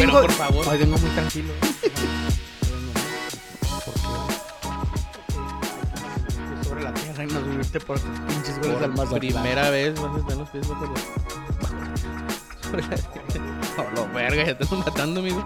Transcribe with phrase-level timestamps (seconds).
[0.00, 0.66] Vengo, por favor.
[0.68, 1.52] hoy vengo muy tranquilo.
[6.62, 9.20] Sobre la tierra y nos subiste por estos pinches goles al Por Mazatlán.
[9.20, 10.92] primera vez vas a estar los pies bajo la-
[13.76, 15.44] No, lo verga, ya te estás matando, amigo.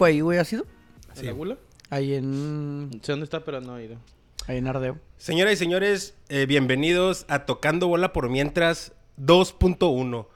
[0.00, 0.64] Ahí, güey, ¿ha sido?
[1.16, 1.58] ¿En la gula?
[1.90, 2.90] Ahí en...
[2.90, 3.96] No sé dónde está, pero no he ido.
[4.46, 4.98] Ahí en Ardeo.
[5.16, 10.26] Señoras y señores, eh, bienvenidos a Tocando Bola por Mientras 2.1.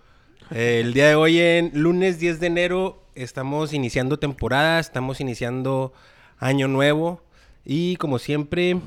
[0.51, 5.93] Eh, el día de hoy, en lunes 10 de enero, estamos iniciando temporada, estamos iniciando
[6.39, 7.23] año nuevo.
[7.65, 8.81] Y como siempre,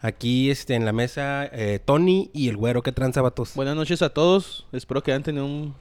[0.00, 3.54] aquí este, en la mesa, eh, Tony y el güero que tranza vatos.
[3.56, 4.66] Buenas noches a todos.
[4.70, 5.74] Espero que hayan tenido un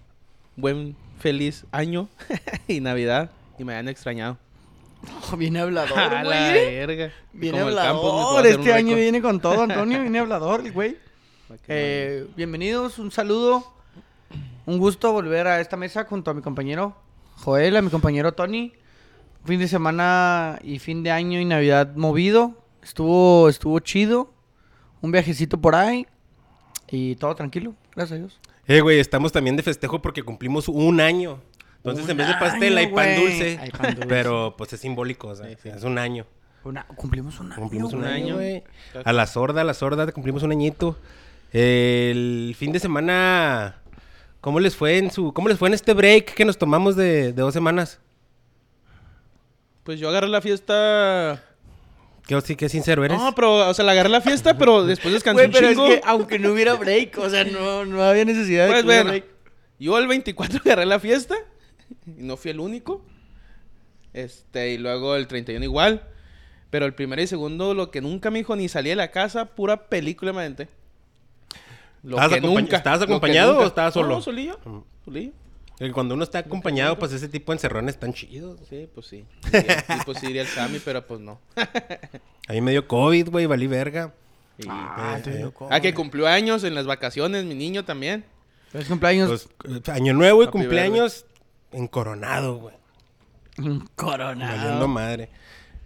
[0.56, 2.10] buen, feliz año
[2.68, 3.30] y Navidad.
[3.62, 4.40] Y me hayan extrañado.
[5.32, 6.66] Oh, viene hablador, A la güey.
[6.66, 7.12] verga.
[7.32, 8.48] Viene Como hablador.
[8.48, 10.00] Este año viene con todo, Antonio.
[10.02, 10.98] Viene hablador, güey.
[11.68, 13.64] Eh, bienvenidos, un saludo.
[14.66, 16.96] Un gusto volver a esta mesa junto a mi compañero
[17.36, 18.74] Joel, a mi compañero Tony.
[19.46, 22.66] Fin de semana y fin de año y Navidad movido.
[22.82, 24.34] Estuvo, estuvo chido.
[25.02, 26.08] Un viajecito por ahí.
[26.90, 28.40] Y todo tranquilo, gracias a Dios.
[28.68, 31.42] Eh, güey, estamos también de festejo porque cumplimos un año.
[31.84, 33.20] Entonces, Un en vez de pastel, hay año, pan güey.
[33.22, 33.58] dulce.
[33.60, 34.08] Hay pan dulce.
[34.08, 35.70] Pero, pues, es simbólico, o sea, Sí, sí.
[35.70, 36.26] es un año.
[36.64, 37.60] Una- cumplimos un año.
[37.60, 38.64] Cumplimos un año, güey.
[39.04, 40.96] A la sorda, a la sorda, cumplimos un añito.
[41.54, 43.78] El fin de semana,
[44.42, 47.34] ¿cómo les fue en su, cómo les fue en este break que nos tomamos de,
[47.34, 48.00] de dos semanas?
[49.84, 51.44] Pues yo agarré la fiesta.
[52.28, 53.18] Qué, sí, qué sincero eres.
[53.18, 55.88] No, pero, o sea, la agarré la fiesta, pero después descansé un pero chingo.
[55.88, 58.88] es que aunque no hubiera break, o sea, no, no había necesidad de Pues que
[58.88, 59.26] hubiera bueno, break.
[59.80, 61.36] yo el 24 agarré la fiesta
[62.06, 63.02] y no fui el único.
[64.14, 66.04] Este, y luego el 31 igual.
[66.70, 69.46] Pero el primero y segundo, lo que nunca me dijo ni salí de la casa,
[69.46, 70.70] pura película me aventé.
[72.04, 72.78] Lo ¿Estabas que acompañ- nunca.
[72.78, 73.66] estabas lo que acompañado nunca.
[73.66, 74.08] o estabas solo?
[74.16, 74.60] No, solillo.
[75.06, 75.32] Solillo.
[75.94, 78.60] Cuando uno está acompañado, pues ese tipo de encerrones están chidos.
[78.70, 79.26] Sí, pues sí.
[79.52, 81.40] Diría- sí, pues sí iría el Sammy, pero pues no.
[82.48, 84.14] A mí me dio COVID, güey, valí verga.
[84.58, 85.38] Y- Ah, Eh, te eh.
[85.38, 88.24] dio co- Ah, que cumplió años en las vacaciones, mi niño también.
[88.72, 89.50] Feliz cumpleaños.
[89.64, 91.26] Pues, eh, año nuevo y Happy cumpleaños
[91.72, 92.76] en Coronado, güey.
[93.58, 94.58] Un coronado.
[94.58, 95.30] Valiendo madre.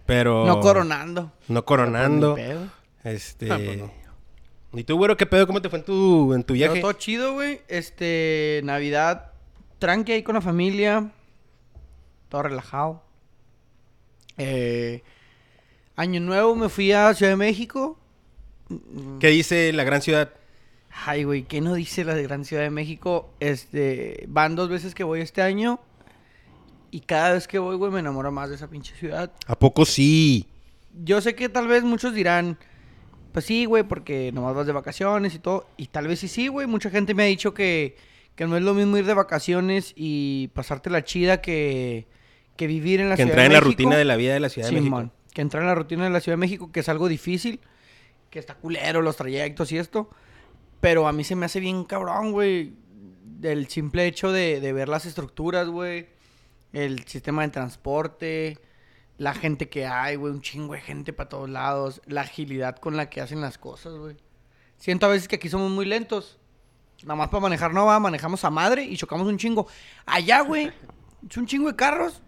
[0.06, 0.46] Pero...
[0.46, 1.32] No coronando.
[1.48, 2.34] No coronando.
[2.36, 2.68] Pedo.
[3.02, 3.50] Este.
[3.50, 3.90] Ah, pues no.
[4.72, 5.46] ¿Y tú, güero, qué pedo?
[5.46, 6.80] ¿Cómo te fue en tu, en tu Pero viaje?
[6.80, 7.60] todo chido, güey.
[7.68, 9.32] Este, Navidad,
[9.78, 11.10] tranqui ahí con la familia.
[12.28, 13.02] Todo relajado.
[14.36, 15.02] Eh,
[15.96, 17.98] año nuevo me fui a Ciudad de México.
[19.20, 20.30] ¿Qué dice la gran ciudad?
[21.04, 23.28] Ay, güey, ¿qué no dice la gran Ciudad de México?
[23.40, 25.78] Este, van dos veces que voy este año.
[26.90, 29.30] Y cada vez que voy, güey, me enamoro más de esa pinche ciudad.
[29.46, 30.46] ¿A poco sí?
[31.04, 32.56] Yo sé que tal vez muchos dirán,
[33.32, 35.66] pues sí, güey, porque nomás vas de vacaciones y todo.
[35.76, 36.66] Y tal vez sí, sí, güey.
[36.66, 37.96] Mucha gente me ha dicho que,
[38.34, 42.06] que no es lo mismo ir de vacaciones y pasarte la chida que,
[42.56, 43.82] que vivir en la Que Ciudad entrar de en la México.
[43.82, 45.10] rutina de la vida de la Ciudad de México.
[45.34, 47.60] que entrar en la rutina de la Ciudad de México, que es algo difícil,
[48.30, 50.08] que está culero los trayectos y esto.
[50.80, 52.74] Pero a mí se me hace bien cabrón, güey.
[53.42, 56.08] El simple hecho de, de ver las estructuras, güey.
[56.72, 58.58] El sistema de transporte.
[59.18, 60.32] La gente que hay, güey.
[60.32, 62.02] Un chingo de gente para todos lados.
[62.06, 64.16] La agilidad con la que hacen las cosas, güey.
[64.76, 66.38] Siento a veces que aquí somos muy lentos.
[67.02, 69.66] Nada más para manejar no va, manejamos a madre y chocamos un chingo.
[70.06, 70.72] Allá, güey,
[71.28, 72.22] es un chingo de carros.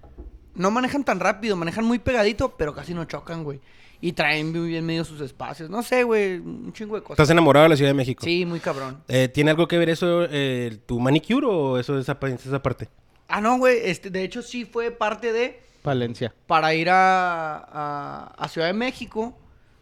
[0.55, 3.61] No manejan tan rápido, manejan muy pegadito, pero casi no chocan, güey.
[4.01, 5.69] Y traen muy bien medio sus espacios.
[5.69, 7.15] No sé, güey, un chingo de cosas.
[7.15, 8.25] ¿Estás enamorado de la Ciudad de México?
[8.25, 9.03] Sí, muy cabrón.
[9.09, 12.89] Eh, ¿Tiene algo que ver eso, eh, tu manicure o eso esa, esa parte?
[13.27, 15.61] Ah, no, güey, este, de hecho sí fue parte de...
[15.83, 16.33] Valencia.
[16.47, 19.37] Para ir a, a, a Ciudad de México,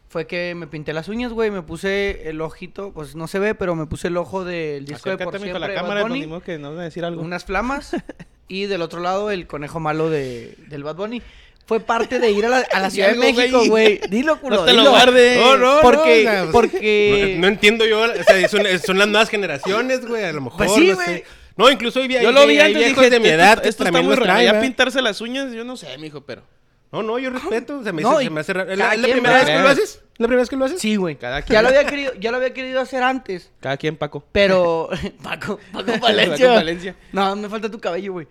[0.08, 1.50] fue que me pinté las uñas, güey.
[1.50, 5.10] Me puse el ojito, pues no se ve, pero me puse el ojo del disco
[5.10, 6.20] de Por Acércate, Siempre la Bad cámara, Bunny.
[6.20, 7.20] pues, modo que no van a decir algo.
[7.22, 7.94] unas flamas
[8.48, 11.22] y del otro lado el conejo malo de, del Bad Bunny.
[11.66, 14.00] Fue parte de ir a la, a la Di Ciudad de México, güey.
[14.08, 14.90] Dilo, culo, No te lo dilo.
[14.92, 15.38] guardes.
[15.38, 17.32] No, no, Porque, no, o sea, porque...
[17.36, 20.58] No, no entiendo yo, o sea, son, son las nuevas generaciones, güey, a lo mejor,
[20.58, 21.24] Pues sí, no sé.
[21.56, 23.82] No, incluso hay, Yo lo vi antes viejos dije, de mi esto- edad que esto
[23.82, 24.40] está también muy raro.
[24.42, 26.42] Ya pintarse las uñas, yo no sé, mijo, pero...
[26.92, 28.70] No, no, yo respeto, se me, No, hizo- y se me hace raro.
[28.70, 30.02] ¿Es cada la, la primera vez que lo haces?
[30.18, 30.80] ¿La primera vez que lo haces?
[30.80, 31.16] Sí, güey.
[31.16, 31.62] Cada Ya quien.
[31.62, 33.50] lo había querido, ya lo había querido hacer antes.
[33.60, 34.24] Cada quien, Paco.
[34.30, 34.88] Pero.
[35.22, 36.46] Paco, Paco Valencia.
[36.46, 36.94] Paco Valencia.
[37.12, 38.28] No, me falta tu cabello, güey.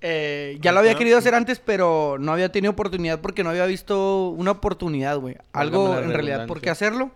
[0.00, 3.66] Eh, ya lo había querido hacer antes, pero no había tenido oportunidad porque no había
[3.66, 5.36] visto una oportunidad, güey.
[5.52, 7.10] Algo en realidad por qué hacerlo.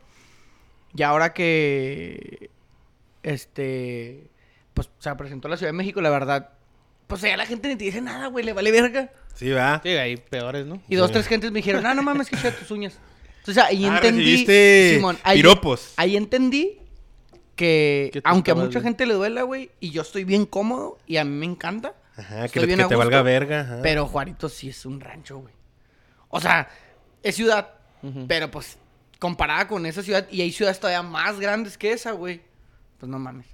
[0.94, 2.50] Y ahora que.
[3.23, 4.29] Este.
[4.75, 6.50] Pues se presentó en la Ciudad de México, la verdad.
[7.06, 9.11] Pues ya la gente ni te dice nada, güey, le vale verga.
[9.34, 9.81] Sí, va.
[9.82, 10.81] Sí, hay peores, ¿no?
[10.88, 11.14] Y dos, Sí.
[11.14, 12.99] tres gentes me dijeron, ah, no mames, que chida tus uñas.
[13.40, 14.23] Entonces ahí Ah, entendí.
[14.23, 15.93] recibiste ahí, piropos.
[15.96, 16.79] ahí entendí
[17.56, 18.84] que, aunque a mucha bien.
[18.84, 21.94] gente le duela, güey, y yo estoy bien cómodo y a mí me encanta.
[22.16, 23.60] Ajá, que, bien te gusto, valga verga.
[23.60, 23.78] ajá.
[23.82, 25.54] Pero Juarito sí es un rancho, güey.
[26.28, 26.68] O sea,
[27.22, 27.74] es ciudad,
[28.28, 28.78] pero pues
[29.18, 32.42] comparada con esa ciudad, y hay ciudades todavía más grandes que esa, güey.
[32.98, 33.46] Pues no mames.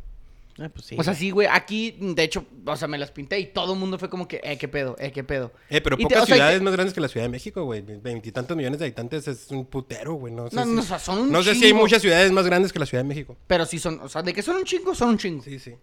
[0.60, 0.96] Ah, pues sí.
[0.98, 3.78] O sea, sí, güey, aquí, de hecho, o sea, me las pinté y todo el
[3.78, 5.52] mundo fue como que, eh, qué pedo, eh, qué pedo.
[5.70, 7.62] Eh, pero Y te- pocas o sea, ciudades más grandes que la Ciudad de México,
[7.64, 7.80] güey.
[7.82, 10.32] Veintitantos millones de habitantes es un putero, güey.
[10.34, 12.32] No sé, No, si, no, o sea, son un no sé si hay muchas ciudades
[12.32, 13.36] más grandes que la Ciudad de México.
[13.46, 15.44] Pero sí son, o sea, de que son un chingo, son un chingo.
[15.44, 15.74] Sí, sí.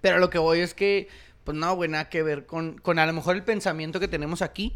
[0.00, 1.08] Pero lo que voy es que,
[1.48, 4.42] pues no, güey, nada que ver con, con a lo mejor el pensamiento que tenemos
[4.42, 4.74] aquí.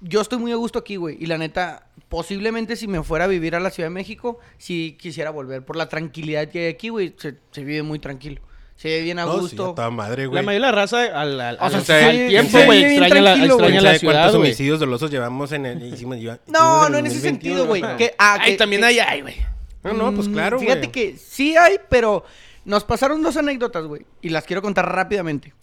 [0.00, 1.16] Yo estoy muy a gusto aquí, güey.
[1.20, 4.96] Y la neta, posiblemente si me fuera a vivir a la Ciudad de México, sí
[5.00, 5.64] quisiera volver.
[5.64, 8.40] Por la tranquilidad que hay aquí, güey, se, se vive muy tranquilo.
[8.74, 9.74] Se vive bien a No, gusto.
[9.76, 10.44] toda madre, La güey.
[10.46, 13.34] mayoría de la raza al, al, O sea, al- sí, tiempo, sí, güey, extraña la,
[13.36, 14.48] extraña ¿Quién la ciudad, cuántos güey.
[14.48, 15.94] homicidios dolosos llevamos en el...
[15.94, 17.96] hicimos- lleva- no, en no el en ese 2021, sentido, güey.
[17.98, 19.36] Que, ah, Ay, que- también que- hay, ay, güey.
[19.84, 20.68] No, no, pues Mm, claro, güey.
[20.68, 22.24] Fíjate que sí hay, pero
[22.64, 24.02] nos pasaron dos anécdotas, güey.
[24.22, 25.54] Y las quiero contar rápidamente.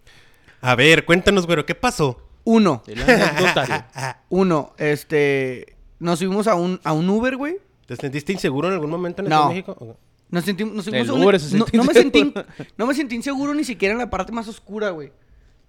[0.66, 2.22] A ver, cuéntanos, güero, ¿qué pasó?
[2.44, 2.82] Uno.
[2.88, 3.00] El.
[4.30, 5.76] Uno, este.
[6.00, 7.58] Nos subimos a un, a un Uber, güey.
[7.86, 9.42] ¿Te sentiste inseguro en algún momento en la No.
[9.44, 9.98] Ciudad de México?
[10.30, 12.46] Nos, sentimos, nos subimos El a un- Uber se no, siente no me sentí, inseguro.
[12.78, 15.12] no me sentí inseguro ni siquiera en la parte más oscura, güey,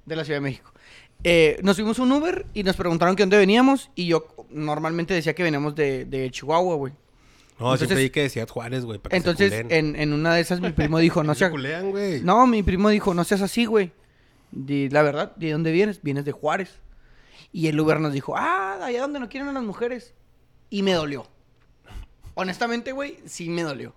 [0.07, 0.73] de la Ciudad de México.
[1.25, 3.91] Eh, nos subimos a un Uber y nos preguntaron que dónde veníamos.
[3.95, 6.93] Y yo normalmente decía que veníamos de, de Chihuahua, güey.
[7.59, 8.99] No, Entonces- siempre di que decías Juárez, güey.
[8.99, 11.51] para que se Entonces, en, en una de esas, mi primo dijo, no Se seas...
[11.51, 12.23] culean, güey.
[12.23, 13.93] No, mi primo dijo, no seas así, güey.
[14.51, 16.03] Di la verdad, ¿de dónde vienes?
[16.03, 16.79] Vienes de Juárez.
[17.53, 20.15] Y el Uber nos dijo, ah, de allá donde no quieren a las mujeres.
[20.71, 21.27] Y me dolió.
[22.35, 23.95] Honestamente, güey, sí me dolió.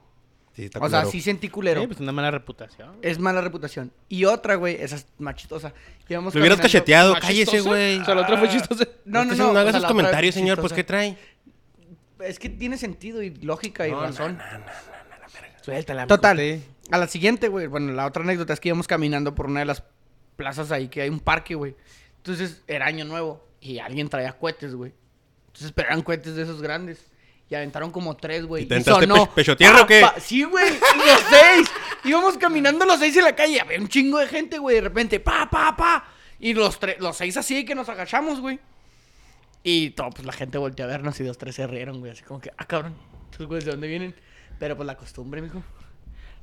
[0.56, 1.12] Sí, está O sea, culero.
[1.12, 1.82] sí sentí culero.
[1.82, 2.98] Sí, pues una mala reputación.
[3.02, 3.92] Es mala reputación.
[4.08, 5.74] Y otra, güey, esa es machitosa.
[6.08, 8.00] Íbamos Lo hubieras cacheteado, ¿Más cállese, güey.
[8.00, 8.86] O sea, la otra fue chistosa.
[9.06, 9.54] No, no, Entonces, no.
[9.54, 10.76] no o hagas sea, esos la comentarios, señor, pues, chistosa.
[10.76, 11.18] ¿qué trae?
[12.28, 14.38] Es que tiene sentido y lógica y No, razón.
[14.38, 14.66] no, no, no.
[15.62, 16.08] Suéltala.
[16.08, 16.62] Total.
[16.92, 17.68] A la siguiente, güey.
[17.68, 19.84] Bueno, la otra anécdota es que íbamos caminando por una de las
[20.40, 21.76] plazas ahí, que hay un parque, güey.
[22.16, 24.94] Entonces, era año nuevo y alguien traía cohetes, güey.
[25.48, 27.06] Entonces, pero eran cohetes de esos grandes.
[27.50, 28.64] Y aventaron como tres, güey.
[28.64, 30.00] ¿Y te aventaste sonó, pe- pecho tierra o qué?
[30.02, 30.20] pa, pa.
[30.22, 30.70] Sí, güey.
[30.70, 31.68] Los seis.
[32.06, 33.60] Íbamos caminando los seis en la calle.
[33.60, 34.76] Había un chingo de gente, güey.
[34.76, 36.06] De repente, pa, pa, pa.
[36.40, 38.60] Y los, tres, los seis así que nos agachamos, güey.
[39.64, 42.12] Y todo, pues la gente volteó a vernos y dos, tres se rieron, güey.
[42.14, 42.96] Así como que, ah, cabrón.
[43.32, 44.16] ¿Estos güeyes de dónde vienen?
[44.58, 45.62] Pero pues la costumbre, mijo.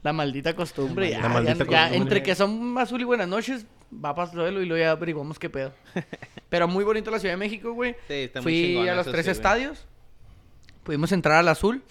[0.03, 1.11] La maldita costumbre.
[1.11, 1.97] La ya, maldita ya- ya costumbre.
[1.97, 5.51] entre que son azul y buenas noches, va para suelo y luego ya averiguamos qué
[5.51, 5.73] pedo.
[6.49, 7.93] Pero muy bonito la Ciudad de México, güey.
[8.07, 9.33] Sí, está muy Fui chingona, a los tres sí, güey.
[9.33, 9.87] estadios.
[10.85, 11.83] Pudimos entrar al azul.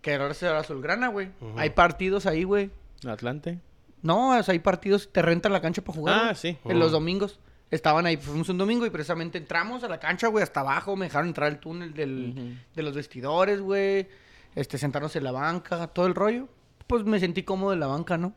[0.00, 1.30] Que ahora es el azulgrana, güey.
[1.56, 2.70] Hay partidos ahí, güey.
[3.06, 3.58] Atlante.
[4.02, 6.14] No, o sea, hay partidos, te rentan la cancha para jugar.
[6.16, 6.34] Ah, güey.
[6.36, 6.56] sí.
[6.64, 6.92] En los Mm.
[6.92, 7.40] domingos.
[7.70, 10.94] Estaban ahí, fuimos un domingo y precisamente entramos a la cancha, güey, hasta abajo.
[10.96, 14.06] Me dejaron entrar al túnel del, de los vestidores, güey.
[14.54, 16.48] Este, sentarnos en la banca, todo el rollo.
[16.88, 18.34] Pues me sentí cómodo en la banca, ¿no?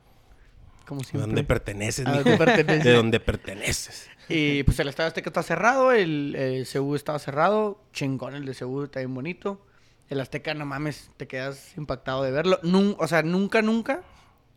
[0.85, 1.25] Como ¿De siempre.
[1.27, 2.83] dónde perteneces, A dónde perteneces.
[2.83, 4.09] De dónde perteneces.
[4.29, 8.53] Y pues el Estadio Azteca está cerrado, el, el CU estaba cerrado, chingón el de
[8.55, 9.65] CU está bien bonito.
[10.09, 12.59] El Azteca, no mames, te quedas impactado de verlo.
[12.63, 14.03] Nun- o sea, nunca, nunca.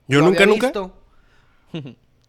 [0.09, 0.67] Yo lo nunca, había nunca.
[0.69, 1.01] visto.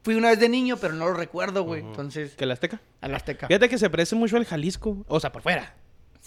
[0.03, 1.81] Fui una vez de niño, pero no lo recuerdo, güey.
[1.81, 2.79] Entonces, ¿Que el Azteca?
[3.01, 3.47] al Azteca.
[3.47, 5.03] Fíjate que se parece mucho al Jalisco.
[5.07, 5.75] O sea, por fuera.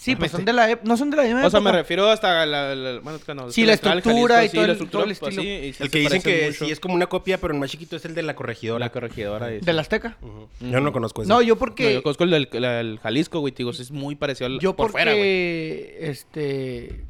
[0.01, 2.09] Sí, pues son de la ep- no son de la misma O sea, me refiero
[2.09, 2.73] hasta la...
[2.73, 5.01] la- bueno, es no, Sí, es la estructura Jalisco, y sí, todo la el- estructura,
[5.03, 5.41] todo el pues, estilo.
[5.43, 6.65] sí, y sí El que dicen que mucho.
[6.65, 8.79] sí es como una copia, pero en más chiquito es el de la corregidora.
[8.79, 9.53] La corregidora.
[9.53, 10.15] y- Del Azteca.
[10.21, 10.47] Ujú.
[10.61, 11.27] Yo no conozco ese.
[11.27, 11.95] No, yo No, porque...
[11.95, 14.85] yo conozco el del la- el Jalisco, güey, digo, es muy parecido al yo por
[14.89, 14.91] porque...
[15.03, 15.91] fuera, güey.
[15.99, 17.03] este...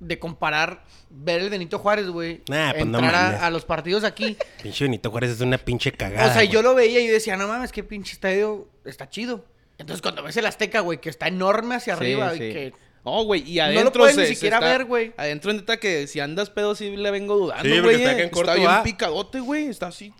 [0.00, 0.84] De comparar...
[1.10, 2.42] Ver el Benito Juárez, güey.
[2.50, 3.40] Nah, pues no entrar a- mames.
[3.42, 4.36] a, los partidos aquí.
[4.62, 6.30] Pinche Benito Juárez es una pinche cagada.
[6.30, 9.46] O sea, yo lo veía y yo decía, no mames, qué pinche estadio está chido.
[9.78, 12.36] Entonces, cuando ves el Azteca, güey, que está enorme hacia Sí, arriba sí.
[12.44, 12.72] y que...
[13.04, 15.14] Oh, güey, y lo adentro puedes se, ni siquiera está- ver, güey.
[15.16, 17.80] Adentro neta que si andas pedo sí le vengo dudando, Sí, güey.
[17.82, 20.12] porque está acá en corto, Está bien picadote, güey, está así.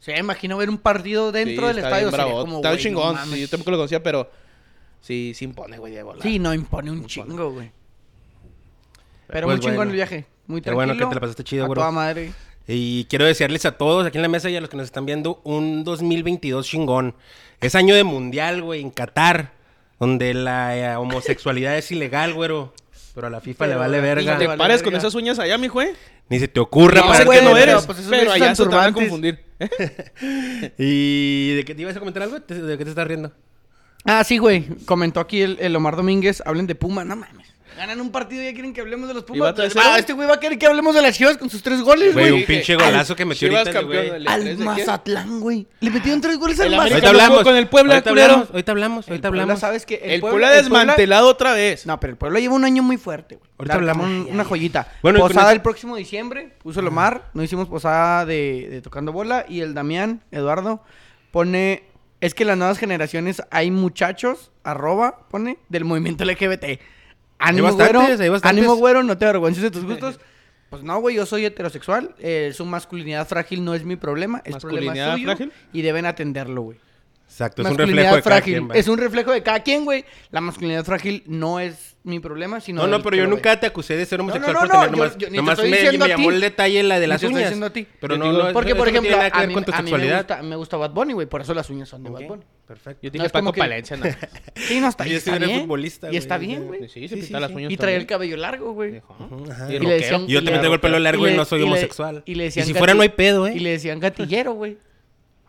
[0.00, 2.06] Se me imagino ver un partido dentro Sí, del está estadio.
[2.08, 2.40] bien Sería bravo.
[2.40, 4.30] como, Está güey, no chingón, sí, yo tampoco lo conocía, pero
[5.00, 6.22] sí, sí impone, güey, de volar.
[6.22, 7.08] Sí, no, impone un Impone.
[7.12, 7.70] chingo, güey.
[9.28, 9.90] Pero Pues muy chingón bueno.
[9.90, 10.26] el viaje.
[10.46, 10.74] Muy Qué tranquilo.
[10.74, 11.80] bueno que te la pasaste chido, A güero.
[11.80, 12.32] toda madre.
[12.74, 15.04] Y quiero desearles a todos aquí en la mesa y a los que nos están
[15.04, 17.14] viendo un 2022 chingón.
[17.60, 19.52] Es año de mundial, güey, en Qatar,
[20.00, 22.72] donde la eh, homosexualidad es ilegal, güero.
[23.14, 24.38] Pero a la FIFA Pero le vale verga.
[24.38, 25.06] Te vale pares con verga.
[25.06, 25.90] esas uñas allá, mi güey.
[26.30, 28.62] Ni se te ocurra No, para que no pero, eres, pues, esos pero allá se
[28.62, 29.38] te van a confundir.
[30.78, 32.40] ¿Y de qué te ibas a comentar algo?
[32.40, 33.32] ¿Te- ¿De qué te estás riendo?
[34.04, 34.66] Ah, sí, güey.
[34.86, 36.42] Comentó aquí el, el Omar Domínguez.
[36.46, 37.04] Hablen de Puma.
[37.04, 37.51] No mames.
[37.76, 39.76] Ganan un partido y ya quieren que hablemos de los ¿Y va Pumas.
[39.76, 42.12] Ah, este güey va a querer que hablemos de las Chivas con sus tres goles,
[42.12, 42.40] Güey, güey.
[42.42, 44.26] un pinche golazo que metió Chivas ahorita el campeón güey.
[44.26, 44.58] Al.
[44.58, 45.66] Mazatlán, güey.
[45.80, 46.92] Le metieron tres goles al Mazatlán.
[46.92, 47.42] Ahorita hablamos.
[47.42, 48.26] con el Puebla, ahorita culero.
[48.32, 49.60] hablamos, ahorita hablamos, El ahorita Puebla, hablamos.
[49.60, 50.00] ¿sabes qué?
[50.02, 51.86] El Puebla desmantelado otra vez.
[51.86, 53.50] No, pero el pueblo lleva un año muy fuerte, güey.
[53.58, 54.06] Ahorita La- hablamos.
[54.06, 54.92] un- una joyita.
[55.02, 57.30] Bueno, posada el próximo diciembre, puso el Omar.
[57.34, 59.44] No hicimos posada de, de tocando bola.
[59.48, 60.82] Y el Damián, Eduardo,
[61.30, 61.84] pone.
[62.20, 66.78] Es que en las nuevas generaciones hay muchachos, arroba, pone, del movimiento LGBT.
[67.48, 68.34] Ánimo, bastantes, güero.
[68.34, 68.40] hay.
[68.42, 70.18] Ánimo, güero, no te avergüences de tus gustos.
[70.72, 72.14] Pues no, güey, yo soy heterosexual.
[72.18, 74.38] eh, su masculinidad frágil no es mi problema.
[74.42, 75.24] Es problema ¿Masculinidad suyo.
[75.26, 75.52] frágil?
[75.70, 76.80] Y deben atenderlo, güey.
[77.32, 80.04] Exacto, es un reflejo de cada quien, es un reflejo de cada quien, güey.
[80.30, 82.82] La masculinidad frágil no es mi problema, sino.
[82.82, 84.96] No, no, pero yo nunca te acusé de ser homosexual no, por no, tener yo-
[84.96, 86.34] nomás, yo te nomás estoy me, diciendo me a llamó ti.
[86.34, 87.48] el detalle la de las te estoy uñas.
[87.48, 87.86] diciendo a ti.
[88.00, 89.64] Pero Yo no, no, Porque, por no tiene ejemplo, nada que a ver mí, con
[89.64, 91.26] tu a mí me, gusta, me gusta Bad Bunny, güey.
[91.26, 92.42] Por eso las uñas son de Bad Ok, Bunny.
[92.66, 93.00] Perfecto.
[93.02, 94.04] Yo No dije Paco que- Palencia, ¿no?
[94.56, 95.60] Sí, no, está, Yo está sí era bien.
[95.62, 96.18] futbolista, Y güey.
[96.18, 96.88] está bien, güey.
[96.88, 98.96] Sí, se pinta las uñas Y traía el cabello largo, güey.
[99.70, 99.78] Y Y
[100.28, 102.22] Yo también tengo el pelo largo y, no soy homosexual.
[102.26, 103.60] Y, le Y decían si fuera no hay pedo, Y ¿eh?
[103.60, 104.76] le decían gatillero, güey.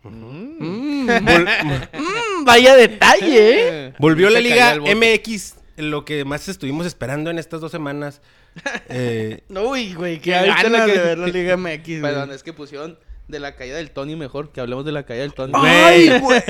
[0.04, 1.06] Mm.
[1.06, 3.92] Mm, mm, vaya detalle, ¿eh?
[3.98, 4.76] Volvió la Liga.
[4.78, 8.20] MX, lo que más estuvimos esperando en estas dos semanas.
[8.88, 12.00] Eh, Uy, güey, qué ganas de ver la Liga MX, güey.
[12.02, 12.96] Perdón, es que pusieron
[13.26, 14.52] de la caída del Tony mejor.
[14.52, 15.52] Que hablemos de la caída del Tony.
[15.56, 16.40] ¡Ay, güey!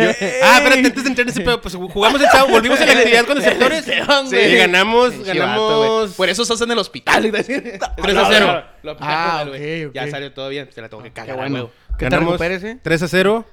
[0.42, 2.92] ah, espérate, antes de entrar en ese pedo, pues jugamos el sábado, volvimos a la
[2.92, 3.84] actividad con los sectores.
[3.87, 3.92] Sí,
[4.30, 4.52] güey.
[4.52, 6.12] y ganamos, ganamos.
[6.12, 7.30] Por eso estás en el hospital.
[7.32, 7.80] 3
[8.16, 8.64] a 0.
[9.00, 9.54] Ah, ok,
[9.88, 9.94] ok.
[9.94, 10.68] Ya salió todo bien.
[10.75, 11.37] Se la tengo que Qué cagar.
[11.37, 11.70] bueno.
[11.98, 12.78] Te Ganamos ¿eh?
[12.82, 13.46] 3 a 0.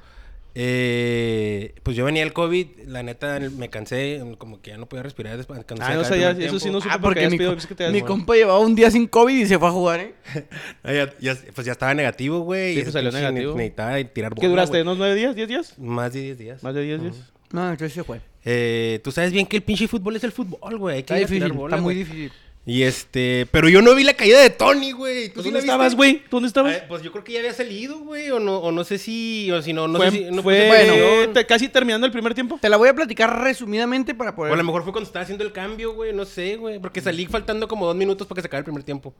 [0.54, 5.04] Eh, pues yo venía el COVID, la neta me cansé, como que ya no podía
[5.04, 5.60] respirar después.
[5.80, 7.90] Ah, no el sabía, primer eso sí no supe Ah, porque mi, co- que te
[7.90, 10.14] mi compa llevaba un día sin COVID y se fue a jugar, ¿eh?
[10.84, 12.74] Ya- ya- pues ya estaba negativo, güey.
[12.74, 13.56] Sí, y pues salió negativo.
[13.56, 14.72] Necesitaba tirar bola, ¿Qué duraste?
[14.72, 14.82] güey.
[14.82, 15.36] ¿Unos 9 días?
[15.38, 15.80] ¿10 días?
[15.80, 16.64] Más de 10 días.
[16.64, 17.16] ¿Más de 10 días?
[17.52, 18.20] No, entonces se fue.
[18.44, 20.98] Eh, tú sabes bien que el pinche fútbol es el fútbol, güey.
[20.98, 22.06] Hay que Está ir a tirar difícil, bola, está muy güey.
[22.06, 22.32] difícil.
[22.64, 25.30] Y este, pero yo no vi la caída de Tony, güey.
[25.30, 25.66] ¿Tú ¿Tú sí ¿Dónde la viste?
[25.72, 26.20] estabas, güey?
[26.26, 26.76] ¿Tú ¿Dónde estabas?
[26.76, 29.50] Eh, pues yo creo que ya había salido, güey, o no, o no sé si,
[29.52, 32.12] o si no, no fue sé si, no fue puse bueno, te- casi terminando el
[32.14, 32.60] primer tiempo.
[32.62, 34.54] Te la voy a platicar resumidamente para O poder...
[34.54, 37.26] a lo mejor fue cuando estaba haciendo el cambio, güey, no sé, güey, porque salí
[37.26, 39.12] faltando como dos minutos para que se acabe el primer tiempo.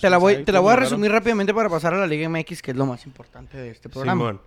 [0.00, 0.84] Te la voy, Sabe te la voy a raro.
[0.86, 3.90] resumir rápidamente para pasar a la Liga MX, que es lo más importante de este
[3.90, 4.18] programa.
[4.30, 4.40] Simón.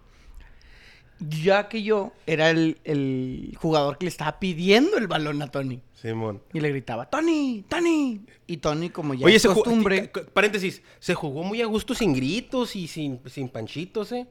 [1.29, 5.81] Ya que yo era el, el jugador que le estaba pidiendo el balón a Tony.
[5.93, 6.41] Simón.
[6.51, 8.21] Y le gritaba, Tony, Tony.
[8.47, 10.11] Y Tony, como ya Oye, es costumbre...
[10.33, 14.27] paréntesis, se jugó muy a gusto sin gritos y sin, sin panchitos, ¿eh?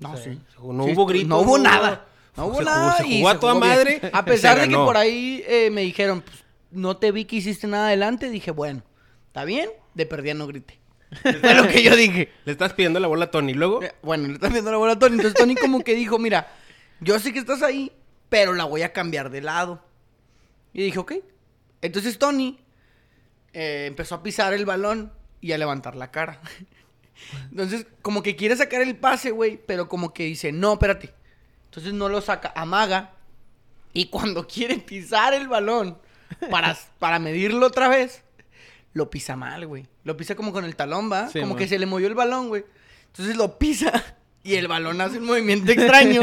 [0.00, 0.40] No, O sea, sí.
[0.56, 1.28] jugó- no Sí, hubo gritos.
[1.28, 2.06] No hubo nada.
[2.36, 2.96] No hubo nada.
[2.98, 4.00] Se jugó a toda madre.
[4.12, 7.68] A pesar de que por ahí eh, me dijeron, pues, no te vi que hiciste
[7.68, 8.82] nada adelante, dije, bueno,
[9.28, 10.80] está bien, de perdida no grité.
[11.22, 12.32] Fue lo que yo dije.
[12.44, 13.54] Le estás pidiendo la bola a Tony.
[13.54, 15.16] Luego, Eh, Bueno, le están viendo la bola a Tony.
[15.16, 16.48] Entonces Tony como que dijo, mira,
[17.00, 17.92] yo sé que estás ahí,
[18.28, 19.82] pero la voy a cambiar de lado.
[20.72, 21.12] Y dije, ok.
[21.82, 22.58] Entonces Tony
[23.52, 26.40] eh, empezó a pisar el balón y a levantar la cara.
[27.50, 31.14] Entonces, como que quiere sacar el pase, güey, pero como que dice, no, espérate.
[31.66, 33.12] Entonces no lo saca, amaga.
[33.92, 35.98] Y cuando quiere pisar el balón
[36.50, 38.24] para, para medirlo otra vez,
[38.94, 39.86] lo pisa mal, güey.
[40.04, 41.28] Lo pisa como con el talón, ¿va?
[41.28, 41.58] Sí, como man.
[41.58, 42.64] que se le movió el balón, güey.
[43.06, 43.92] Entonces lo pisa
[44.42, 46.22] y el balón hace un movimiento extraño.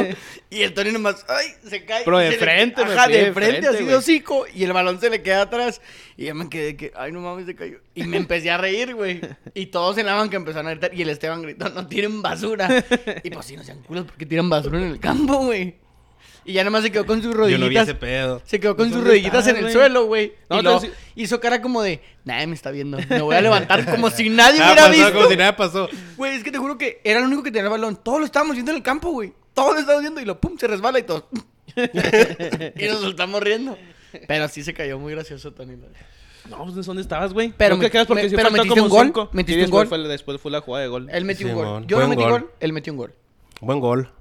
[0.52, 1.48] y el Tony nomás, ¡ay!
[1.68, 2.04] Se cae.
[2.06, 4.46] Pero de le- frente, me Ajá, de frente, frente, así de hocico.
[4.54, 5.82] Y el balón se le queda atrás.
[6.16, 7.80] Y yo me quedé que, ¡ay, no mames, se cayó!
[7.96, 9.20] Y me empecé a reír, güey.
[9.56, 10.94] Y todos en la banca empezaron a gritar.
[10.94, 12.70] Y el Esteban gritó, ¡no tiren basura!
[13.24, 15.76] Y pues sí, no sean culos porque tiran basura en el campo, güey.
[16.43, 17.88] Y ya nomás se quedó con sus yo no vi rodillitas.
[17.88, 18.41] ese pedo.
[18.45, 20.33] Se quedó con sus ¿Dónde rodillitas en el suelo, güey.
[20.50, 20.81] No, y luego
[21.15, 22.98] hizo cara como de, nadie me está viendo.
[23.10, 25.13] Me voy a levantar como si nadie Ah, hubiera pasó visto.
[25.13, 25.89] como si nada pasó.
[26.17, 27.95] Güey, es que te juro que era el único que tenía el balón.
[28.01, 29.33] Todos lo estábamos viendo en el campo, güey.
[29.53, 31.27] Todos lo estábamos viendo y lo pum, se resbala y todo.
[32.75, 33.77] y nos soltamos riendo.
[34.27, 35.75] Pero sí se cayó muy gracioso, Tony.
[36.50, 37.53] No, pues ¿dónde estabas, güey?
[37.55, 39.29] Pero ¿No me- quedas porque me- sí pero metiste como un gol, cinco.
[39.31, 40.00] metiste un después gol.
[40.00, 41.07] Fue, después fue la jugada de gol.
[41.12, 41.86] Él metió un gol.
[41.88, 42.31] Yo no buen metí gol.
[42.41, 42.51] gol.
[42.60, 43.13] él metió un gol.
[43.62, 44.12] Buen gol.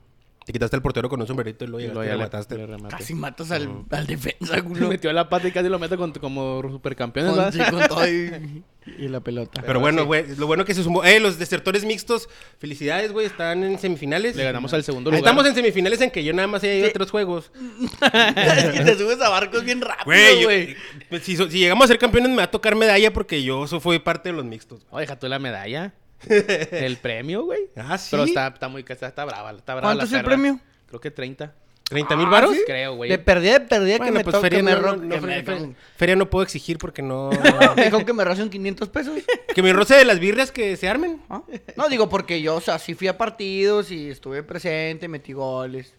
[0.50, 2.25] Te quitaste el portero con un sombrerito y luego Y llegaste y ya lo le-
[2.25, 2.57] mataste.
[2.57, 2.97] le rematé.
[2.97, 4.88] Casi matas al, al defensa, culo.
[4.88, 8.64] metió la pata y casi lo mete con- como supercampeones, Con, sí, con todo y,
[8.99, 9.62] y la pelota.
[9.64, 11.04] Pero bueno, güey, lo bueno que se sumó.
[11.04, 12.28] Eh, los desertores mixtos,
[12.59, 14.35] felicidades, güey, están en semifinales.
[14.35, 15.21] Le ganamos al segundo lugar.
[15.21, 17.52] Estamos en semifinales en que yo nada más he ido a tres juegos.
[18.02, 20.04] es que te subes a barcos bien rápido,
[20.42, 20.75] Güey,
[21.09, 23.78] pues, si, si llegamos a ser campeones me va a tocar medalla porque yo eso
[23.78, 24.85] fue parte de los mixtos.
[24.90, 25.95] Oh, deja tú la medalla.
[26.28, 27.68] el premio, güey.
[27.76, 28.08] Ah, sí.
[28.10, 29.50] Pero está, está muy está, está brava.
[29.52, 30.28] Está brava ¿Cuánto la es el perra.
[30.28, 30.60] premio?
[30.88, 31.54] Creo que 30.
[31.90, 32.54] ¿30 mil Ah, varos?
[32.54, 32.62] ¿sí?
[32.66, 33.10] Creo, güey.
[33.10, 35.74] De perdida, de perdida que me pues toque feria me no, que no, me- fe-
[35.96, 37.30] feria no puedo exigir porque no...
[37.76, 39.18] Dijo que me rocen 500 pesos.
[39.52, 41.20] que me roce de las birrias que se armen.
[41.28, 41.42] ¿Ah?
[41.76, 45.94] No, digo porque yo, o sea, sí fui a partidos y estuve presente, metí goles.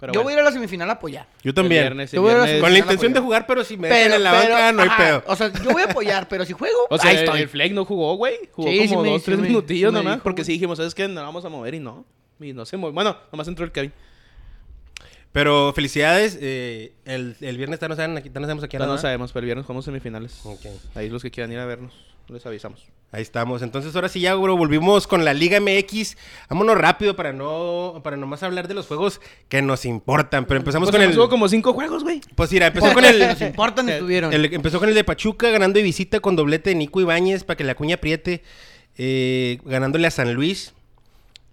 [0.00, 0.24] Pero yo bueno.
[0.24, 1.26] voy a ir a la semifinal a apoyar.
[1.42, 1.82] Yo El también.
[1.82, 3.88] viernes, el Yo voy a la viernes- Con la intención de jugar, pero si me
[3.88, 5.22] dejan en la banca, no hay ajá, pedo.
[5.26, 7.40] O sea, yo voy a apoyar, pero si juego, O sea, ahí el, estoy.
[7.42, 8.36] el Fleck no jugó, güey.
[8.52, 10.14] Jugó Sí, como dos, sí tres minutillos nomás.
[10.14, 10.46] dijo, porque güey.
[10.46, 11.06] sí dijimos, ¿sabes qué?
[11.06, 12.04] Nos vamos a mover y no.
[12.40, 12.94] Y no se movió.
[12.94, 13.92] Bueno, nomás entró el Kevin.
[15.32, 16.36] Pero felicidades.
[16.40, 18.90] eh, el, el viernes ya no saben aquí, ya no sabemos aquí nada.
[18.90, 20.40] no sabemos, pero el viernes jugamos semifinales.
[20.44, 20.66] Ok.
[20.94, 21.92] Ahí los que quieran ir a vernos,
[22.32, 22.86] les avisamos.
[23.12, 23.62] Ahí estamos.
[23.62, 26.16] Entonces, ahora sí ya, bro, volvimos con la Liga MX.
[26.48, 30.44] Vámonos rápido para no para nomás hablar de los juegos que nos importan.
[30.46, 31.18] Pero empezamos Pues con el...
[31.18, 32.20] Hubo como cinco juegos, güey.
[32.36, 33.18] Pues mira, empezó con el...
[33.28, 34.32] nos importan estuvieron.
[34.32, 37.56] El- empezó con el de Pachuca ganando de visita con doblete de Nico Ibáñez para
[37.56, 38.42] que la cuña apriete,
[38.96, 40.72] eh, ganándole a San Luis.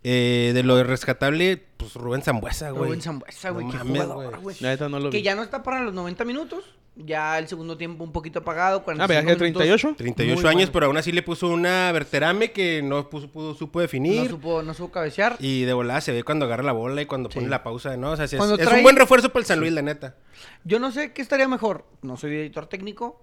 [0.04, 2.86] Eh, de lo rescatable, pues Rubén Zambuesa, güey.
[2.86, 4.42] Rubén Sambuesa, güey, No qué mames, jugador, güey.
[4.42, 4.56] güey.
[4.62, 5.12] La neta no lo vi.
[5.18, 6.64] Que ya no está para los 90 minutos.
[7.00, 8.80] Ya el segundo tiempo un poquito apagado.
[8.80, 9.62] Ah, 45 viaje de minutos.
[9.62, 9.96] 38.
[9.98, 10.72] 38 Muy años, bueno.
[10.74, 14.30] pero aún así le puso una verterame que no puso, pudo, supo No definir.
[14.30, 15.36] supo, no supo cabecear.
[15.40, 18.12] Y de volada se ve cuando agarra la bola y cuando pone la pausa, ¿no?
[18.12, 20.16] O sea, es, un buen refuerzo para el San Luis, la neta.
[20.64, 21.86] Yo no sé qué estaría mejor.
[22.02, 23.22] No soy editor técnico.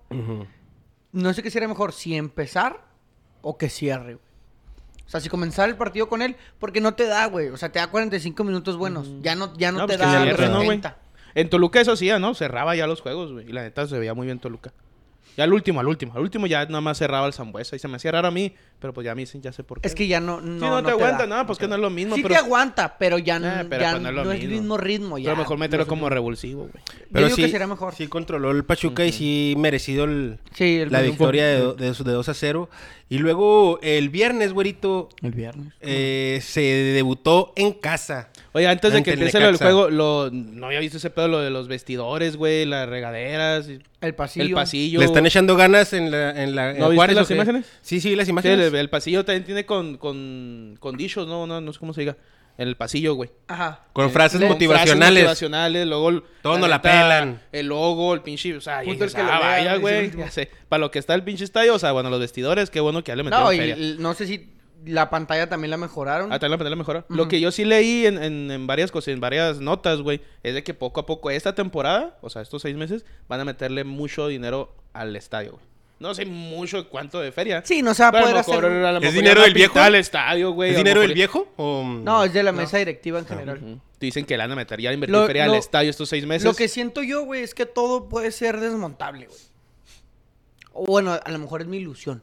[1.12, 1.93] No sé qué sería mejor.
[1.93, 2.85] Si empezar
[3.43, 4.35] o que cierre, güey.
[5.07, 7.49] O sea, si comenzar el partido con él, porque no te da, güey.
[7.49, 9.11] O sea, te da 45 minutos buenos.
[9.21, 10.81] Ya no, ya no, No, te pues da ¿no, güey?
[11.34, 11.40] 70.
[11.40, 12.34] En Toluca eso sí, ¿no?
[12.34, 13.48] Cerraba ya los juegos, güey.
[13.48, 14.72] Y la neta se veía muy bien Toluca.
[15.36, 16.12] Ya al último, al último.
[16.14, 17.74] Al último ya nada más cerraba el Zambuesa.
[17.74, 18.54] Y se me hacía raro a mí.
[18.78, 19.88] Pero pues ya a mí sí, ya sé por qué.
[19.88, 20.92] Es que ya no, no, Sí, no, te da.
[20.92, 22.14] aguanta, no, pues que no es lo mismo.
[22.14, 22.34] Sí pero...
[22.36, 24.48] te aguanta, pero ya, no- Eh, pero ya pues no es lo no es el
[24.48, 24.76] mismo.
[24.76, 25.18] ritmo.
[25.18, 26.84] Ya, Pero mejor meterlo como revulsivo, güey.
[27.10, 27.96] Pero digo sí, que sería mejor.
[27.96, 32.12] sí controló el Pachuca y sí merecido el, Sí, el la victoria de, de, de
[32.12, 32.70] 2 a 0.
[33.08, 35.72] Y luego el viernes, güerito, El viernes.
[35.80, 38.30] eh, se debutó en casa.
[38.56, 40.30] Oye, antes de que el empiece lo del juego, lo...
[40.32, 44.45] no había visto ese pedo, lo de los vestidores, güey, las regaderas, y- El pasillo.
[44.47, 45.00] el pasillo.
[45.00, 46.30] Le están echando ganas en la...
[46.43, 47.67] En la en ¿No viste Juárez, las imágenes?
[47.82, 48.69] Sí, sí, las Sí, imágenes.
[48.69, 51.47] el, el pasillo también tiene con, con, con dichos, ¿no?
[51.49, 51.60] ¿no?
[51.60, 52.17] No sé cómo se diga.
[52.56, 53.30] En el pasillo, güey.
[53.49, 53.80] Ajá.
[53.93, 55.25] Con frases Con motivacionales.
[55.25, 56.23] frases motivacionales, luego...
[56.40, 57.43] Todos nos la pelan.
[57.50, 58.56] El logo, el pinche...
[58.56, 60.12] O sea, dices, que ah, vaya, güey.
[60.17, 60.49] ya sé.
[60.69, 63.10] Para lo que está el pinche estadio, o sea, bueno, los vestidores, qué bueno que
[63.10, 63.75] ya le metieron No, y feria.
[63.75, 64.53] el- no sé si
[64.84, 66.32] la pantalla también la mejoraron.
[66.32, 67.00] Ah, también la pantalla mejora.
[67.08, 67.14] Ujú.
[67.14, 70.54] Lo que yo sí leí en, en, en varias cosas, en varias notas, güey, es
[70.54, 73.84] de que poco a poco esta temporada, o sea, estos seis meses, van a meterle
[73.84, 75.64] mucho dinero al estadio, güey.
[76.00, 77.62] No sé mucho cuánto de feria.
[77.64, 78.84] Sí, no se va a poder mejor, hacer...
[78.84, 79.78] a lo ¿Es dinero del viejo?
[79.80, 80.73] el estadio, güey.
[80.73, 81.47] ¿Es dinero del viejo?
[81.56, 81.84] O...
[81.84, 83.58] No, es de la mesa directiva en general.
[83.62, 83.80] Ujú.
[84.00, 86.08] Dicen que le van a meter ya a invertir Lo- feria lo- al estadio estos
[86.08, 86.44] seis meses.
[86.44, 89.38] Lo que siento yo, güey, es que todo puede ser desmontable, güey.
[90.73, 92.23] O bueno, a lo mejor es mi ilusión,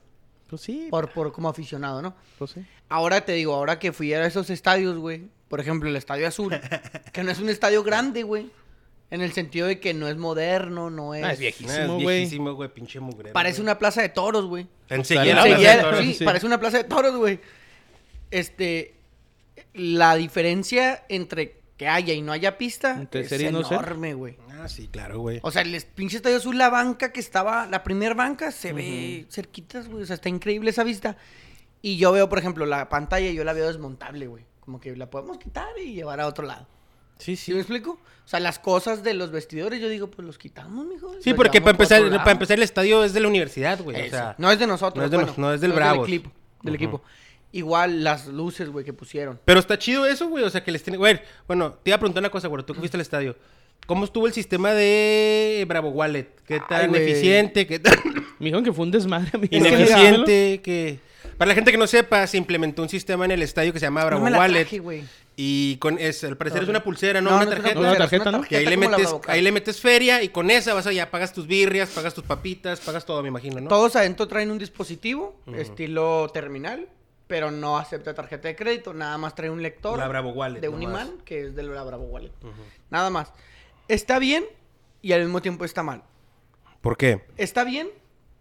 [0.52, 2.14] Pues sí, por, por como aficionado, ¿no?
[2.38, 2.66] pues sí.
[2.90, 6.60] Ahora te digo, ahora que fui a esos estadios, güey, por ejemplo, el Estadio Azul,
[7.14, 8.52] que no es un estadio grande, güey,
[9.12, 11.24] en el sentido de que no es moderno, no es...
[11.24, 12.18] Ah, es viejísimo, es güey.
[12.18, 13.32] viejísimo, güey, pinche mugrero.
[13.32, 14.68] Parece una plaza de toros, güey.
[14.90, 16.02] Enseguida toros.
[16.02, 16.26] sí, sí.
[16.26, 17.40] parece una plaza de toros, güey.
[18.30, 18.96] Este,
[19.74, 24.38] la diferencia entre que haya y no haya pista es enorme, güey.
[24.52, 25.40] Ah, sí, claro, güey.
[25.42, 29.26] O sea, el pinche estadio azul, la banca que estaba, la primer banca, se ve
[29.32, 30.04] cerquitas, güey.
[30.04, 31.18] O sea, está increíble esa vista.
[31.82, 34.44] Y yo veo, por ejemplo, la pantalla, yo la veo desmontable, güey.
[34.60, 36.68] Como que la podemos quitar y llevar a otro lado.
[37.18, 37.94] Sí, ¿Sí me explico?
[37.94, 41.12] O sea, las cosas de los vestidores, yo digo, pues los quitamos, mijo.
[41.20, 44.06] Sí, los porque para empezar, para empezar el estadio es de la universidad, güey.
[44.06, 45.80] O sea, no es de nosotros, no es de bueno, nos- no es del Del
[45.80, 46.08] Bravos.
[46.08, 46.32] equipo.
[46.62, 47.02] Del equipo.
[47.54, 49.40] Igual las luces, güey, que pusieron.
[49.46, 50.44] Pero está chido eso, güey.
[50.44, 50.98] O sea, que les tiene.
[50.98, 52.64] Güey, bueno, te iba a preguntar una cosa, güey.
[52.64, 53.36] Tú que fuiste al estadio.
[53.88, 56.28] ¿Cómo estuvo el sistema de Bravo Wallet?
[56.46, 57.10] ¿Qué Ay, tan güey.
[57.10, 57.68] eficiente?
[57.68, 57.96] ¿Qué tan
[58.40, 59.56] Me dijeron que fue un desmadre, amigo.
[59.56, 60.62] ineficiente?
[60.64, 61.00] que
[61.38, 63.86] Para la gente que no sepa, se implementó un sistema en el estadio que se
[63.88, 64.68] llama Bravo no me la Wallet.
[64.68, 65.04] traje.
[65.36, 67.32] Y con es, al parecer es una pulsera, ¿no?
[67.32, 67.80] No, una no es una tarjeta.
[67.80, 68.42] Una tarjeta, ¿no?
[68.44, 71.34] Que ahí le, metes, ahí le metes feria y con esa vas a ya pagas
[71.34, 73.68] tus birrias, pagas tus papitas, pagas todo, me imagino, ¿no?
[73.68, 76.88] Todos adentro traen un dispositivo, estilo terminal,
[77.32, 80.68] pero no acepta tarjeta de crédito, nada más trae un lector La Bravo Wallet, de
[80.68, 81.08] un nomás.
[81.08, 82.34] imán, que es de la Bravo Wallet.
[82.90, 83.32] Nada más.
[83.88, 84.44] Está bien
[85.02, 86.04] y al mismo tiempo está mal.
[86.82, 87.24] ¿Por qué?
[87.38, 87.88] Está bien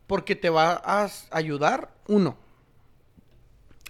[0.09, 2.37] porque te va a ayudar, uno,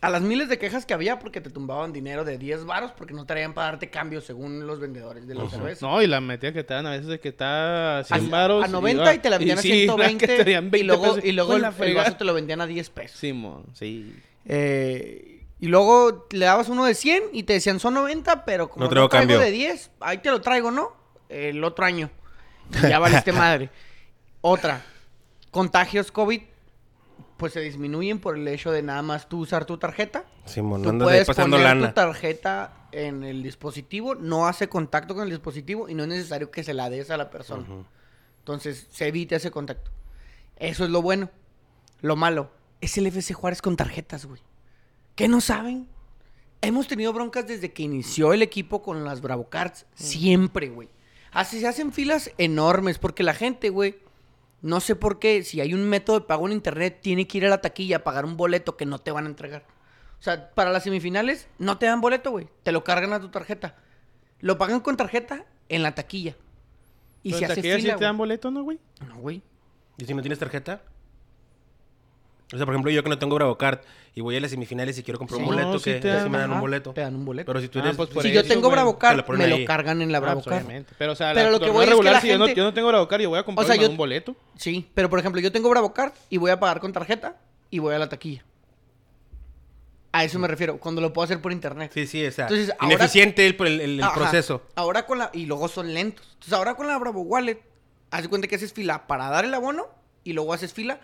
[0.02, 3.14] a las miles de quejas que había porque te tumbaban dinero de 10 varos porque
[3.14, 5.86] no traían para darte cambio según los vendedores de la cerveza.
[5.86, 8.28] No, y la metida que te dan a veces de que está a 100 a,
[8.28, 8.64] varos.
[8.66, 10.84] a 90 y te la vendían a sí, la que 120 te darían y 20
[10.84, 13.18] luego, y luego el, el vaso te lo vendían a 10 pesos.
[13.18, 14.14] Simón, sí.
[14.44, 18.86] Eh, y luego le dabas uno de 100 y te decían son 90, pero como
[18.86, 20.92] No no, traigo de 10, ahí te lo traigo, ¿no?
[21.28, 22.10] El otro año.
[22.82, 23.70] Y ya valiste madre.
[24.40, 24.82] Otra,
[25.50, 26.42] contagios COVID
[27.36, 30.24] pues se disminuyen por el hecho de nada más tú usar tu tarjeta.
[30.44, 31.88] Simón, Tú puedes pasando poner lana.
[31.88, 36.50] tu tarjeta en el dispositivo, no hace contacto con el dispositivo y no es necesario
[36.50, 37.66] que se la des a la persona.
[38.40, 39.90] Entonces, se evita ese contacto.
[40.56, 41.30] Eso es lo bueno.
[42.02, 44.40] Lo malo es el FC Juárez con tarjetas, güey.
[45.14, 45.88] ¿Qué no saben?
[46.62, 49.86] Hemos tenido broncas desde que inició el equipo con las Bravo Cards.
[49.94, 50.88] Siempre, güey.
[51.32, 53.98] Así se hacen filas enormes porque la gente, güey,
[54.62, 57.46] no sé por qué, si hay un método de pago en internet, tiene que ir
[57.46, 59.64] a la taquilla a pagar un boleto que no te van a entregar.
[60.18, 62.48] O sea, para las semifinales no te dan boleto, güey.
[62.62, 63.76] Te lo cargan a tu tarjeta.
[64.40, 66.36] Lo pagan con tarjeta en la taquilla.
[67.22, 68.78] Y Pero se en hace taquilla fila, sí te dan boleto, ¿no, güey?
[69.06, 69.42] No, güey.
[69.96, 70.82] ¿Y si no tienes tarjeta?
[72.52, 73.78] O sea, por ejemplo, yo que no tengo BravoCard
[74.14, 76.28] y voy a las semifinales y quiero comprar un boleto, No, sí que te dan,
[76.30, 76.92] me dan un boleto.
[76.92, 77.46] Te dan un boleto.
[77.46, 77.96] Pero si tú Ah, eres...
[77.96, 78.68] pues por si eso, yo tengo.
[78.68, 79.60] Te BravoCard, ponen me ahí.
[79.60, 80.84] lo cargan en la Ah, pues, BravoCard.
[80.98, 82.48] Pero, o sea, Pero la, lo que voy es que regular, la si yo, no,
[82.48, 84.34] yo no tengo BravoCard, yo voy a comprar O sea, me yo- dan un boleto.
[84.56, 87.36] Sí, pero por ejemplo, yo tengo BravoCard y voy a pagar con tarjeta
[87.70, 88.44] y voy a la taquilla.
[90.12, 91.92] A eso me refiero, cuando lo puedo hacer por internet.
[91.94, 94.14] Sí, sí, o sea, Entonces, ahora- ineficiente el, el- el Ajá.
[94.14, 94.62] proceso.
[94.74, 95.30] Ahora con la.
[95.32, 96.26] Y luego son lentos.
[96.32, 97.62] Entonces, ahora con la Bravo Wallet,
[98.10, 99.86] haz de cuenta que haces fila para dar el abono
[100.24, 100.98] y luego haces fila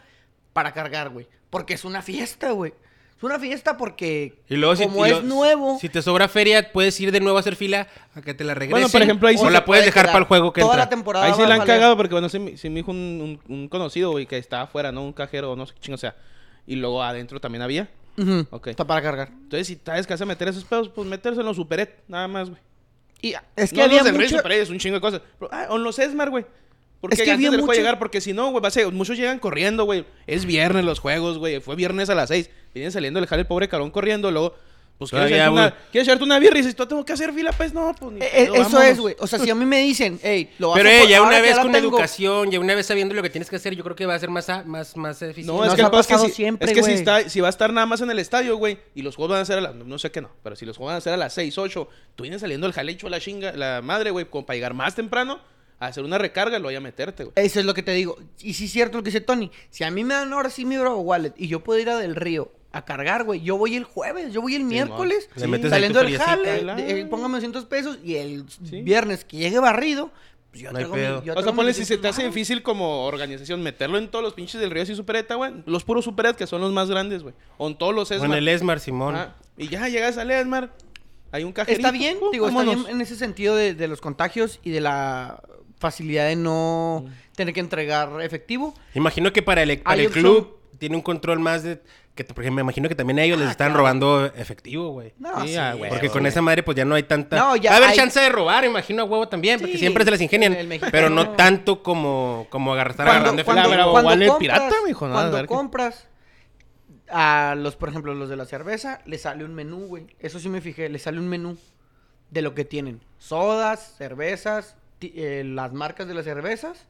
[0.56, 1.28] para cargar, güey.
[1.50, 2.72] Porque es una fiesta, güey.
[3.18, 4.40] Es una fiesta porque.
[4.48, 5.78] Y luego si, como y es lo- nuevo.
[5.78, 8.54] Si te sobra feria, puedes ir de nuevo a hacer fila a que te la
[8.54, 8.70] regresen.
[8.72, 10.72] Bueno, por ejemplo, ahí sí o la puedes puede dejar para el juego que toda
[10.74, 10.84] entra.
[10.84, 11.26] la temporada.
[11.26, 11.66] Ahí sí la han valer.
[11.76, 14.62] cagado porque, bueno, sí, me- sí me dijo un, un- un conocido, güey, que estaba
[14.64, 15.02] afuera, ¿no?
[15.02, 16.16] Un cajero, no sé qué chingo o sea.
[16.66, 17.88] Y luego adentro también había.
[18.18, 18.68] Ujú, Ok.
[18.68, 19.28] Está para cargar.
[19.28, 22.48] Entonces, si sabes que a meter esos pedos, pues meterse en los superet, nada más,
[22.48, 22.60] güey.
[23.22, 24.36] Y es que no, había los mucho...
[24.38, 25.20] Superet es un chingo de cosas.
[25.38, 26.44] Pero, ah, o en los Esmar, güey.
[27.00, 28.90] Porque Es que antes del juego mucho- llegar, porque si no, güey, va a ser-
[28.92, 30.04] muchos llegan corriendo, güey.
[30.26, 31.60] Es viernes los juegos, güey.
[31.60, 32.50] Fue viernes a las 6.
[32.74, 34.54] Vienen saliendo el jale el pobre cabrón corriendo, luego,
[34.98, 37.52] pues quieres echarte una, quieres echarte una birra y dices, tú tengo que hacer fila,
[37.52, 38.84] pues no, pues ni Eh, pedo, eh, eso vámonos".
[38.84, 39.16] es, güey.
[39.20, 41.22] O sea, si a mí me dicen, hey, lo vas Pero a eh, por- ya
[41.22, 43.84] una vez con tengo- educación, ya una vez sabiendo lo que tienes que hacer, yo
[43.84, 45.52] creo que va a ser más, a- más, más eficiente.
[45.52, 47.48] No, Nos es que, es que, pasado si, siempre, es que si, está, si va
[47.48, 49.60] a estar nada más en el estadio, güey, y los juegos van a ser a
[49.60, 49.74] las...
[49.74, 51.88] No sé qué no, pero si los juegos van a ser a las 6, 8,
[52.14, 54.72] tú vienes saliendo el jale hecho a la chinga, la madre, güey, como para llegar
[54.72, 55.40] más temprano,
[55.78, 57.32] a hacer una recarga, lo voy a meterte, güey.
[57.36, 58.16] Eso es lo que te digo.
[58.40, 59.50] Y sí es cierto lo que dice Tony.
[59.70, 61.96] Si a mí me dan ahora sí mi Bravo Wallet y yo puedo ir a
[61.98, 66.18] Del Río a cargar, güey, yo voy el jueves, yo voy el miércoles, saliendo del
[66.18, 68.82] jale, de- eh, póngame 200 pesos y el Sí.
[68.82, 70.10] viernes que llegue barrido,
[70.50, 71.24] pues yo No hay traigo mi- pedo.
[71.24, 74.22] yo O sea, ponle si se te 200 hace difícil como organización meterlo en todos
[74.22, 75.52] los pinches del Río así supereta, güey.
[75.64, 77.34] Los puros superet que son los más grandes, güey.
[77.56, 78.38] O en todos los O en Esmar.
[78.38, 79.16] el Esmar, Simón.
[79.16, 80.70] Ah, y ya llegas al Esmar,
[81.32, 81.80] hay un cajerito.
[81.80, 82.84] Está bien, uh, digo, está vámonos.
[82.84, 85.42] bien en ese sentido de, de los contagios y de la
[85.78, 88.74] facilidad de no tener que entregar efectivo.
[88.94, 91.82] Imagino que para el, para Hay el opción- club tiene un control más de...
[92.14, 93.80] Que, por ejemplo, me imagino que también a ellos les Ah, están claro.
[93.80, 95.12] robando efectivo, güey.
[95.18, 95.90] No, Sí, sí, ah, güey.
[95.90, 96.12] Porque güey.
[96.18, 97.36] con esa madre pues ya no hay tanta...
[97.36, 100.02] No, ya Va a haber hay- chance de robar, imagino a huevo también, porque siempre
[100.02, 100.56] se las ingenian.
[100.90, 105.30] Pero no tanto como, como agarrar, agarrando cuando- cuando Wallet compras, pirata, mijo, nada, a
[105.30, 106.08] cuando compras
[107.10, 110.06] a los, por ejemplo, los de la cerveza, le sale un menú, güey.
[110.18, 111.58] Eso sí me fijé, le sale un menú
[112.30, 113.00] de lo que tienen.
[113.18, 116.86] Sodas, cervezas, eh, las marcas de las cervezas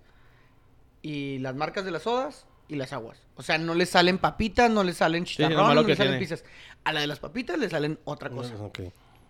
[1.02, 3.18] y las marcas de las sodas y las aguas.
[3.36, 6.18] O sea, no le salen papitas, no le salen chicharrón, no le salen tiene.
[6.18, 6.44] pizzas.
[6.84, 8.54] A la de las papitas le salen otra cosa.
[8.56, 8.80] Ok.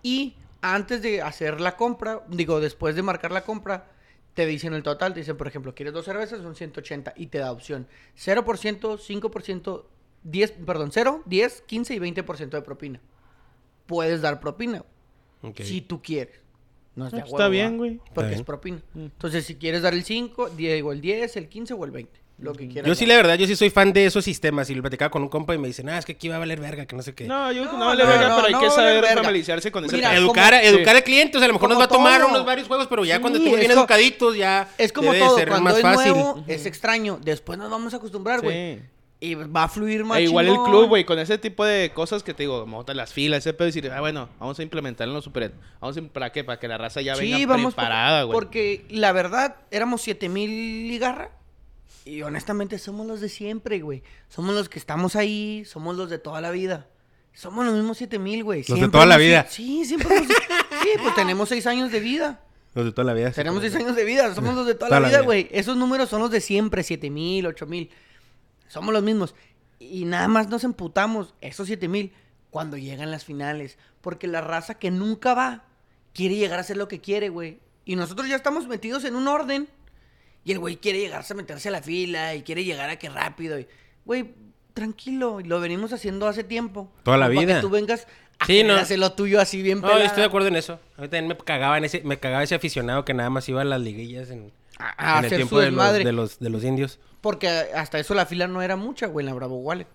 [0.03, 3.89] Y antes de hacer la compra, digo, después de marcar la compra,
[4.35, 5.13] te dicen el total.
[5.15, 7.87] Te dicen, por ejemplo, quieres dos cervezas, son 180 y te da opción
[8.17, 9.85] 0%, 5%,
[10.25, 13.01] 10, perdón, 0, 10, 15 y 20% de propina.
[13.87, 14.85] Puedes dar propina
[15.43, 15.61] Ok.
[15.63, 16.41] si tú quieres.
[16.97, 18.01] No es de Ah, pues está huevo, bien, güey.
[18.15, 18.79] Porque es propina.
[18.95, 19.03] Mm.
[19.05, 22.21] Entonces, si quieres dar el 5, digo el 10, el 15 o el 20.
[22.39, 22.87] Lo que quieras.
[22.87, 23.09] Yo sí, dar.
[23.09, 24.69] la verdad, yo sí soy fan de esos sistemas.
[24.69, 26.39] Y lo platicaba con un compa y me dice, ah, es que aquí va a
[26.39, 27.25] valer verga, que no sé qué.
[27.27, 29.85] No, yo no, No, vale no, verga, no, pero hay no que saber familiarizarse con
[29.87, 29.97] pedo.
[29.97, 30.17] educar,
[30.53, 30.97] como- educar sí.
[30.99, 32.31] al cliente, o sea, a lo mejor nos va a tomar todo.
[32.31, 35.25] unos varios juegos, pero ya Sí, cuando estemos es bien educaditos, ya Es como debe
[35.25, 36.13] todo, ser cuando más es fácil.
[36.13, 37.19] nuevo, es extraño.
[37.23, 38.77] Después nos vamos a acostumbrar, güey.
[38.77, 38.83] Sí.
[39.19, 42.23] Y va a fluir más E igual el club, güey, con ese tipo de cosas
[42.23, 45.15] que te digo, como las filas, ese pedo, decir, ah, bueno, vamos a implementarlo en
[45.17, 45.55] los superet.
[45.81, 46.45] Vamos a, ¿Para qué?
[46.45, 48.35] Para que la raza ya venga vamos preparada, güey.
[48.35, 50.51] Porque la verdad, éramos 7000
[50.93, 51.31] y garra.
[52.05, 54.03] Y honestamente somos los de siempre, güey.
[54.29, 56.87] Somos los que estamos ahí, somos los de toda la vida.
[57.33, 58.65] Somos los mismos 7000, güey.
[58.69, 59.47] Los de toda la vida.
[59.49, 60.29] Sí, siempre hemos-
[60.83, 62.41] Sí, pues tenemos 6 años de vida.
[62.75, 63.31] Los de toda la vida.
[63.31, 65.21] sí, Tenemos como- 6 años de vida, somos los de toda, Toda la vida.
[65.23, 65.49] güey.
[65.51, 67.91] Esos números son los de siempre, 7000, 8000.
[68.69, 69.35] Somos los mismos.
[69.79, 72.13] Y nada más nos emputamos, esos 7000,
[72.51, 73.79] cuando llegan las finales.
[74.01, 75.65] Porque la raza que nunca va
[76.15, 77.59] quiere llegar a hacer lo que quiere, güey.
[77.85, 79.69] Y nosotros ya estamos metidos en un orden.
[80.45, 83.09] Y el güey quiere llegarse a meterse a la fila y quiere llegar a que
[83.11, 83.59] rápido.
[83.59, 83.67] y-
[84.05, 84.33] Güey,
[84.75, 85.41] tranquilo.
[85.41, 86.91] Y lo venimos haciendo hace tiempo.
[87.03, 87.55] Toda la para vida.
[87.57, 88.07] que tú vengas
[88.39, 88.75] a Sí, no.
[88.75, 90.75] hacer lo tuyo así bien No, yo estoy de acuerdo en eso.
[90.97, 93.63] A mí también me cagaba, en ese, me cagaba ese aficionado que nada más iba
[93.63, 96.99] a las liguillas en, A, a en el tiempo los, de, los, de los indios.
[97.27, 99.89] Porque hasta eso la fila no era mucha, güey, en la Bravo Wallet.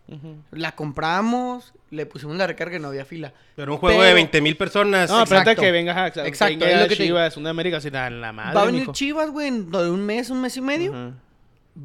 [0.52, 3.34] La compramos, le pusimos la recarga y no había fila.
[3.56, 5.10] Pero un juego Pero- de 20 mil personas.
[5.10, 5.62] No, Exacto.
[5.62, 8.34] que venga, ajá, Exacto, venga es lo que te Chivas, una América así, la, la
[8.34, 8.91] madre, Va a venir mijo.
[8.91, 11.13] Chivas, güey, en de un mes, un mes y medio.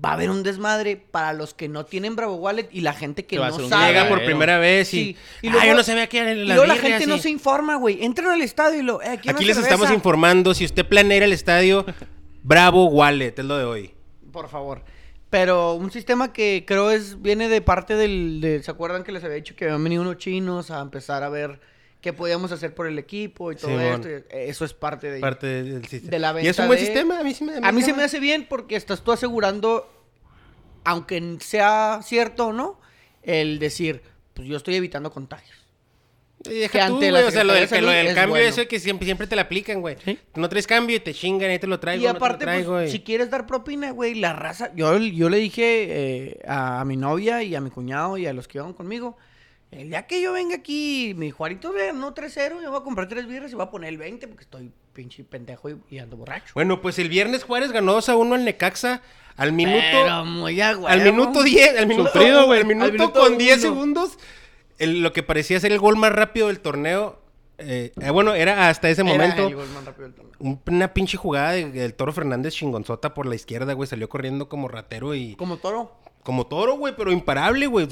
[0.04, 3.24] Va a haber un desmadre para los que no tienen Bravo Wallet y la gente
[3.24, 3.86] que a no sabe.
[3.92, 4.96] Llega por primera vez y...
[4.96, 5.16] Sí.
[5.42, 7.30] Y ah, luego- yo no sabía que era Y la luego la gente no se
[7.30, 8.04] informa, güey.
[8.04, 9.00] Entran al estadio y lo...
[9.00, 10.54] Eh, ¿quieren Aquí les estamos informando.
[10.54, 11.86] Si usted planea ir al estadio,
[12.42, 13.94] Bravo Wallet, es lo de hoy.
[14.32, 14.82] Por favor.
[15.30, 18.40] Pero un sistema que creo es viene de parte del...
[18.40, 21.28] de- ¿Se acuerdan que les había dicho que habían venido unos chinos a empezar a
[21.28, 21.60] ver
[22.00, 24.06] qué podíamos hacer por el equipo y todo Simón.
[24.06, 24.08] esto?
[24.30, 25.18] Eso es parte de...
[25.20, 26.10] Parte del sistema.
[26.10, 27.18] De la y es venta un buen de- sistema.
[27.18, 29.90] A mí, sí me, A mí se me hace bien porque estás tú asegurando,
[30.84, 32.80] aunque sea cierto o no,
[33.24, 35.65] el decir, pues yo estoy evitando contagios.
[36.48, 38.30] Y deja que tú, ante güey, la o sea, lo del, lo del es cambio
[38.36, 38.48] bueno.
[38.48, 39.96] ese que siempre, siempre te la aplican, güey.
[40.04, 40.18] Sí.
[40.34, 42.04] No traes cambio y te chingan y te lo traigo.
[42.04, 44.70] y no te lo aparte, pues, traigo, si quieres dar propina, güey, la raza.
[44.74, 48.32] Yo, yo le dije eh, a, a mi novia y a mi cuñado y a
[48.32, 49.16] los que iban conmigo.
[49.72, 53.08] El día que yo venga aquí, mi Juarito ve, no 3-0, yo voy a comprar
[53.08, 56.16] tres birras y voy a poner el 20 porque estoy pinche pendejo y, y ando
[56.16, 56.52] borracho.
[56.54, 59.02] Bueno, pues el viernes Juárez ganó 2 a 1 al Necaxa
[59.36, 59.82] al minuto...
[59.92, 62.60] Pero muy a al minuto 10, al minuto, Sufrido, güey.
[62.60, 63.62] al minuto, Al minuto con 10 uno.
[63.62, 64.18] segundos,
[64.78, 67.20] el- lo que parecía ser el gol más rápido del torneo.
[67.58, 70.32] eh, eh, bueno, era hasta ese Era momento el gol más rápido del torneo.
[70.40, 73.86] un- una pinche jugada de- del Toro Fernández chingonzota por la izquierda, güey.
[73.88, 75.90] Salió corriendo como ratero y Como toro.
[76.22, 77.88] como toro, güey, pero imparable, güey.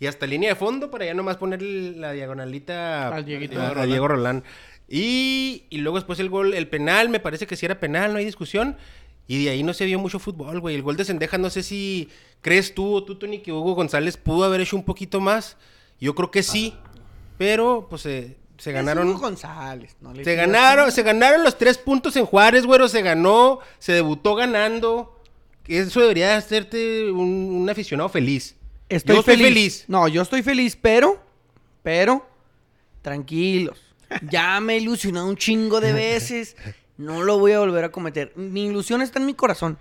[0.00, 3.60] Y hasta línea de fondo para ya nomás poner la diagonalita Al Dieguito.
[3.60, 4.42] a, a Diego Rolán.
[4.88, 8.18] Y, y luego después el gol, el penal, me parece que sí era penal, no
[8.18, 8.76] hay discusión.
[9.28, 10.76] Y de ahí no se vio mucho fútbol, güey.
[10.76, 12.08] El gol de Sendeja, no sé si
[12.40, 15.56] crees tú o tú, Tony, que Hugo González pudo haber hecho un poquito más.
[16.00, 16.74] Yo creo que sí,
[17.38, 19.08] pero pues eh, se ganaron.
[19.08, 19.96] Hugo González.
[20.00, 22.88] no le Se ganaron, se ganaron los tres puntos en Juárez, güero.
[22.88, 25.20] Se ganó, se debutó ganando.
[25.66, 28.54] Eso debería hacerte un, un aficionado feliz.
[28.88, 29.84] Estoy Yo feliz.
[29.88, 31.20] No, yo estoy feliz, pero,
[31.82, 32.24] pero,
[33.02, 33.78] tranquilos.
[34.30, 36.56] Ya me he ilusionado un chingo de veces.
[36.98, 38.32] No lo voy a volver a cometer.
[38.36, 39.78] Mi ilusión está en mi corazón.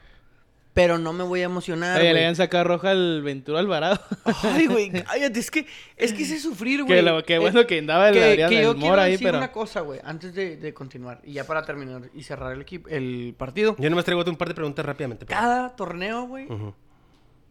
[0.74, 1.98] Pero no me voy a emocionar.
[2.02, 3.98] Oye, le habían sacado roja al Ventura Alvarado.
[4.44, 5.40] Ay, güey, cállate.
[5.40, 6.98] Es que, es que sé sufrir, güey.
[6.98, 9.02] que, lo, que Eh, bueno que andaba el que, Adrián que el yo Mora quiero
[9.04, 9.38] ahí, decir pero...
[9.38, 11.22] una cosa, güey, antes de, de continuar.
[11.24, 13.78] Y ya para terminar y cerrar el, equipo, el partido.
[13.80, 15.26] Yo nomás traigo un par de preguntas rápidamente.
[15.26, 16.48] pero- Cada torneo, güey,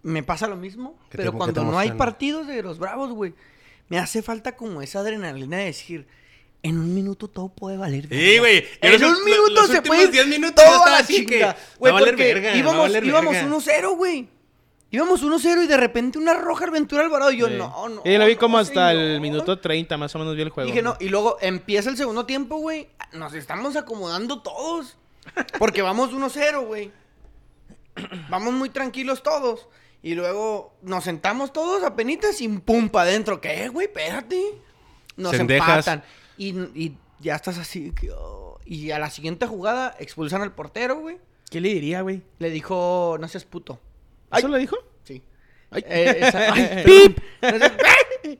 [0.02, 0.98] me pasa lo mismo.
[1.08, 3.32] Que te- Pero que cuando no hay partidos de los bravos, güey,
[3.88, 6.06] me hace falta como esa adrenalina de decir,
[6.64, 8.08] en un minuto todo puede valer.
[8.08, 8.40] Sí, verga".
[8.40, 8.62] güey.
[8.62, 10.08] Yo En los- un minuto los se puede.
[10.08, 12.56] 10 minutos yo toda estaba la así que, va Güey, a valer porque verga, va
[12.56, 13.48] íbamos, valer íbamos verga.
[13.48, 14.28] 1-0, güey.
[14.90, 17.32] Íbamos 1-0 y de repente una roja Ventura Alvarado.
[17.32, 17.54] Y yo, Sí.
[17.58, 18.02] no, no.
[18.04, 19.20] Y lo vi no, como hasta el señor".
[19.20, 20.68] minuto 30, más o menos vi el juego.
[20.68, 22.88] Dije, no, y luego empieza el segundo tiempo, güey.
[23.12, 24.96] Nos estamos acomodando todos.
[25.58, 26.92] Porque vamos 1-0, güey.
[28.28, 29.68] Vamos muy tranquilos todos.
[30.02, 33.40] Y luego nos sentamos todos a penitas y pum para adentro.
[33.40, 33.86] ¿Qué, güey?
[33.86, 34.42] Espérate.
[35.16, 35.68] Nos Cendejas.
[35.86, 36.04] empatan.
[36.36, 37.92] Y, y ya estás así.
[37.92, 38.58] que, oh.
[38.66, 41.18] Y a la siguiente jugada expulsan al portero, güey.
[41.50, 42.22] ¿Qué le diría, güey?
[42.38, 43.80] Le dijo, no seas puto.
[44.30, 44.40] Ay.
[44.40, 44.76] ¿Eso lo dijo?
[45.04, 45.22] Sí.
[45.70, 45.84] Ay.
[45.86, 47.18] Eh, esa- ay, ¡pip!
[47.42, 47.72] No seas-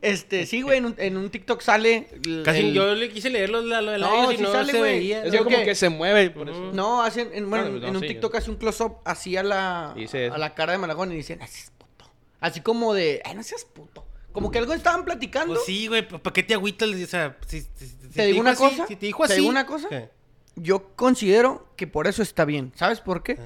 [0.01, 2.09] Este, sí, güey, en un, en un TikTok sale.
[2.25, 4.51] el- Casi el- yo le quise leer lo, lo, lo de la No, sí no
[4.51, 4.93] sale, se güey.
[4.99, 5.25] veía.
[5.25, 6.71] Es como que- que se mueve, por eso.
[6.73, 8.09] No, hacen, en, bueno, Ah, pues no, en un sí.
[8.09, 11.47] TikTok hace un close-up así a la, a la cara de Malagón y dicen, "No
[11.47, 12.11] seas puto.
[12.41, 14.07] Así como de, ay, no seas puto.
[14.35, 15.55] Como que algo estaban platicando.
[15.55, 16.91] Pues sí, güey, ¿para qué te agüitas?
[16.91, 18.87] O sea, si, si- si- si ¿Te digo una así, cosa?
[18.87, 19.41] Si te dijo ¿Te así.
[19.41, 19.89] digo una cosa?
[19.89, 20.11] ¿qué?
[20.57, 22.73] Yo considero que por eso está bien.
[22.75, 23.39] ¿Sabes por qué?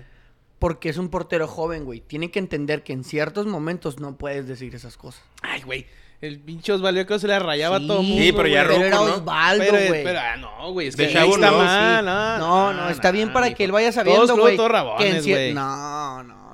[0.59, 2.01] Porque es un portero joven, güey.
[2.01, 5.23] Tiene que entender que en ciertos momentos no puedes decir esas cosas.
[5.43, 5.87] Ay, güey.
[6.21, 8.23] El pinche Osvaldo que se le rayaba Sí, a todo mundo.
[8.25, 8.77] Sí, pero ya güey.
[8.77, 9.03] Pero era ¿no?
[9.05, 10.03] Osvaldo, Pero, güey.
[10.05, 10.89] pero, ah, no, güey.
[10.89, 12.07] Es De que está no, mal, sí.
[12.07, 12.39] no.
[12.39, 14.57] No, no, está bien para que él vaya Todos sabiendo, güey.
[14.57, 15.55] todos en rabones, güey.
[15.55, 16.48] No, no, no.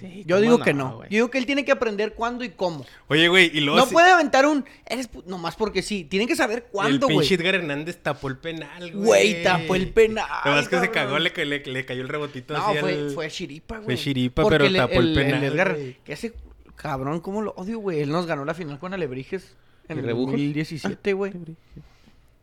[0.00, 0.96] Sí, Yo ¿cómo digo no, que no.
[0.96, 1.08] güey?
[1.10, 2.84] Yo digo que él tiene que aprender cuándo y cómo.
[3.08, 3.78] Oye, güey, y luego.
[3.80, 4.64] No puede aventar un.
[4.86, 6.04] Eres pu- nomás porque sí.
[6.04, 7.26] Tiene que saber cuándo, El güey.
[7.28, 9.04] pinche Edgar Hernández tapó el penal, güey.
[9.04, 10.26] Güey, tapó el penal.
[10.44, 13.28] Nomás que se cagó, le, le, le cayó el rebotito No, así fue, al- fue
[13.28, 13.84] chiripa, güey.
[13.86, 15.96] Fue chiripa, Porque pero tapó el penal, Edgar, güey.
[16.04, 16.32] que ese
[16.76, 18.00] cabrón, ¿cómo lo odio, güey?
[18.00, 19.56] Él nos ganó la final con Alebrijes
[19.88, 20.32] en ¿Y el Rebujos?
[20.32, 21.32] 2017, güey.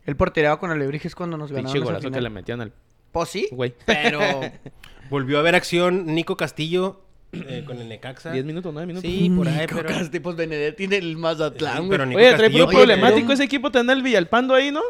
[0.04, 2.72] Él portereaba con Alebrijes cuando nos Pinche ganaron golazo que le metían al
[3.12, 3.74] Pues sí, güey.
[3.86, 4.20] pero...
[5.10, 7.05] Volvió a ver acción Nico Castillo
[7.48, 8.32] eh, con el Necaxa.
[8.32, 9.10] 10 minutos, 9 minutos.
[9.10, 9.88] Sí, por ahí, Nico pero.
[9.88, 11.90] Castillo, pues Benedetti del Mazatlán, Sí, güey.
[11.90, 14.82] pero Nico Oye, trae Castillo, problemático ese equipo, te anda el Villalpando ahí, ¿no?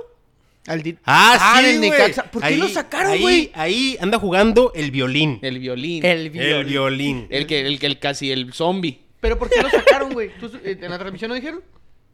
[0.67, 1.91] Al di- Ah, sí, güey.
[1.91, 2.25] Necaxa.
[2.31, 3.51] ¿Por qué Ahí- lo sacaron, güey?
[3.55, 5.39] Ahí anda jugando el violín.
[5.43, 6.05] El violín.
[6.05, 6.67] El El violín.
[6.67, 7.27] violín.
[7.31, 9.01] El que, el que el casi el zombie.
[9.21, 10.31] ¿Pero por qué lo sacaron, güey?
[10.41, 11.63] ¿Tú- eh, ¿En la transmisión no dijeron?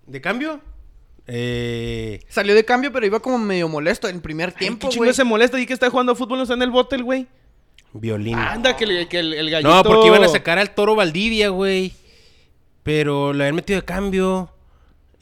[0.06, 0.60] ¿De cambio?
[1.26, 5.14] Eh, Salió de cambio, pero iba como medio molesto en primer tiempo, ¿Qué chingo güey.
[5.14, 5.58] se molesta?
[5.60, 7.26] Y que está jugando fútbol, no está en el bote el güey.
[7.92, 8.36] Violín.
[8.36, 9.68] Anda, que, le- que el, el gallito...
[9.74, 11.92] no, porque iban a sacar al toro Valdivia, güey.
[12.82, 14.50] Pero lo habían metido de cambio.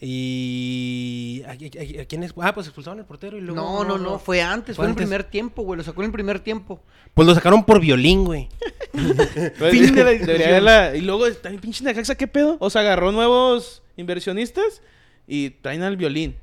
[0.00, 1.42] Y.
[1.46, 2.32] ¿A, a- a- a quién es?
[2.40, 3.60] Ah, pues expulsaron al portero y luego.
[3.60, 5.76] No, no, no, fue antes, Fue fue, en el primer tiempo, güey.
[5.78, 6.80] Lo sacó en el primer tiempo.
[7.14, 8.48] Pues lo sacaron por violín, güey.
[8.92, 10.42] Pues, Fin de la discusión.
[10.42, 12.56] haberla- Y luego, también pinche Necaxa, ¿qué pedo?
[12.60, 14.82] O sea, agarró nuevos inversionistas
[15.26, 16.36] y traen al violín.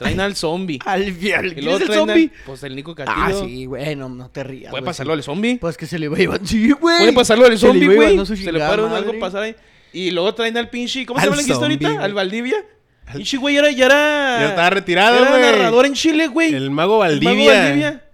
[0.00, 0.78] Traen al zombie.
[0.84, 1.08] Al.
[1.08, 2.30] Y ¿Quién luego es el al- zombie?
[2.46, 3.44] Pues el Nico Ah, Castillo.
[3.44, 4.70] sí, güey, no, no te rías.
[4.70, 5.18] Puede güey, pasarlo sí.
[5.18, 5.58] al zombie.
[5.60, 6.40] Pues que se le iba a llevar.
[6.44, 6.98] Sí, güey.
[6.98, 8.26] Puede pasarlo al zombie, güey.
[8.26, 9.54] Se le puede algo pasar ahí.
[9.92, 11.04] Y luego traen al pinche...
[11.04, 11.88] ¿Cómo se llama el zombie, ahorita?
[11.90, 12.04] güey.
[12.04, 12.64] Al Valdivia.
[13.12, 14.38] Pinche güey era, ya era...
[14.40, 15.42] Ya estaba retirado, Era güey.
[15.42, 16.54] narrador en Chile, güey.
[16.54, 17.34] El mago El Valdivia.
[17.52, 18.04] mago Valdivia.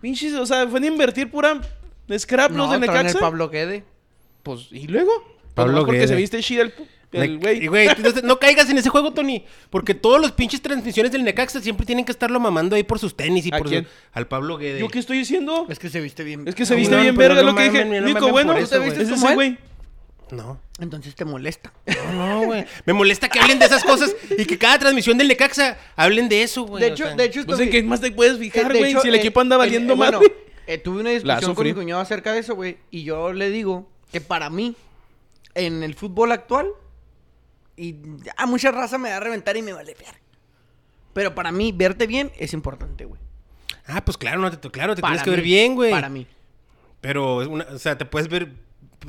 [0.00, 1.60] Pinches, o sea, fue a invertir pura
[2.18, 3.18] scrap los No, de traen el Necaxa.
[3.18, 3.84] Pablo Guede.
[4.42, 5.10] Pues, ¿y luego?
[5.24, 6.08] Pues Pablo nomás porque Guede.
[6.08, 6.74] se viste chida el,
[7.12, 7.64] el güey.
[7.64, 9.44] Y, güey, no, no caigas en ese juego, Tony.
[9.70, 13.16] Porque todos los pinches transmisiones del Necaxa siempre tienen que estarlo mamando ahí por sus
[13.16, 13.86] tenis y ¿A por su- quién?
[14.12, 14.80] al Pablo Guede.
[14.80, 15.66] ¿Yo qué estoy diciendo?
[15.68, 16.46] Es que se viste bien.
[16.46, 17.84] Es que se No, viste no, bien verga no lo que dije.
[17.84, 18.90] no Nico, bueno, eso, ¿te güey.
[18.90, 19.58] vistes ¿Es como ese güey?
[20.32, 20.60] No.
[20.80, 21.72] Entonces te molesta.
[22.12, 22.64] No, no, güey.
[22.84, 26.42] Me molesta que hablen de esas cosas y que cada transmisión del Necaxa hablen de
[26.42, 26.82] eso, güey.
[26.82, 27.14] De o hecho, sea.
[27.16, 28.96] de hecho, Pues esto- en qué más te puedes fijar, Eh, de güey.
[29.02, 30.34] Si el eh, equipo anda valiendo eh, mal, bueno,
[30.66, 32.78] eh, tuve una discusión con mi cuñado acerca de eso, güey.
[32.90, 34.74] Y yo le digo que para mí,
[35.54, 36.66] en el fútbol actual,
[37.76, 37.96] y
[38.36, 40.14] a mucha raza me da a reventar y me vale ver.
[41.12, 43.20] Pero para mí, verte bien es importante, güey.
[43.86, 45.90] Ah, pues claro, no te, claro, te Para tienes que ver bien, güey.
[45.90, 46.26] Para mí.
[47.00, 48.52] Pero, es una- o sea, te puedes ver.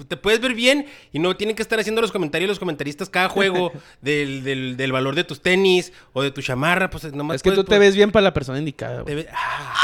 [0.08, 3.30] Te puedes ver bien y no tienen que estar haciendo los comentarios los comentaristas cada
[3.30, 6.90] juego del, del, del valor de tus tenis o de tu chamarra.
[6.92, 9.16] Pues nomás Es que puedes- tú te ves bien para la persona indicada, te güey.
[9.16, 9.74] ve- ah.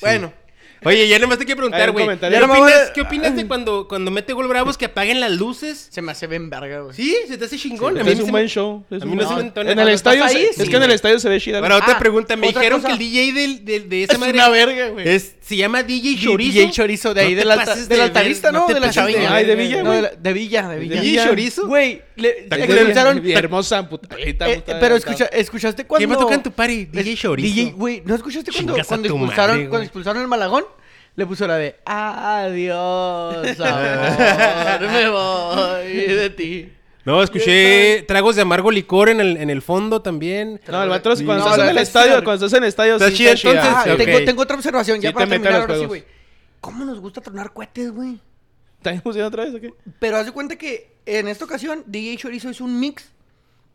[0.00, 0.32] Bueno,
[0.84, 2.18] Oye, ya nomás te quiero preguntar, un güey.
[2.18, 4.76] ¿Qué, Ya no me opinas- voy a- qué opinas de cuando, cuando mete gol bravos
[4.76, 5.88] que apaguen las luces?
[5.90, 6.94] se me hace bien verga, güey.
[6.96, 7.96] Sí, se te hace chingón.
[7.96, 8.84] Es a mí un se buen me- show.
[8.90, 10.68] es a un mí no se me En entona el cuando estadio, ahí, es sí,
[10.68, 11.58] que en el estadio se ve chida.
[11.58, 12.36] Ahora, otra Ah, pregunta.
[12.36, 12.88] Me otra dijeron cosa.
[12.88, 15.08] que el DJ del, del- de esa Es madre una verga, güey.
[15.08, 16.52] es- se llama DJ Chorizo.
[16.58, 17.40] DJ Chorizo de ahí, No
[17.88, 18.66] del, altarista, ¿no?
[18.66, 19.34] de la chaviña.
[19.34, 19.96] Ay, de Villa, No, güey.
[19.96, 21.00] de, la- de Villa, de Villa.
[21.00, 21.66] DJ Chorizo.
[21.66, 22.48] Güey, le.
[23.22, 24.48] Y hermosa putadita.
[24.50, 25.98] Eh, puta, pero ¿escuchaste cuando...
[25.98, 26.86] ¿Quién va a tocar en tu party?
[26.86, 27.54] DJ Es- Chorizo.
[27.54, 28.76] DJ, güey, ¿no escuchaste cuando
[29.82, 30.64] expulsaron el Malagón?
[31.14, 36.72] Le puso la de Adiós, amor, me voy de ti.
[37.04, 40.60] No, escuché tragos de amargo licor en el, en el fondo también.
[40.68, 42.94] No, el vato es cuando No, estás en el estadio, cuando estás en el estadio,
[42.94, 43.60] Está sí chida, está chida.
[43.62, 46.04] entonces, Ah, tengo, tengo otra observación, ya Sí para terminar ahora sí, güey.
[46.60, 48.20] ¿Cómo nos gusta tronar cohetes, güey?
[48.78, 49.74] ¿Estás emocionado otra vez o qué?
[49.98, 53.10] Pero haz de cuenta que en esta ocasión DJ Chorizo hizo un mix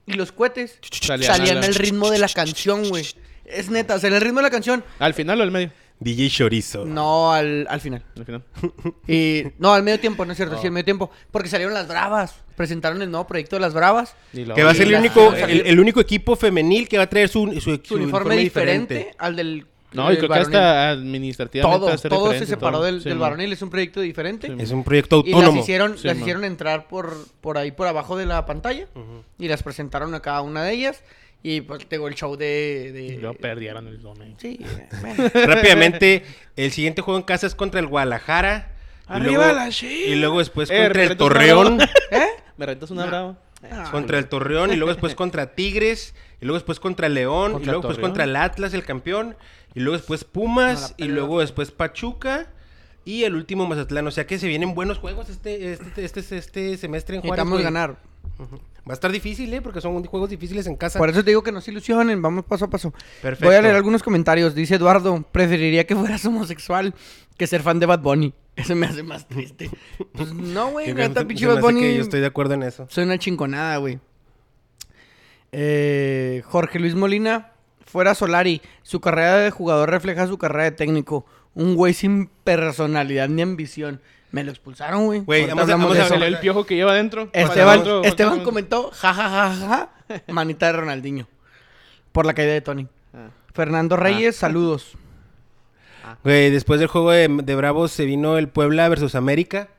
[0.06, 3.06] y los cohetes Salían al ritmo de la canción, güey.
[3.45, 4.84] Es neta, o sea, en el ritmo de la canción.
[5.00, 5.71] ¿Al final o al medio?
[6.00, 6.86] DJ Chorizo.
[6.86, 8.04] No, al, al final.
[8.18, 8.44] Al final.
[9.08, 10.62] Y no, al medio tiempo, no es cierto, Oh.
[10.62, 11.10] sí, al medio tiempo.
[11.32, 12.36] Porque salieron las Bravas.
[12.56, 14.16] Presentaron el nuevo proyecto de las Bravas.
[14.34, 17.10] Y Que va a ser el único, el, el único equipo femenil que va a
[17.10, 19.66] traer su, su, Su, uniforme, diferente, al del.
[19.94, 22.86] No, y creo que hasta administrativamente va Todo, a ser todo se separó todo.
[22.86, 24.48] del, Sí, del varonil, es un proyecto diferente.
[24.48, 25.56] Sí, Es un proyecto Y autónomo.
[25.56, 28.88] las hicieron, Sí, las hicieron entrar por, por ahí, por abajo de la pantalla.
[29.40, 31.02] Y las presentaron a cada una de ellas.
[31.43, 32.91] Y pues tengo el show de.
[32.91, 34.36] de- Y luego perdieron el domingo.
[34.39, 34.60] Sí,
[35.02, 35.30] bueno.
[35.34, 38.73] Rápidamente, el siguiente juego en casa es contra el Guadalajara.
[39.10, 40.08] Y ¡Arriba luego- la Chivas!
[40.08, 41.82] Y luego después Eh, contra el Torreón.
[42.12, 42.28] ¿Eh?
[42.58, 43.38] ¿Me rentas una brava?
[43.71, 44.71] Ah, contra el Torreón.
[44.71, 46.13] Y luego después contra Tigres.
[46.41, 47.54] Y luego después contra León.
[47.54, 49.38] ¿Contra y luego después contra el Atlas, el campeón.
[49.73, 50.95] Y luego después Pumas.
[50.97, 52.47] y luego después Pachuca.
[53.06, 54.06] Y el último Mazatlán.
[54.08, 57.45] O sea que se vienen buenos juegos este, este, este, este semestre en Juárez.
[57.45, 57.97] Necesitamos ganar.
[58.39, 58.60] Ujú.
[58.88, 59.62] Va a estar difícil, ¿eh?
[59.62, 60.97] Porque son juegos difíciles en casa.
[60.97, 62.93] Por eso te digo que no se ilusionen, vamos paso a paso.
[63.21, 63.45] Perfecto.
[63.45, 64.56] Voy a leer algunos comentarios.
[64.56, 66.93] Dice Eduardo, preferiría que fueras homosexual
[67.38, 68.34] que ser fan de Bad Bunny.
[68.56, 69.69] Eso me hace más triste.
[70.13, 71.82] Pues no, güey, neta, pinche Bad Bunny.
[71.82, 72.88] que Yo estoy de acuerdo en eso.
[72.89, 74.00] Soy una chingonada, güey.
[75.52, 77.52] Eh, Jorge Luis Molina,
[77.86, 78.62] fuera Solari.
[78.82, 81.26] Su carrera de jugador refleja su carrera de técnico.
[81.54, 84.02] Un güey sin personalidad ni ambición.
[84.32, 85.22] Me lo expulsaron, güey.
[85.22, 87.30] Güey, vamos a- vamos lee el piojo que lleva adentro.
[87.34, 91.28] Esteban, Esteban comentó, ja, ja, ja, ja, manita de Ronaldinho.
[92.12, 92.88] Por la caída de Tony.
[93.13, 93.30] Ah.
[93.54, 94.98] Fernando Reyes, saludos.
[96.24, 99.70] Güey, después del juego de, de Bravos se vino el Puebla versus América.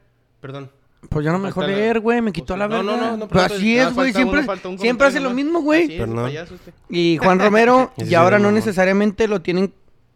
[0.40, 0.70] Perdón.
[1.08, 2.96] Pues ya no me dejó leer, güey, me quitó la no, verga.
[2.96, 5.96] no, no, no, Pero así Ah, es, güey, siempre, uno, siempre hace lo mismo, güey.
[5.96, 6.72] Este.
[6.90, 9.72] Y Juan Romero, y ahora no necesariamente lo tienen,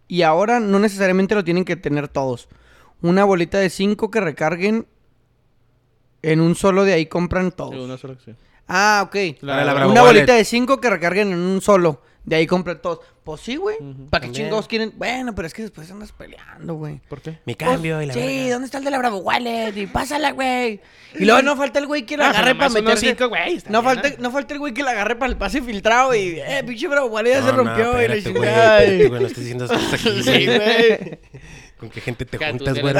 [0.08, 2.48] y ahora no necesariamente lo tienen que tener todos.
[3.02, 4.86] Una bolita de cinco que recarguen
[6.22, 7.74] en un solo, de ahí compran Sí, todos.
[7.74, 8.36] una sola acción.
[8.68, 9.14] Ah, ok.
[9.40, 10.20] La- Para la la- Bravo Una Wallet.
[10.20, 12.00] bolita de cinco que recarguen en un solo.
[12.24, 13.00] De ahí compré todos.
[13.24, 13.76] Pues sí, güey.
[13.78, 14.32] ¿Para qué También.
[14.32, 14.92] chingados quieren?
[14.96, 17.00] Bueno, pero es que después andas peleando, güey.
[17.08, 17.40] ¿Por qué?
[17.44, 18.52] Mi cambio y la Pues, Sí, verga.
[18.52, 19.76] ¿dónde está el de la Bravo Wallet?
[19.76, 20.80] Y pásala, güey.
[21.18, 23.08] Y luego no falta el güey que la Ah, agarre para meterse.
[23.08, 24.16] cinco, güey, no, bien, falta, ¿no?
[24.18, 27.08] no falta el güey que la agarre para el pase filtrado y, eh, pinche Bravo
[27.08, 28.84] Wallet ya No, se no, rompió y la chingada.
[28.84, 31.18] güey, no estés diciendo esas cosas aquí, Sí, güey.
[31.82, 32.94] ¿Con qué gente te juntas, güey?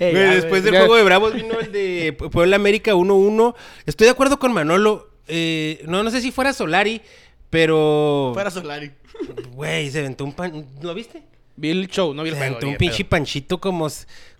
[0.00, 3.54] ya, después del juego de Bravos vino el de Pu- Puebla América 1-1.
[3.86, 5.08] Estoy de acuerdo con Manolo.
[5.28, 7.00] Eh, no, no sé si fuera Solari,
[7.50, 8.32] pero.
[8.34, 8.90] Fuera Solari.
[9.52, 10.66] Güey, se aventó un pan.
[10.82, 11.22] ¿Lo viste?
[11.56, 12.58] Vi el show, no vi el juego.
[12.66, 13.10] un pinche pedo.
[13.10, 13.86] panchito como,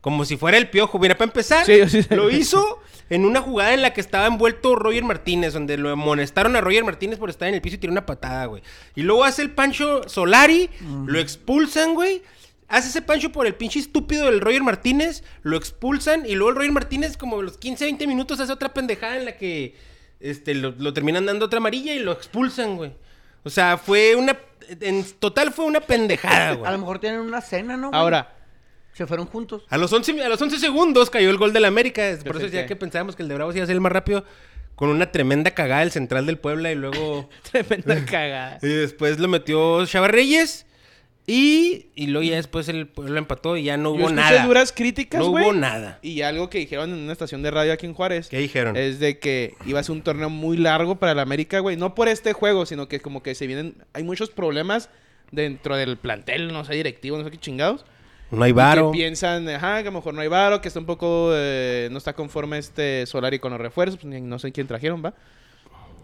[0.00, 0.98] como si fuera el piojo.
[0.98, 2.14] Mira, para empezar, Sí, sí, sí.
[2.14, 6.56] lo hizo en una jugada en la que estaba envuelto Roger Martínez, donde lo amonestaron
[6.56, 8.62] a Roger Martínez por estar en el piso y tiró una patada, güey.
[8.94, 10.70] Y luego hace el Pancho Solari,
[11.06, 12.22] lo expulsan, güey.
[12.68, 16.56] Hace ese Pancho por el pinche estúpido del Roger Martínez, lo expulsan y luego el
[16.56, 19.74] Roger Martínez como a los 15, 20 minutos hace otra pendejada en la que
[20.20, 22.92] este, lo, lo terminan dando otra amarilla y lo expulsan, güey.
[23.44, 24.38] O sea, fue una...
[24.80, 26.68] En total fue una pendejada, güey.
[26.68, 27.88] A lo mejor tienen una cena, ¿no?
[27.88, 28.00] güey?
[28.00, 28.34] Ahora,
[28.94, 29.64] Se fueron juntos.
[29.68, 32.02] A los 11, a los 11 segundos cayó el gol del América.
[32.24, 33.92] Por eso decía que- que pensábamos que el de Bravos iba a ser el más
[33.92, 34.24] rápido.
[34.74, 37.28] Con una tremenda cagada del central del Puebla y luego...
[37.52, 38.58] tremenda cagada.
[38.62, 40.66] y después lo metió Chava Reyes.
[41.26, 44.44] Y, y luego ya después el Puebla empató y ya no Yo hubo escuché nada.
[44.46, 45.44] duras críticas, No güey.
[45.44, 46.00] hubo nada.
[46.02, 48.28] Y algo que dijeron en una estación de radio aquí en Juárez.
[48.28, 48.76] ¿Qué dijeron?
[48.76, 51.76] Es de que iba a ser un torneo muy largo para el América, güey.
[51.76, 53.76] No por este juego, sino que como que se vienen...
[53.92, 54.90] Hay muchos problemas
[55.30, 57.84] dentro del plantel, no sé, directivo, no sé qué chingados.
[58.32, 58.90] No hay Y varo.
[58.90, 61.30] Que piensan, ajá, que a lo mejor no hay varo, que está un poco...
[61.34, 63.96] eh, no está conforme este Solari con los refuerzos.
[64.00, 65.14] pues, ni- no sé quién trajeron, ¿va?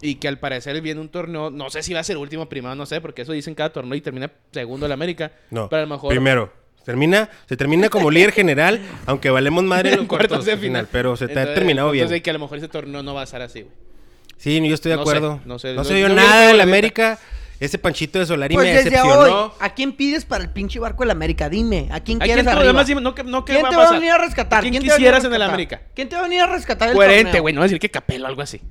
[0.01, 1.49] Y que al parecer viene un torneo...
[1.49, 3.95] No sé si va a ser último primero, no sé, porque eso dicen cada torneo
[3.95, 5.31] y termina segundo el América.
[5.51, 6.09] No, Pero a lo mejor...
[6.09, 6.53] primero.
[6.85, 10.61] Termina, se termina como líder general, aunque valemos madre en los cuartos cuartos de final.
[10.85, 10.87] final.
[10.91, 12.03] Pero se te ha Entonces- terminado bien.
[12.03, 13.73] Entonces, que a lo mejor ese torneo no va a ser así, güey.
[14.37, 15.41] Sí, yo estoy de No sé, acuerdo.
[15.45, 15.69] no sé.
[15.69, 16.63] No No- se vio nada neta.
[16.63, 17.19] América.
[17.59, 19.19] Ese Panchito de Solari Pues me desde decepcionó.
[19.47, 21.49] hoy, ¿a quién pides para el pinche barco del América?
[21.49, 22.63] Dime, ¿a quién ¿A quieres quién te- arriba?
[22.69, 24.61] además, dime, no, que- no, ¿qué ¿Quién va te a va a venir a rescatar?
[24.61, 25.41] ¿Quién a venir a quisieras en el?
[25.41, 25.81] América?
[25.93, 27.53] ¿Quién te va a venir a rescatar el Coherente, güey.
[27.53, 28.61] No va a decir que Capelo o algo así.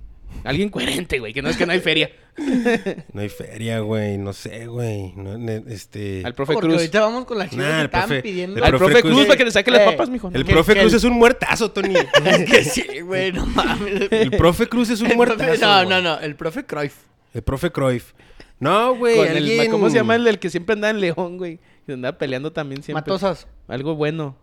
[0.49, 1.33] Alguien coherente, güey.
[1.35, 2.11] Que no es que no hay feria.
[3.13, 4.17] No hay feria, güey.
[4.17, 5.13] No sé, güey.
[5.17, 5.35] No,
[5.69, 6.23] este...
[6.25, 6.79] Al profe Porque Cruz.
[6.81, 8.65] ahorita vamos con las chivas Nah, que profe- pidiendo.
[8.65, 10.31] Al profe profe Cruz- Cruz para que le saque las Eh, papas, mijo.
[10.33, 11.95] El profe que Cruz el- es un muertazo, Tony.
[12.51, 14.09] que sí, güey, no mames.
[14.13, 15.61] El profe Cruz es un El profe- muertazo.
[15.67, 16.95] No, no, no, el profe Cruyff.
[17.35, 18.13] El profe Cruyff.
[18.61, 19.19] No, güey.
[19.19, 19.69] El-.
[19.71, 21.59] ¿Cómo se llama el del que siempre andaba en León, güey?
[21.87, 23.01] Que andaba peleando también siempre.
[23.01, 23.49] Matosas.
[23.67, 24.37] Algo bueno.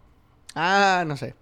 [0.53, 1.33] Ah, no sé.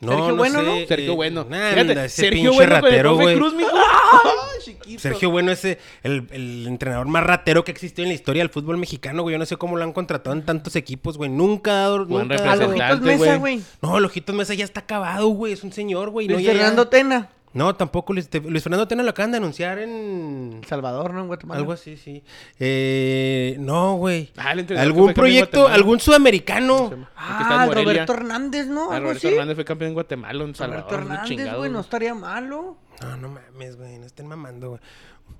[0.00, 0.74] No, Sergio no Bueno, sé, ¿no?
[0.74, 1.40] eh, Sergio Bueno.
[1.42, 3.36] Anda, Fíjate, ese Sergio pinche Bueno con el ratero, profe güey.
[3.36, 3.70] Cruz, mijo.
[3.74, 4.20] ¡Ah!
[4.62, 5.00] Chiquito.
[5.00, 8.42] Sergio Bueno es eh, el, el entrenador más ratero que ha existido en la historia
[8.42, 9.32] del fútbol mexicano, güey.
[9.34, 11.30] Yo no sé cómo lo han contratado en tantos equipos, güey.
[11.30, 12.06] Nunca ha dado...
[12.06, 13.04] Buen Nunca ha A dado- representante.
[13.06, 13.60] Lojitos Mesa, güey.
[13.80, 15.52] No, el Ojitos Mesa ya está acabado, güey.
[15.52, 16.28] Es un señor, güey.
[16.28, 17.30] No, ya- Fernando Tena.
[17.56, 18.12] No, tampoco.
[18.12, 20.60] Luis, Te- Luis Fernando Tena lo acaban de anunciar en...
[20.68, 21.22] Salvador, ¿no?
[21.22, 21.58] En Guatemala.
[21.58, 22.22] Algo así, sí.
[22.58, 24.30] Eh, no, güey.
[24.36, 27.06] Ah, ¿Algún proyecto, algún sudamericano?
[27.16, 27.74] Ah, el.
[27.74, 28.90] Roberto Hernández, ¿no?
[28.92, 29.34] Ah, Algo Roberto así.
[29.34, 30.84] Hernández fue campeón en Guatemala, en Salvador.
[30.90, 32.76] Roberto Hernández, güey, no estaría malo.
[33.00, 33.98] No, no mames, güey.
[33.98, 34.80] No estén mamando, güey.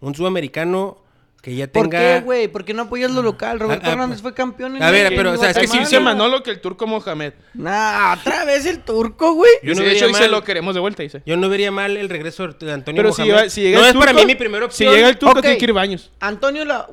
[0.01, 0.99] Un sudamericano
[1.47, 2.49] que ya ¿Por qué, güey?
[2.49, 3.61] ¿Por qué no apoyas lo local?
[3.61, 5.79] Roberto ah, Hernández pues- fue campeón en A ver, pero, o sea, es que sí,
[5.79, 7.35] dice sí, Manolo que el turco Mohamed.
[7.55, 9.53] Nah, otra vez el turco, güey.
[9.63, 11.23] Yo no Dice, de vería hecho, dice lo queremos de vuelta, dice.
[11.25, 13.37] Yo no vería mal el regreso de Antonio Pero si, Mohamed.
[13.39, 14.91] llega- si llega no el es para turco- mí mi primera opción.
[14.91, 15.43] Si llega el turco, Ok.
[15.43, 16.11] tiene que ir baños.
[16.19, 16.89] Antonio la...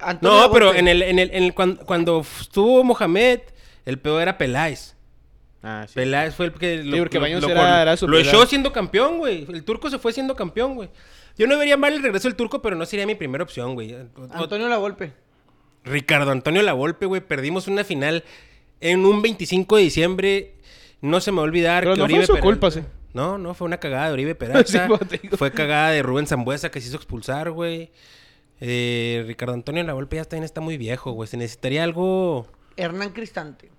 [0.00, 3.38] Antonio No, la pero en el, en el, en el- cuando, cuando estuvo Mohamed,
[3.86, 4.96] el peor era Peláez.
[5.62, 5.94] Ah, sí.
[5.94, 8.34] Peláez fue el que lo, porque lo- Baños lo- era- era su lo pilar.
[8.34, 9.46] echó siendo campeón, güey.
[9.48, 10.88] El turco se fue siendo campeón, güey.
[11.38, 13.94] Yo no vería mal el regreso del turco, pero no sería mi primera opción, güey.
[14.32, 15.12] Antonio la Volpe.
[15.84, 17.20] Ricardo Antonio Lavolpe, güey.
[17.20, 18.22] Perdimos una final
[18.80, 20.54] en un 25 de diciembre.
[21.00, 22.80] No se me va a olvidar Pero que no fue Oribe su Peralta- culpa, sí.
[23.14, 24.88] No, no, fue una cagada de Oribe Peralta.
[25.10, 27.90] Sí, fue cagada de Rubén Zambuesa que se hizo expulsar, güey.
[28.60, 31.26] Eh, Ricardo Antonio Lavolpe ya también está muy viejo, güey.
[31.28, 32.46] Se necesitaría algo...
[32.76, 33.70] Hernán Cristante.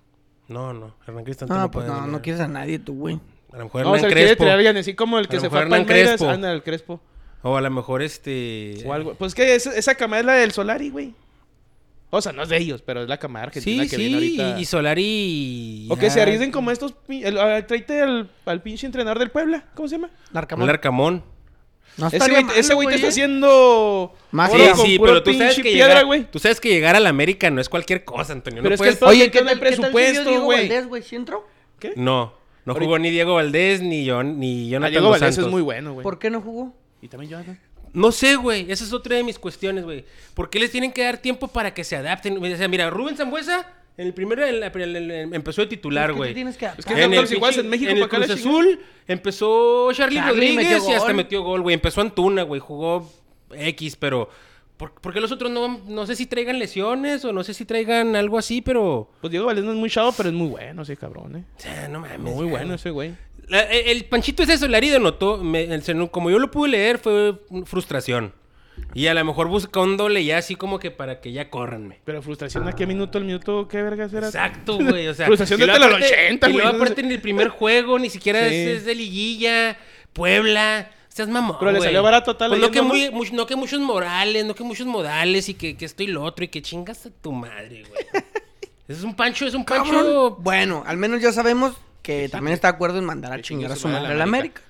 [0.50, 0.94] No, no.
[1.08, 3.20] Hernán Cristante Ah, no pues puede no, no quieres a nadie tú, güey.
[3.54, 4.44] A lo mejor No, o Hernán Crespo.
[4.80, 6.10] así como el que se fue a Hernán Palmeiras.
[6.18, 6.30] Crespo.
[6.30, 7.00] Anda, el Crespo.
[7.44, 8.76] O a lo mejor este...
[8.86, 9.14] O algo.
[9.16, 11.14] Pues que esa, esa camada es la del Solari, güey.
[12.10, 14.02] O sea, no es de ellos, pero es la camada argentina Sí, que sí.
[14.02, 14.60] viene ahorita.
[14.60, 15.88] Y, y Solari...
[15.90, 16.94] O que se arriesguen como estos...
[16.94, 19.66] pi- El, a- tráete al, al pinche entrenador del Puebla.
[19.76, 20.10] ¿Cómo se llama?
[20.32, 20.64] Larcamón.
[20.64, 21.24] Un Arcamón.
[21.98, 23.10] No Ese güey, malo, ese güey te está ¿eh?
[23.10, 24.14] haciendo...
[24.32, 26.24] Más Sí, sí, pero tú sabes que piedra, llegar, güey.
[26.32, 28.64] tú sabes que llegar a la América no es cualquier cosa, Antonio.
[28.64, 29.02] Pero no es que puedes...
[29.02, 30.60] el- Oye, ¿qué ¿qué tal tal, el ¿qué tal si presupuesto, Diego güey?
[30.70, 31.04] Valdés, güey?
[31.04, 31.48] ¿Sí entró?
[31.80, 31.94] ¿Qué?
[31.96, 32.34] No,
[32.66, 35.62] no jugó ni Diego Valdés ni yo ni Ah, Jonathan Diego Dos Valdés es muy
[35.62, 36.04] bueno, güey.
[36.04, 36.74] ¿Por qué no jugó?
[37.04, 37.60] Y también Jonathan.
[37.94, 38.72] No sé, güey.
[38.72, 40.04] Esa es otra de mis cuestiones, güey.
[40.34, 42.38] ¿Por qué les tienen que dar tiempo para que se adapten?
[42.44, 45.68] O sea, mira, Rubén Zambuesa en el primero en la- en el- en- empezó de
[45.68, 46.30] titular, ¿Por qué güey.
[46.32, 48.40] te tienes que Es que En el, pinche- en México, en el ¿para qué Cruz?
[48.40, 51.16] Azul empezó Charlie, Charlie Rodríguez y hasta gol.
[51.16, 51.74] metió gol, güey.
[51.76, 52.60] Empezó Antuna, güey.
[52.60, 53.12] Jugó
[53.56, 54.30] X, pero
[54.78, 58.16] por- porque los otros no, no sé si traigan lesiones o no sé si traigan
[58.16, 59.12] algo así, pero...
[59.22, 61.44] Pues Diego Valdés no es muy chavo, pero es muy bueno ese cabrón, eh.
[61.58, 62.20] O sea, no mames.
[62.20, 63.14] Muy bueno ese güey.
[63.48, 66.70] La- el, Panchito es eso, el Ari denotó, me- el seno- como yo lo pude
[66.70, 67.36] leer, fue
[67.66, 68.34] frustración.
[68.96, 72.00] Y a lo mejor buscándole ya así como que para que ya córranme.
[72.06, 74.28] Pero frustración a qué minuto, el minuto, ¿qué vergas era?
[74.28, 75.08] Exacto, güey.
[75.08, 76.84] O sea, Frustración y desde los aparte- 80, Y güey, luego sé.
[76.84, 78.56] aparte en el primer juego ni siquiera Sí.
[78.56, 79.78] es, es de liguilla,
[80.14, 80.90] Puebla.
[81.10, 83.80] Seas mamón, Pero le salió barato tal Pues no, que muy- much- no que muchos
[83.80, 87.06] morales, no que muchos modales y que, que esto y lo otro y que chingas
[87.06, 88.04] a tu madre, güey.
[88.88, 89.92] Es un pancho, es un pancho.
[89.94, 90.36] Cabrón.
[90.40, 91.74] Bueno, al menos ya sabemos
[92.04, 94.62] que también está de acuerdo en mandar a chingar a su madre a la América.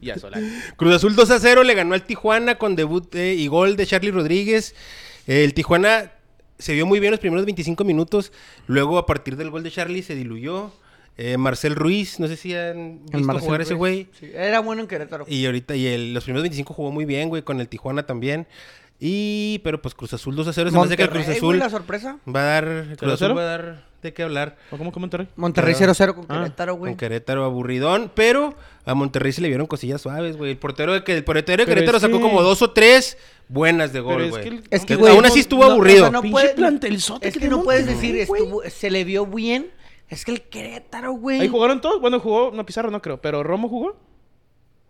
[0.00, 0.46] Y a Solari.
[0.76, 3.86] Cruz Azul 2 a 0 le ganó al Tijuana con debut eh, y gol de
[3.86, 4.74] Charlie Rodríguez.
[5.26, 6.12] El Tijuana
[6.58, 8.30] se vio muy bien los primeros 25 minutos.
[8.68, 10.70] Luego, a partir del gol de Charlie, se diluyó.
[11.18, 14.08] Eh, Marcel Ruiz, no sé si han El visto jugar ese güey.
[14.18, 15.24] Sí, era bueno en Querétaro.
[15.28, 18.46] Y ahorita, y el- los primeros 25 jugó muy bien, güey, con el Tijuana también.
[18.98, 20.70] Y, pero pues Cruz Azul 2 a 0.
[20.70, 22.18] Se me hace que el Cruz Monterrey, Azul güey, la sorpresa.
[22.28, 22.64] va a dar,
[22.96, 23.12] Cruz 0-0?
[23.14, 24.56] Azul va a dar de qué hablar.
[24.70, 25.28] ¿O cómo comentaré?
[25.36, 26.92] Monterrey Pero- 0-0 con Ah, Querétaro, güey.
[26.92, 30.50] Con Querétaro aburridón, pero a Monterrey se le vieron cosillas suaves, güey.
[30.50, 33.16] El portero de, que, el portero de Pero Querétaro sacó que- como dos o tres
[33.48, 34.42] buenas de Pero gol, es güey.
[34.42, 36.10] que el- Es que, güey, aún así estuvo aburrido.
[36.10, 36.46] no Pinche puede-
[37.20, 38.42] es que que no puedes Monterrey, decir, güey.
[38.42, 39.70] estuvo, se le vio bien.
[40.08, 41.40] Es que el Querétaro, güey.
[41.40, 42.00] Ahí jugaron todos.
[42.00, 43.96] Bueno, jugó, no, Pizarro no creo, pero Romo jugó.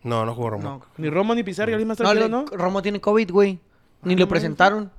[0.02, 0.64] No, no jugó Romo.
[0.64, 2.44] No, Ni Romo ni Pizarro, alguien más no, tranquilo, ¿no?
[2.46, 3.60] Romo tiene COVID, güey.
[4.02, 4.90] Ni Ah, lo no presentaron.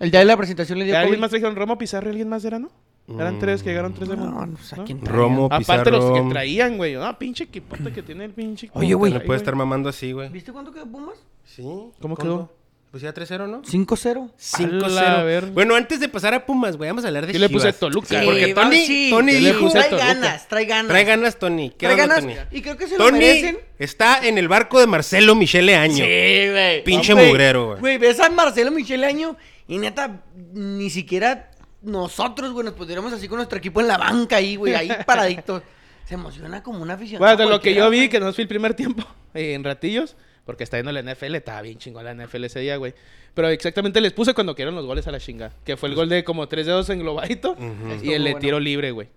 [0.00, 1.20] El día de la presentación le dio ¿Alguien COVID.
[1.20, 2.70] más trajeron Romo, Pizarro y alguien más era, no?
[3.08, 4.46] Eran tres que llegaron tres de No, mundo.
[4.46, 4.84] no sé a ¿no?
[4.84, 5.16] quién traía.
[5.18, 6.94] Romo, Aparte los que traían, güey.
[6.94, 8.70] No, pinche equipote que tiene el pinche.
[8.74, 9.10] Oye, güey.
[9.10, 10.28] No Monterrey, puede estar mamando así, güey.
[10.30, 11.16] ¿Viste cuánto quedó Pumas?
[11.44, 11.62] Sí.
[12.00, 12.52] ¿Cómo quedó?
[12.90, 13.62] Pues ya 3-0, ¿no?
[13.62, 14.30] 5-0.
[14.38, 15.24] 5-0.
[15.24, 15.46] ver.
[15.46, 17.78] Bueno, antes de pasar a Pumas, güey, vamos a hablar de Yo le puse Chivas.
[17.80, 18.06] Toluca.
[18.20, 19.08] Sí, porque va- Tony, sí.
[19.10, 19.60] Tony Yo le dijo...
[19.60, 20.06] puse Trae Toluca.
[20.08, 20.88] ganas, trae ganas.
[20.88, 21.70] Trae ganas, Tony.
[21.70, 22.20] ¿Qué Trae onda, ganas.
[22.20, 22.34] Tony?
[22.58, 23.58] Y creo que se lo Tony merecen.
[23.78, 26.04] está en el barco de Marcelo Michele Año.
[26.04, 26.84] Sí, güey.
[26.84, 27.80] Pinche mugrero, güey.
[27.80, 29.36] Güey, ves a Marcelo Michele Año
[29.66, 30.20] y neta,
[30.52, 31.50] ni siquiera
[31.82, 35.62] nosotros, güey, nos pudiéramos así con nuestro equipo en la banca ahí, güey, ahí paraditos.
[36.04, 37.18] Se emociona como una afición.
[37.20, 39.04] Bueno, de lo que yo vi, que no fui el primer tiempo
[39.34, 42.76] eh, en ratillos, porque está viendo la NFL, estaba bien chingón la NFL ese día,
[42.76, 42.94] güey.
[43.34, 45.52] Pero exactamente les puse cuando quieren los goles a la chinga.
[45.64, 48.38] Que fue el gol de como tres dedos englobadito y Estuvo el de bueno.
[48.40, 49.08] tiro libre, güey.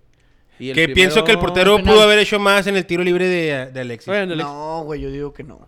[0.57, 3.03] Y el Que primero- pienso que el portero pudo haber hecho más en el tiro
[3.03, 4.07] libre de, de Alexis.
[4.07, 5.67] Bueno, No, güey, yo digo que no.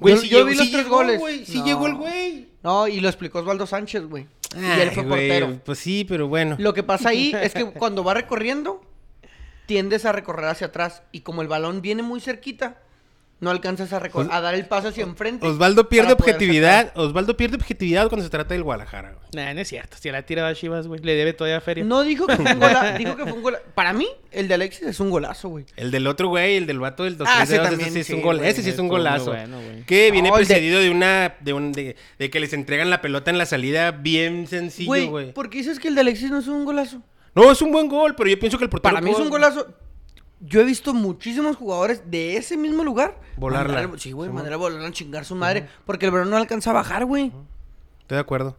[0.00, 1.20] Güey, yo sí yo vi los tres llegó, goles.
[1.20, 1.64] güey, sí No.
[1.66, 2.48] llegó el güey.
[2.64, 4.26] No, y lo explicó Osvaldo Sánchez, güey.
[4.56, 5.60] Y él fue güey, portero.
[5.64, 6.56] Pues sí, pero bueno.
[6.58, 8.80] Lo que pasa ahí es que cuando va recorriendo,
[9.66, 11.02] tiendes a recorrer hacia atrás.
[11.12, 12.80] Y como el balón viene muy cerquita,
[13.40, 15.46] no alcanzas a, Os- a dar el paso hacia enfrente.
[15.46, 16.88] Osvaldo pierde objetividad.
[16.88, 17.00] sacar.
[17.02, 19.24] Osvaldo pierde objetividad cuando se trata del Guadalajara, güey.
[19.32, 19.96] Nah, no es cierto.
[20.00, 21.84] Si la tira a Chivas, güey, le debe todavía feria.
[21.84, 22.98] No dijo que fue un golazo.
[22.98, 23.64] dijo que fue un golazo.
[23.74, 25.66] Para mí, el de Alexis es un golazo, güey.
[25.76, 28.00] El del otro güey, el del vato del dos Ah, ese dedos, también, ese sí
[28.00, 29.26] es sí, un gol, güey, ese sí es un golazo.
[29.30, 32.52] bueno, que viene No, el de- precedido de una de un de, de que les
[32.52, 35.32] entregan la pelota en la salida bien sencillo, Güey, güey.
[35.32, 37.02] ¿por qué dices que el de Alexis no es un golazo?
[37.34, 39.28] No, es un buen gol, pero yo pienso que el portero Para mí es un
[39.30, 39.66] golazo.
[40.40, 43.18] Yo he visto muchísimos jugadores de ese mismo lugar.
[43.36, 43.82] Volarla.
[43.82, 45.68] mandar- sí, güey, Sí, mandar a volar a chingar su madre.
[45.84, 47.32] Porque el balón no alcanza a bajar, güey.
[48.02, 48.56] Estoy de acuerdo.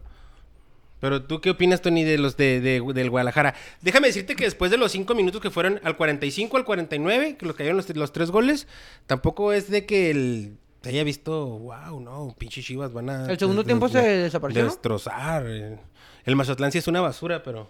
[1.00, 3.54] Pero tú, ¿qué opinas, Tony, de los de, de- del Guadalajara?
[3.80, 7.46] Déjame decirte que después de los cinco minutos que fueron al 45, al 49, que
[7.46, 8.66] los cayeron los, los tres goles,
[9.06, 13.26] tampoco es de que el se haya visto, wow, no, pinche Chivas van a...
[13.30, 14.64] ¿El segundo tiempo se desapareció?
[14.64, 15.44] Destrozar.
[15.46, 15.78] eh.
[16.24, 17.68] El Mazatlán sí es una basura, pero...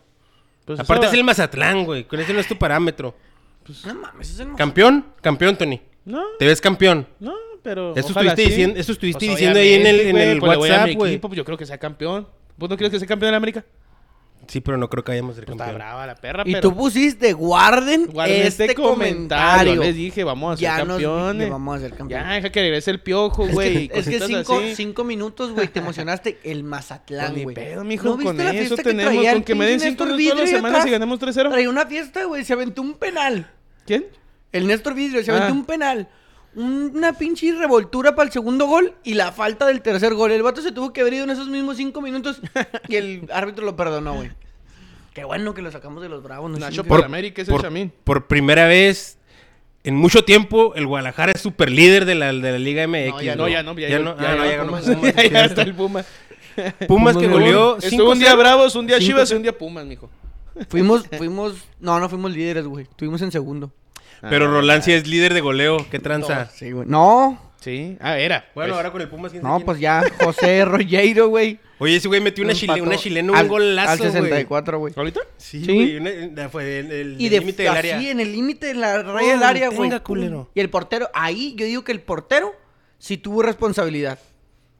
[0.64, 2.04] Pues Aparte es el Mazatlán, güey.
[2.04, 3.14] Con ese no es tu parámetro.
[3.86, 5.06] No mames, es el más- ¿Campeón?
[5.20, 5.80] Campeón, Tony.
[6.04, 7.06] No, ¿Te ves campeón?
[7.20, 7.94] no, pero.
[7.96, 8.48] Eso estuviste sí.
[8.48, 11.18] diciendo- eso estuviste Pues diciendo ahí en el- en el pues WhatsApp, güey.
[11.18, 12.26] pues yo creo que sea campeón.
[12.56, 13.64] ¿Vos no quieres que sea campeón de la América?
[14.50, 15.78] Sí, pero no creo que hayamos de ser Pues está campeón.
[15.78, 16.60] brava la perra, Y pero.
[16.68, 19.76] tú pusiste, guarden, Guarden este, comentario.
[19.76, 21.50] Les dije, vamos a ser Ya nos- campeones.
[21.50, 22.26] vamos a ser campeones.
[22.26, 23.88] Ya, deja que regrese el piojo, Es güey.
[23.88, 26.38] que, es que cinco, minutos, güey, te emocionaste.
[26.42, 27.54] El Mazatlán, Pues ni güey.
[27.54, 29.12] pedo, mijo, ¿No viste con la eso fiesta que tenemos.
[29.14, 31.50] traía Con que me den cinco minutos todas las semanas y ganemos 3-0.
[31.50, 32.44] Traía una fiesta, güey.
[32.44, 33.50] Se aventó un penal.
[33.86, 34.06] ¿Quién?
[34.52, 35.52] El Néstor Vidrio se aventó Ah.
[35.52, 36.08] un penal.
[36.56, 40.32] Un- Una pinche revoltura para el segundo gol y la falta del tercer gol.
[40.32, 42.40] El vato se tuvo que haber ido en esos mismos cinco minutos
[42.88, 44.30] y el árbitro lo perdonó, güey.
[45.20, 46.50] Qué bueno que lo sacamos de los bravos.
[46.50, 47.92] No Nacho por América es el por, chamín.
[48.04, 49.18] por primera vez
[49.84, 53.10] en mucho tiempo, el Guadalajara es super líder de la, de la Liga MX.
[53.12, 54.84] No, ya No, ya no, ya, Ya ya, no, ya, ah, no, ya, Pumas.
[54.96, 55.74] Pumas, Ya, está el.
[55.74, 56.04] Puma.
[56.88, 58.20] Pumas que goleó Estuvo un 5-0.
[58.20, 60.08] día Bravos, un día Cinco Chivas y un día Pumas, mijo.
[60.70, 61.54] Fuimos, fuimos.
[61.80, 62.84] No, no fuimos líderes, güey.
[62.84, 63.70] Estuvimos en segundo.
[64.22, 65.86] Pero Ah, Roland sí es líder de goleo.
[65.90, 66.46] ¿Qué tranza?
[66.46, 66.86] Sí, güey.
[66.88, 68.50] No, Sí, ah, era.
[68.54, 68.76] Bueno, pues.
[68.78, 69.32] ahora con el Pumas.
[69.32, 70.02] ¿quién no, pues ya.
[70.24, 71.58] José Rollero, güey.
[71.78, 74.12] Oye, ese güey metió una, chile- Empató una chilena, un al- golazo, Al güey.
[74.12, 74.94] 64, güey.
[74.96, 75.20] ¿Ahorita?
[75.36, 75.72] Sí, Sí.
[75.72, 75.96] güey.
[75.96, 78.10] una- fue en el Y el de límite del así, área.
[78.10, 79.90] en el límite de la raya del área, güey.
[80.54, 82.54] Y el portero, ahí yo digo que el portero
[82.98, 84.18] sí tuvo responsabilidad.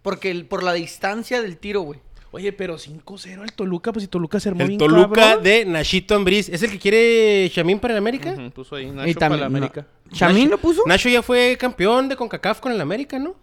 [0.03, 2.01] Porque el- por la distancia del tiro, güey.
[2.33, 5.43] Oye, pero 5-0 el Toluca, pues si Toluca se armó El bien Toluca cabrón.
[5.45, 6.49] de Nachito Ambriz.
[6.49, 8.35] ¿Es el que quiere Chamín para el América?
[8.39, 9.45] Ujú, puso ahí Y Nacho para no.
[9.45, 9.87] América.
[10.12, 10.83] ¿Chamín Nacho- lo puso?
[10.87, 13.35] Nacho ya fue campeón de CONCACAF con el América, ¿no?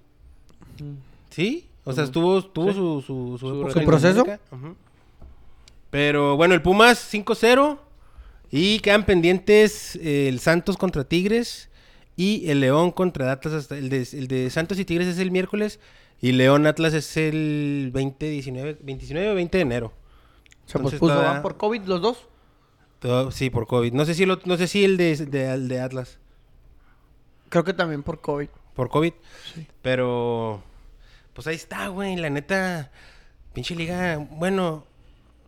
[1.30, 1.68] Sí.
[1.84, 2.76] O sea, estuvo, tuvo Sí.
[2.76, 4.26] su, su, su, Su época ¿Su en proceso?
[4.52, 4.76] Ujú.
[5.90, 7.80] Pero bueno, el Pumas 5-0.
[8.50, 11.70] Y quedan pendientes eh, el Santos contra Tigres
[12.16, 13.54] y el León contra Atlas.
[13.54, 15.80] Hasta el, de, el de Santos y Tigres es el miércoles.
[16.22, 19.94] Y León Atlas es el 20, 19, 29 o 20 de enero.
[20.66, 21.42] Se Entonces pospuso, está- ¿va?
[21.42, 22.28] por COVID los dos.
[23.00, 23.94] Todo- sí, por COVID.
[23.94, 26.20] No sé si, el, no sé si el de, de- el de Atlas.
[27.50, 28.50] Creo que también por COVID.
[28.74, 29.14] Por COVID.
[29.82, 30.62] Pero,
[31.34, 32.16] pues ahí está, güey.
[32.16, 32.92] La neta,
[33.54, 34.18] pinche liga.
[34.32, 34.86] Bueno,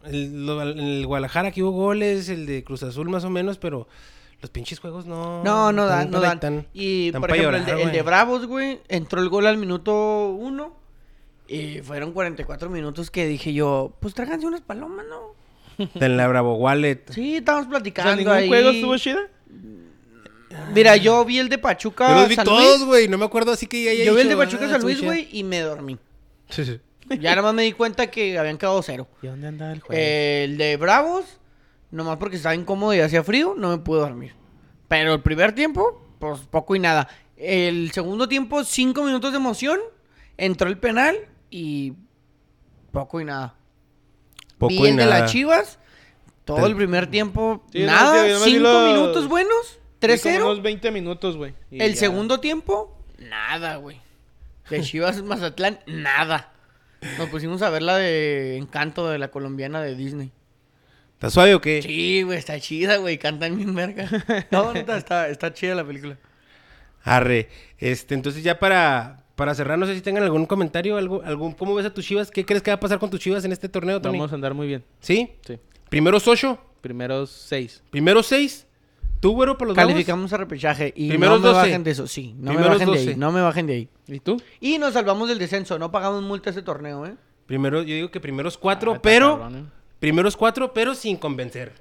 [0.05, 3.87] el, lo- el Guadalajara que hubo goles, el de Cruz Azul más o menos, pero
[4.41, 5.43] los pinches juegos no.
[5.43, 6.65] No, no dan, no dan.
[6.73, 8.01] y, están por ejemplo, el, llorar, de, el de.
[8.01, 10.77] Bravos, güey, entró el gol al minuto uno.
[11.47, 15.39] Y fueron 44 minutos que dije yo, pues tráiganse unas palomas, ¿no?
[15.95, 17.01] En la Bravo Wallet.
[17.09, 18.47] Sí, estábamos O platicando sea, ningún ahí.
[18.47, 19.27] juego estuvo chida.
[20.73, 22.85] Mira, yo vi el de Pachuca Yo los vi San todos, Luis.
[22.85, 23.07] güey.
[23.07, 25.27] No me acuerdo así que ya Yo vi el de Pachuca "Ah, San Luis, güey,
[25.31, 25.97] y me dormí.
[26.49, 26.65] chida".
[26.65, 26.79] Sí,
[27.09, 27.17] sí.
[27.19, 29.07] Ya nada más me di cuenta que habían quedado cero.
[29.23, 29.99] ¿Y dónde andaba el juego?
[29.99, 31.38] Eh, el de Bravos,
[31.91, 34.33] nomás porque estaba incómodo y hacía frío, no me pude dormir.
[34.87, 37.07] Pero el primer tiempo, pues poco y nada.
[37.37, 39.79] El segundo tiempo, cinco minutos de emoción.
[40.37, 41.17] Entró el penal
[41.49, 41.93] y
[42.91, 43.55] poco y nada.
[44.57, 45.19] Poco Vi y el de nada.
[45.21, 45.79] las Chivas,
[46.45, 48.23] todo Te- el primer tiempo, Sí, no, nada.
[48.23, 50.45] sí, nomás vi cinco los- minutos buenos, Sí, como 3-0.
[50.45, 51.53] unos 20 minutos, güey.
[51.71, 51.99] y El ya.
[51.99, 53.99] segundo tiempo, nada, güey.
[54.69, 56.51] De Chivas Mazatlán, nada.
[57.17, 60.31] Nos pusimos a ver la de Encanto de la colombiana de Disney.
[61.19, 61.81] ¿Está suave o qué?
[61.81, 63.17] Sí, güey, está chida, güey.
[63.17, 64.07] Cantan bien verga.
[64.51, 66.17] No, neta, está, está chida la película.
[67.03, 67.49] Arre.
[67.77, 71.75] Este, entonces ya para, para cerrar, no sé si tengan algún comentario, algo, algún, ¿cómo
[71.75, 72.31] ves a tus chivas?
[72.31, 74.17] ¿Qué crees que va a pasar con tus chivas en este torneo, Tony?
[74.17, 74.83] Vamos a andar muy bien.
[75.01, 75.29] ¿Sí?
[75.45, 75.57] Sí.
[75.89, 77.83] Primeros ocho, Primeros seis.
[77.89, 78.65] primeros seis.
[79.19, 79.75] ¿Tú, güero, para los?
[79.75, 81.67] Calificamos a repechaje y Primeros no me 12.
[81.67, 82.07] bajen de eso.
[82.07, 83.09] Sí, no me bajen de 12.
[83.09, 83.15] ahí.
[83.17, 83.89] No me bajen de ahí.
[84.07, 84.41] ¿Y tú?
[84.61, 85.77] Y nos salvamos del descenso.
[85.77, 87.15] No pagamos multa ese torneo, ¿eh?
[87.45, 89.37] Primero, yo digo que primeros Ah, cuatro, está pero...
[89.39, 89.78] cabrón, ¿eh?
[89.99, 91.73] Primeros cuatro, pero sin convencer.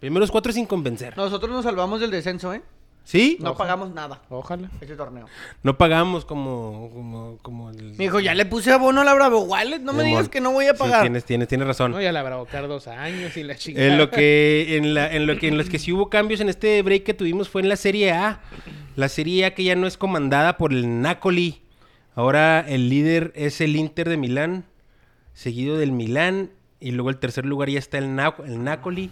[0.00, 1.16] Primeros cuatro sin convencer.
[1.16, 2.62] Nosotros nos salvamos del descenso, ¿eh?
[3.02, 3.38] ¿Sí?
[3.40, 4.70] No pagamos nada Ojalá.
[4.80, 5.26] ese torneo.
[5.62, 6.90] No pagamos como...
[6.92, 7.92] como, como el...
[7.92, 9.80] Me dijo, ya le puse abono a la Bravo Wallet.
[9.80, 11.00] No me digas que no voy a Sí, pagar.
[11.02, 11.92] tienes, tienes, tienes razón.
[11.92, 13.86] No, ya la habrá bocar dos años y la chingada.
[13.86, 16.50] En lo que en la en lo que en los que sí hubo cambios en
[16.50, 18.40] este break que tuvimos fue en la Serie A.
[18.96, 21.62] La Serie A que ya no es comandada por el Napoli.
[22.14, 24.64] Ahora el líder es el Inter de Milán,
[25.32, 26.50] seguido del Milán
[26.80, 29.10] y luego el tercer lugar ya está el, Na- el Napoli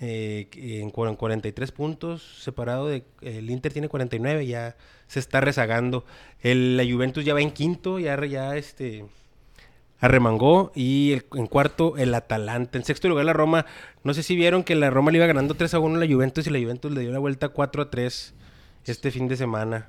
[0.00, 4.76] eh, en cu- en 43 puntos, separado de el Inter tiene 49, ya
[5.06, 6.04] se está rezagando.
[6.40, 9.04] El, la Juventus ya va en quinto, ya ya este
[10.00, 12.78] arremangó y en cuarto el Atalanta.
[12.78, 13.66] En sexto lugar la Roma.
[14.04, 16.12] No sé si vieron que la Roma le iba ganando 3 a 1 a la
[16.12, 18.34] Juventus y la Juventus le dio la vuelta 4 a 3
[18.84, 19.88] este fin de semana.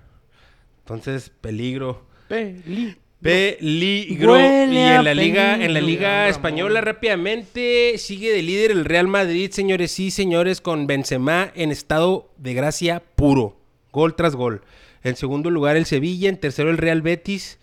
[0.80, 2.08] Entonces, peligro.
[2.28, 2.98] Peli.
[3.22, 4.34] Peligro.
[4.34, 9.08] Huele Y en la liga, en la liga española rápidamente sigue de líder el Real
[9.08, 13.58] Madrid, señores, sí, señores, con Benzema en estado de gracia puro,
[13.92, 14.62] gol tras gol.
[15.04, 17.60] En segundo lugar el Sevilla, en tercero el Real Betis,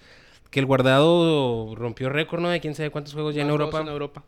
[0.51, 2.51] que el guardado rompió récord, ¿no?
[2.51, 3.81] De quién sabe cuántos juegos ya en Europa.
[3.81, 4.25] En Europa.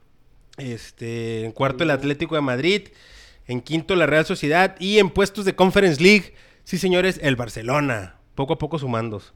[0.57, 2.89] Este, en cuarto el Atlético de Madrid,
[3.47, 6.33] en quinto la Real Sociedad y en puestos de Conference League,
[6.65, 9.35] sí señores, el Barcelona, poco a poco sumandos.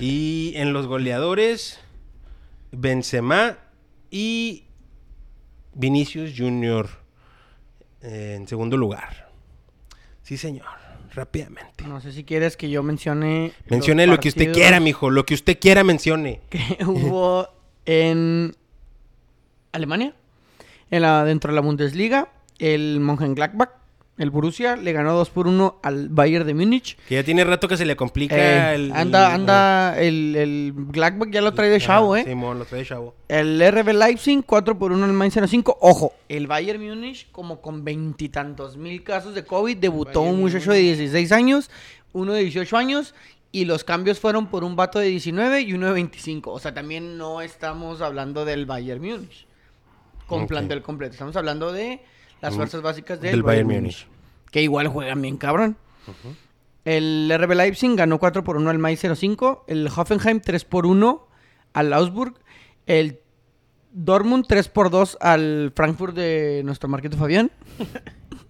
[0.00, 1.80] Y en los goleadores,
[2.70, 3.58] Benzema
[4.10, 4.64] y
[5.74, 6.88] Vinicius Junior
[8.02, 9.30] eh, en segundo lugar.
[10.22, 10.66] Sí señor,
[11.14, 11.84] rápidamente.
[11.86, 13.52] No sé si quieres que yo mencione.
[13.68, 16.40] Mencione lo que usted quiera, mijo, lo que usted quiera mencione.
[16.48, 17.48] Que hubo
[17.84, 18.54] en
[19.72, 20.14] Alemania,
[20.90, 23.70] en la, dentro de la Bundesliga, el Mönchengladbach,
[24.18, 26.96] el Borussia, le ganó 2 por 1 al Bayern de Múnich.
[27.08, 28.92] Que ya tiene rato que se le complica Eh, el...
[28.92, 32.24] anda, el- anda, el, el Gladbach ya lo trae de chavo, Ah, ¿eh?
[32.24, 33.14] Simón, lo trae de chavo.
[33.28, 35.78] El RB Leipzig, 4 por 1 al Mainz 05.
[35.80, 40.72] Ojo, el Bayern Múnich, como con veintitantos mil casos de COVID, debutó Bayern un muchacho
[40.72, 41.70] de 16 años,
[42.12, 43.14] uno de 18 años,
[43.50, 46.52] y los cambios fueron por un vato de 19 y uno de 25.
[46.52, 49.46] O sea, también no estamos hablando del Bayern Múnich
[50.26, 51.12] con plantel completo.
[51.12, 52.00] Estamos hablando de
[52.42, 54.06] las Mm, fuerzas básicas del, del Bayern, Bayern Múnich.
[54.50, 55.76] Que igual juegan bien cabrón.
[56.84, 59.64] El RB Leipzig ganó 4 por 1 al Mainz 05.
[59.68, 61.26] El Hoffenheim 3 por 1
[61.72, 62.34] al Augsburg.
[62.86, 63.20] El
[63.92, 67.50] Dortmund 3 por 2 al Frankfurt de nuestro Marquito Fabián.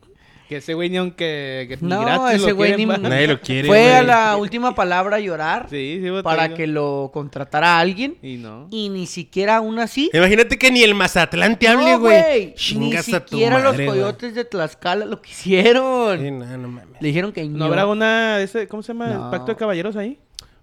[0.52, 3.08] Que ese güey ni aunque que No, gratis ese lo güey quieren, ni-.
[3.08, 6.56] Nadie lo quiere, Fue a la última palabra a llorar Sí, sí, para digo.
[6.58, 8.18] que lo contratara alguien.
[8.22, 8.68] Y no.
[8.70, 10.10] Y ni siquiera aún así.
[10.12, 12.54] Imagínate que ni el Mazatlán te hable, No, güey.
[12.76, 13.86] Ni a siquiera los güey.
[13.86, 16.18] coyotes de Tlaxcala lo quisieron.
[16.20, 17.00] Sí, no, no mames.
[17.00, 19.08] Le dijeron que ¿No habrá una, ese, ¿cómo se llama?
[19.08, 19.24] No.
[19.24, 20.18] ¿El pacto de caballeros ahí?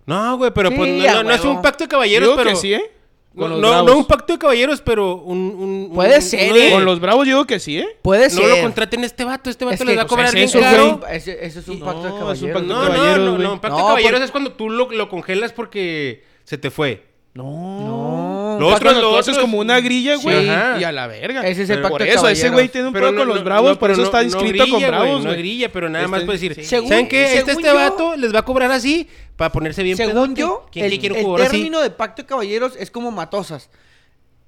[0.06, 2.38] No, güey, pero Sí, pues no, a no- no es un pacto de caballeros, Digo
[2.38, 2.50] pero.
[2.52, 2.92] que sí, ¿eh?
[3.40, 3.92] No, Con los no, bravos.
[3.92, 5.38] no un pacto de caballeros, pero un.
[5.40, 6.72] un- Puede un- ser, uno de- ¿eh?
[6.72, 7.88] Con los bravos digo que sí, ¿eh?
[8.02, 8.50] Puede No ser.
[8.50, 10.60] lo contraten este vato, este vato Es les va a pues, cobrar es bien eso,
[10.60, 10.98] caro.
[11.00, 11.16] güey.
[11.18, 12.54] Ese, ese es un No, pacto de un caballeros.
[12.62, 13.44] pacto de No, no, caballeros, no, güey.
[13.44, 16.58] no, un pacto No, de caballeros porque- es cuando tú lo, lo congelas porque se
[16.58, 17.06] te fue.
[17.34, 17.44] No.
[17.44, 18.29] No.
[18.60, 20.24] Lo otro- lo otro es- como una grilla, Sí.
[20.24, 20.50] güey.
[20.50, 20.80] Ajá.
[20.80, 21.42] Y a la verga.
[21.48, 23.90] Ese es el pacto Por eso, ese güey tiene un pedo con los bravos, por
[23.90, 25.38] pero eso está no inscrito grilla, con güey, bravos, No güey.
[25.38, 26.64] grilla, pero nada Este- más puedes decir, sí.
[26.66, 27.24] Según- ¿saben qué?
[27.24, 30.42] Este, según este yo- vato les va a cobrar así para ponerse bien Según pedote.
[30.42, 31.52] yo, ¿Quién el, quiere el así?
[31.52, 33.70] término de pacto de caballeros es como matosas.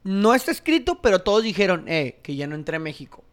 [0.03, 3.24] No está escrito, pero todos dijeron, eh, que ya no entré a México.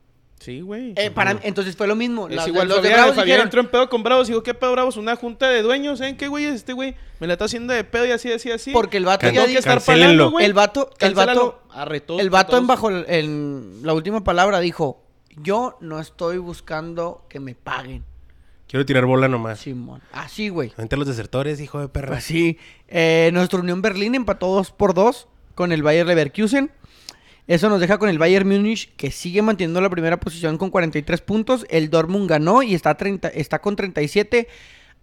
[0.41, 0.93] Sí, güey.
[0.97, 2.28] Eh, para, entonces fue lo mismo.
[2.28, 4.43] Es Las- igual, los de Bravos Fabián dijeron, entró en pedo con Bravos y dijo,
[4.43, 4.97] ¿qué pedo Bravos?
[4.97, 6.45] Una junta de dueños, ¿saben qué, güey?
[6.45, 8.70] Este güey me la está haciendo de pedo y así, así, así.
[8.70, 10.47] porque el vato Can- ya dijo, estar pagando, güey.
[10.47, 14.61] el vato, el vato, Arre, todos- el vato en bajo el- en la última palabra
[14.61, 15.03] dijo,
[15.36, 18.05] yo no estoy buscando que me paguen,
[18.68, 19.61] Quiero tirar bola nomás.
[19.61, 20.03] Simón.
[20.12, 20.72] Así, güey.
[20.76, 22.09] Vente a los desertores, hijo de perra.
[22.09, 22.59] Pues sí.
[22.86, 26.70] Eh, nuestra Unión Berlín empató 2 por 2 con el Bayer Leverkusen.
[27.49, 31.22] Eso nos deja con el Bayern Múnich, que sigue manteniendo la primera posición con 43
[31.22, 31.66] puntos.
[31.70, 34.49] El Dortmund ganó y está, 30 está con 37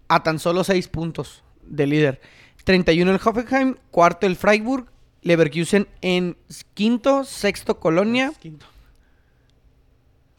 [0.06, 2.20] a tan solo 6 puntos de líder.
[2.62, 4.86] 31 el Hoffenheim, cuarto el Freiburg,
[5.22, 6.36] Leverkusen en
[6.74, 8.32] quinto, sexto Colonia.
[8.38, 8.66] Quinto.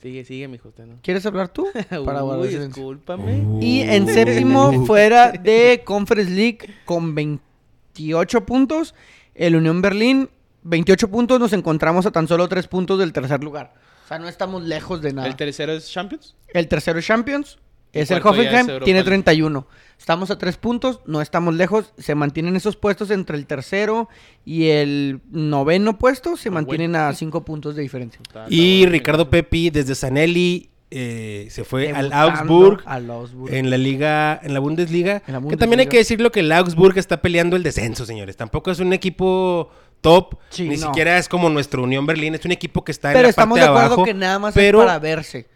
[0.02, 1.00] Sigue, sigue, mijo, usted, ¿no?
[1.02, 1.68] ¿Quieres hablar tú?
[2.06, 3.44] Para Uy, discúlpame.
[3.60, 8.96] Y en séptimo, fuera de Conference League, con 28 puntos.
[9.36, 10.30] El Unión Berlín,
[10.68, 11.40] 28 puntos.
[11.40, 13.74] Nos encontramos a tan solo 3 puntos del tercer lugar.
[14.06, 15.28] O sea, no estamos lejos de nada.
[15.28, 16.36] ¿El tercero es Champions?
[16.54, 17.58] El tercero es Champions.
[17.94, 19.06] ¿Y Es el es Hoffenheim, Europa tiene League?
[19.10, 19.68] 31.
[19.98, 21.94] Estamos a 3 puntos, no estamos lejos.
[21.98, 24.10] Se mantienen esos puestos entre el tercero
[24.46, 26.36] y el noveno puesto.
[26.38, 28.20] Se Ah, mantienen a 5 puntos de diferencia.
[28.26, 29.30] Está- está Y bueno, Ricardo.
[29.30, 33.54] Pepi desde Sanelli eh, se fue al Augsburg Al Augsburg.
[33.54, 35.22] en la liga, en la Bundesliga.
[35.28, 35.90] En la Que también hay Bundesliga.
[35.90, 38.38] que decirlo que el Augsburg está peleando el descenso, señores.
[38.38, 39.70] Tampoco es un equipo
[40.02, 40.88] top, Sí, ni no.
[40.88, 42.36] siquiera es como nuestro Unión Berlín.
[42.36, 44.06] Es un equipo que está en Pero la estamos parte de de acuerdo abajo.
[44.06, 45.48] que nada más pero es para verse.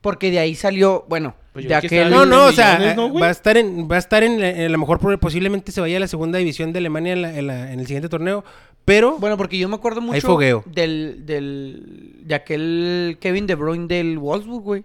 [0.00, 2.10] Porque de ahí salió, bueno, Pues de aquel...
[2.10, 4.70] No, no, o millones, sea, va a estar en, va a estar en, la- en
[4.70, 7.72] la mejor posiblemente se vaya a la segunda división de Alemania en, la- en la-
[7.72, 8.44] en el siguiente torneo,
[8.84, 10.62] pero Bueno, porque yo me acuerdo mucho fogueo.
[10.66, 14.84] del, del de aquel Kevin De Bruyne del Wolfsburg, güey.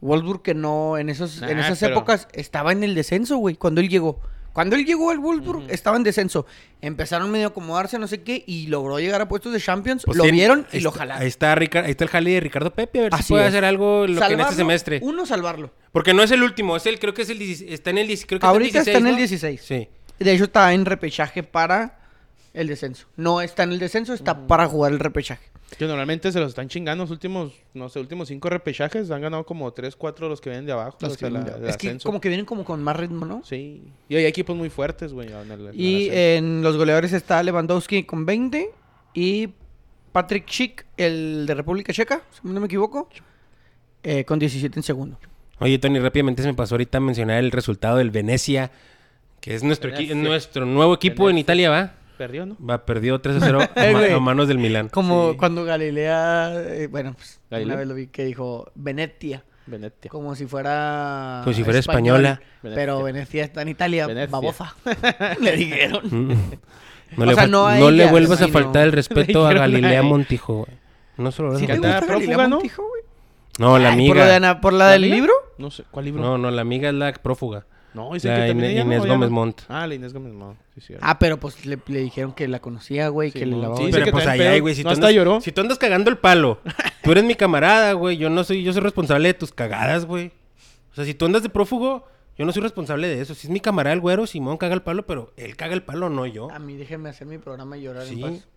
[0.00, 3.80] Wolfsburg que no en esos en esas pero- épocas estaba en el descenso, güey, cuando
[3.80, 4.20] él llegó.
[4.54, 6.46] Cuando él llegó al Wolfsburg estaba en descenso.
[6.80, 10.04] Empezaron medio a acomodarse, no sé qué, y logró llegar a puestos de Champions.
[10.06, 11.20] pues, lo vieron y lo jalaron.
[11.22, 13.48] Ahí está, Rica- ahí está el jale de Ricardo Pepe, a ver si puede es.
[13.48, 15.00] hacer algo lo que en este semestre.
[15.02, 15.74] Uno salvarlo.
[15.92, 18.06] Porque no es el último, es el, creo que es el, 16 está en el,
[18.06, 19.18] 10 creo que Ahorita está en el ¿no?
[19.18, 19.60] 16.
[19.60, 19.88] Sí.
[20.18, 21.98] De hecho está en repechaje para
[22.54, 23.06] el descenso.
[23.16, 25.50] No está en el descenso, está para jugar el repechaje.
[25.78, 29.10] Que normalmente se los están chingando los últimos, no sé, últimos cinco repechajes.
[29.10, 30.96] Han ganado como 3, 4 los que vienen de abajo.
[31.00, 32.06] Los los que de la- vienen de- del es que ascenso.
[32.08, 33.42] como que vienen como con más ritmo, ¿no?
[33.44, 33.82] Sí.
[34.08, 35.28] Y hay equipos muy fuertes, güey.
[35.72, 38.70] Y en los goleadores está Lewandowski con 20
[39.14, 39.48] y
[40.12, 43.08] Patrick Schick, el de República Checa, si no me equivoco,
[44.04, 45.18] eh, con 17 en segundo.
[45.58, 48.70] Oye, Tony, rápidamente se me pasó ahorita a mencionar el resultado del Venecia,
[49.40, 51.38] que es nuestro, nuestro nuevo equipo en.
[51.38, 51.94] Italia, ¿va?
[52.18, 52.56] Perdió, ¿no?
[52.64, 53.58] Va, perdió 3 a 0
[54.16, 54.88] a, manos del Milán.
[54.88, 55.36] Como Sí.
[55.36, 57.74] cuando Galilea, eh, bueno, pues ¿Galilea?
[57.74, 60.10] una vez lo vi que dijo Venetia, Venetia.
[60.10, 62.40] como si fuera Como si fuera español, española.
[62.74, 64.30] Pero Venecia está en Italia, Venecia.
[64.30, 64.74] babosa.
[65.40, 66.02] Le dijeron.
[66.10, 66.32] Mm.
[67.16, 70.02] No, O le, sea, no a no le vuelvas a faltar el respeto a Galilea.
[70.02, 70.78] Montijo, güey.
[71.16, 72.56] No solo lo ¿Sí te gusta prófuga, Galilea ¿no?
[72.56, 73.02] Montijo, güey?
[73.58, 74.36] No, la Ay, ¿Por, lo de amiga.
[74.36, 75.14] Ana- por la ¿La del amiga?
[75.16, 75.32] libro?
[75.58, 76.22] No sé, ¿cuál libro?
[76.22, 77.66] No, no, la amiga es la prófuga.
[77.94, 78.90] No, dice La que también ella, ¿no?
[78.92, 79.34] Inés ¿O ya Gómez no?
[79.36, 79.60] Montt.
[79.68, 80.58] Ah, la Inés Gómez Montt.
[80.74, 81.04] Sí, cierto.
[81.08, 83.76] Ah, pero pues le, le dijeron que la conocía, güey, Sí, que le lavaba.
[83.76, 84.60] sí, Pero pues allá, pedo.
[84.62, 84.74] güey.
[84.74, 85.40] Si, No, tú hasta andas- lloró.
[85.40, 86.60] si tú andas cagando el palo,
[87.02, 88.16] tú eres mi camarada, güey.
[88.16, 90.32] Yo no soy, yo soy responsable de tus cagadas, güey.
[90.90, 92.04] O sea, si tú andas de prófugo,
[92.36, 93.34] yo no soy responsable de eso.
[93.34, 96.10] Si es mi camarada el güero, Simón caga el palo, pero él caga el palo,
[96.10, 96.50] no yo.
[96.50, 98.14] A mí déjenme hacer mi programa y llorar Sí.
[98.14, 98.48] en paz.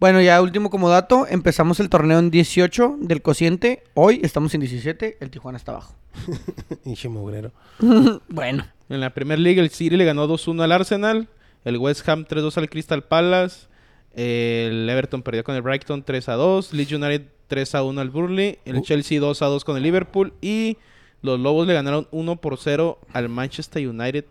[0.00, 3.84] Bueno, ya último como dato, empezamos el torneo en 18 del cociente.
[3.94, 5.94] Hoy estamos en 17, el Tijuana está abajo.
[6.84, 7.52] Hinche mugrero.
[8.28, 11.28] bueno, En la Premier League el City le ganó 2-1 al Arsenal.
[11.64, 13.66] El West Ham 3-2 al Crystal Palace.
[14.14, 16.72] El Everton perdió con el Brighton 3-2.
[16.72, 18.58] Leeds United 3-1 al Burnley.
[18.64, 18.82] El Uh.
[18.82, 20.32] Chelsea 2-2 con el Liverpool.
[20.42, 20.76] Y
[21.22, 24.24] los Lobos le ganaron 1-0 al Manchester United.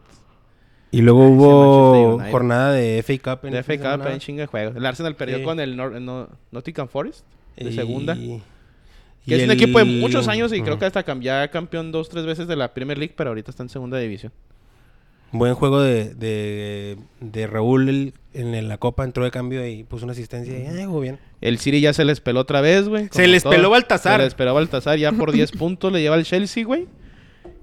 [0.92, 2.32] Y luego Manchester hubo United.
[2.32, 3.48] jornada de FA Cup.
[3.48, 4.12] En FA de Cup semana.
[4.14, 4.76] en chinga de juegos.
[4.76, 5.44] El Arsenal perdió Sí.
[5.44, 7.26] con el Nor- no- Nottingham Forest
[7.56, 8.18] de Y- segunda.
[9.26, 12.26] Que es un equipo de muchos años y creo que hasta ya campeón dos, tres
[12.26, 14.32] veces de la Premier League, pero ahorita está en segunda división.
[15.34, 19.06] Buen juego de, de, de Raúl en la Copa.
[19.06, 20.58] Entró de cambio y puso una asistencia.
[20.58, 21.20] Y, eh, jugó bien.
[21.40, 23.08] El City ya se les peló otra vez, güey.
[23.12, 23.54] Se les todo.
[23.54, 24.20] peló Baltasar.
[24.20, 25.94] Se les peló Baltasar ya por 10 puntos.
[25.94, 26.88] Le lleva el Chelsea, güey.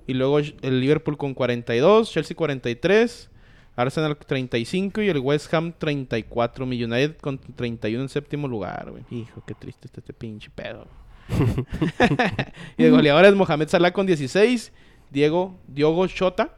[0.06, 3.28] Y luego el Liverpool con 42, Chelsea 43,
[3.76, 6.64] Arsenal 35 y el West Ham 34.
[6.64, 9.02] Mi United con 31 en séptimo lugar, güey.
[9.10, 10.86] Hijo, qué triste está este pinche pedo.
[12.76, 14.72] y de goleadores Mohamed Salah con 16,
[15.10, 16.54] Diego, Diogo Jota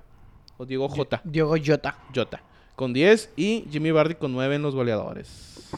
[0.57, 1.97] o Diego Jota, Diogo Jota.
[2.14, 2.43] Jota
[2.77, 5.68] con 10 y Jimmy Vardy con 9 en los goleadores.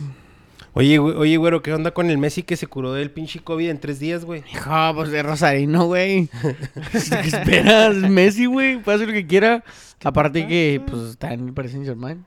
[0.74, 3.68] Oye, güey- oye, güero, ¿qué onda con el Messi que se curó del pinche COVID
[3.68, 4.44] en tres días, güey?
[4.52, 6.28] Hijo, pues de Rosarino, güey.
[6.92, 7.96] ¿Qué esperas?
[7.96, 8.80] Messi, güey.
[8.80, 9.64] Puede hacer lo que quiera.
[10.04, 12.24] Aparte que, pues, está en el Paris Saint Germain.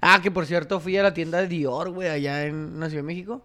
[0.00, 3.02] Ah, que por cierto, fui a la tienda de Dior, güey, allá en la Ciudad
[3.02, 3.44] de México.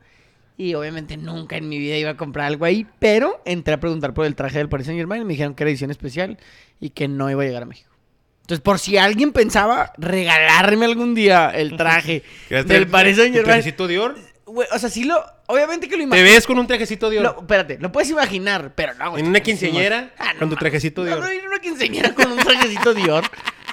[0.60, 2.86] Y obviamente nunca en mi vida iba a comprar algo ahí.
[2.99, 5.64] Pero entré a preguntar por el traje del Paris Saint Germain y me dijeron que
[5.64, 6.38] era edición especial
[6.82, 7.89] y que no iba a llegar a México.
[8.41, 13.45] Entonces, por si alguien pensaba regalarme algún día el traje del Paris Saint ¿Tu Germain.
[13.45, 14.18] trajecito Dior?
[14.45, 15.24] O sea, sí lo.
[15.45, 16.26] Obviamente que lo ¿Te imagino.
[16.28, 17.24] ves con un trajecito Dior?
[17.24, 19.24] Lo- espérate, lo puedes imaginar, pero no, güey.
[19.24, 20.12] ¿En una?
[20.18, 21.20] Ah, no con tu trajecito No, Dior.
[21.22, 23.24] no, ir a una quinceañera con un trajecito Dior.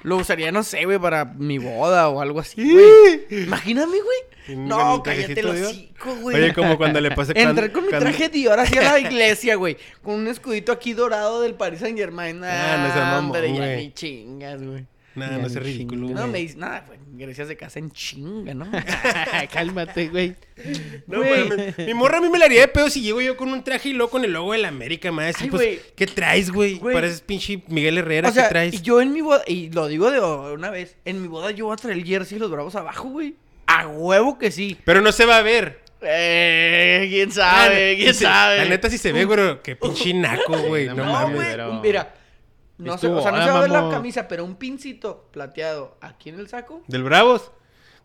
[0.07, 3.43] Lo usaría, no sé, güey, para mi boda o algo así, güey.
[3.43, 4.19] Imagíname, güey.
[4.47, 5.49] ¿Con No, cállate Dior?
[5.67, 6.37] hocico, güey.
[6.37, 9.77] Oye, como cuando le pasé Entré con mi traje Dior hacia la iglesia, güey.
[10.05, 12.41] Con un escudito aquí dorado del Paris Saint Germain.
[12.45, 14.87] Ah, no mamón, hombre, ya ni chingas, güey.
[15.17, 16.09] Nah, Ya no seas ridículo.
[16.11, 16.99] No me dices nada, güey.
[17.19, 18.67] Gracias de casa en chinga, ¿no?
[19.53, 20.35] Cálmate, güey.
[21.07, 21.75] No, Güey.
[21.87, 23.89] Mi morra a mí me la haría de pedo si llego yo con un traje
[23.89, 25.37] y luego con el logo de la América, más.
[25.41, 25.81] Ay, pues, güey.
[25.97, 26.79] ¿qué traes, güey?
[26.79, 26.95] Güey.
[26.95, 28.75] Pareces pinche Miguel Herrera, O sea, ¿qué traes?
[28.75, 31.67] y yo en mi boda, y lo digo de una vez, en mi boda yo
[31.67, 33.35] voy a traer el jersey y los bravos abajo, güey.
[33.67, 34.77] A huevo que sí.
[34.85, 35.81] Pero no se va a ver.
[36.03, 38.57] Eh, quién sabe, Ah, quién sabe.
[38.59, 39.39] La neta sí se ve, güey.
[39.63, 40.87] Qué pinche naco, güey.
[40.87, 41.35] no No, No, mames.
[41.35, 41.49] güey.
[41.51, 42.15] pero- Mira.
[42.79, 45.29] No tu o sea, no boda, se va a ver la camisa, pero un pincito
[45.33, 46.83] plateado aquí en el saco.
[46.89, 47.51] ¿Del Bravos?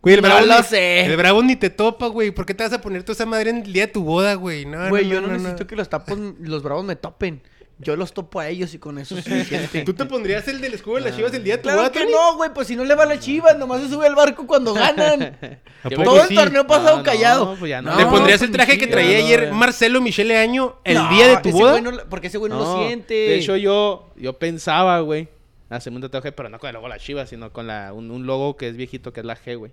[0.01, 1.05] Güey, el No Bravos lo ni- sé.
[1.05, 2.31] El Bravos ni te topa, güey.
[2.31, 4.33] ¿Por qué te vas a poner toda esa madre en el día de tu boda,
[4.35, 4.65] güey?
[4.65, 7.43] No, Güey, no, yo no, necesito que los tapos, los bravos me topen.
[7.81, 9.81] Yo los topo a ellos y con eso es suficiente.
[9.83, 11.91] ¿Tú te pondrías el del escudo de las chivas el día de tu Claro boda,
[11.91, 12.11] que Tony?
[12.11, 14.45] no, güey, pues si no le va a la chivas, nomás se sube al barco
[14.45, 15.37] cuando ganan.
[15.83, 16.35] ¿A Yo poco Todo el sí?
[16.35, 17.55] torneo pasado No, callado.
[17.57, 17.95] pues ya no.
[17.97, 19.55] ¿Te No, pondrías pues el traje que traía no, ayer no.
[19.55, 21.71] Marcelo Michele Año el No, día de tu ese boda?
[21.71, 23.13] güey no lo- porque ese güey no, lo siente.
[23.13, 25.27] De hecho, yo, yo pensaba, güey,
[25.69, 28.11] hacerme un tatuaje, pero no con el logo de la Chivas, sino con la, un,
[28.11, 29.71] un logo que es viejito, que es la G, güey.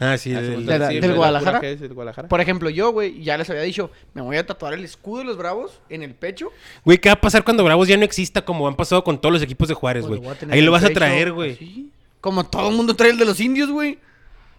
[0.00, 1.60] Ah, sí, del- de sí, del pues, Guadalajara.
[1.68, 1.80] es.
[2.28, 5.24] Por ejemplo, yo, güey, ya les había dicho, me voy a tatuar el escudo de
[5.24, 6.50] los bravos en el pecho.
[6.84, 9.32] Güey, ¿qué va a pasar cuando Bravos ya no exista como han pasado con todos
[9.32, 10.36] los equipos de Juárez, Pues güey?
[10.36, 11.52] tener Ahí lo vas a traer, güey.
[11.52, 11.90] así.
[12.20, 13.98] Como todo el mundo trae el de los indios, güey.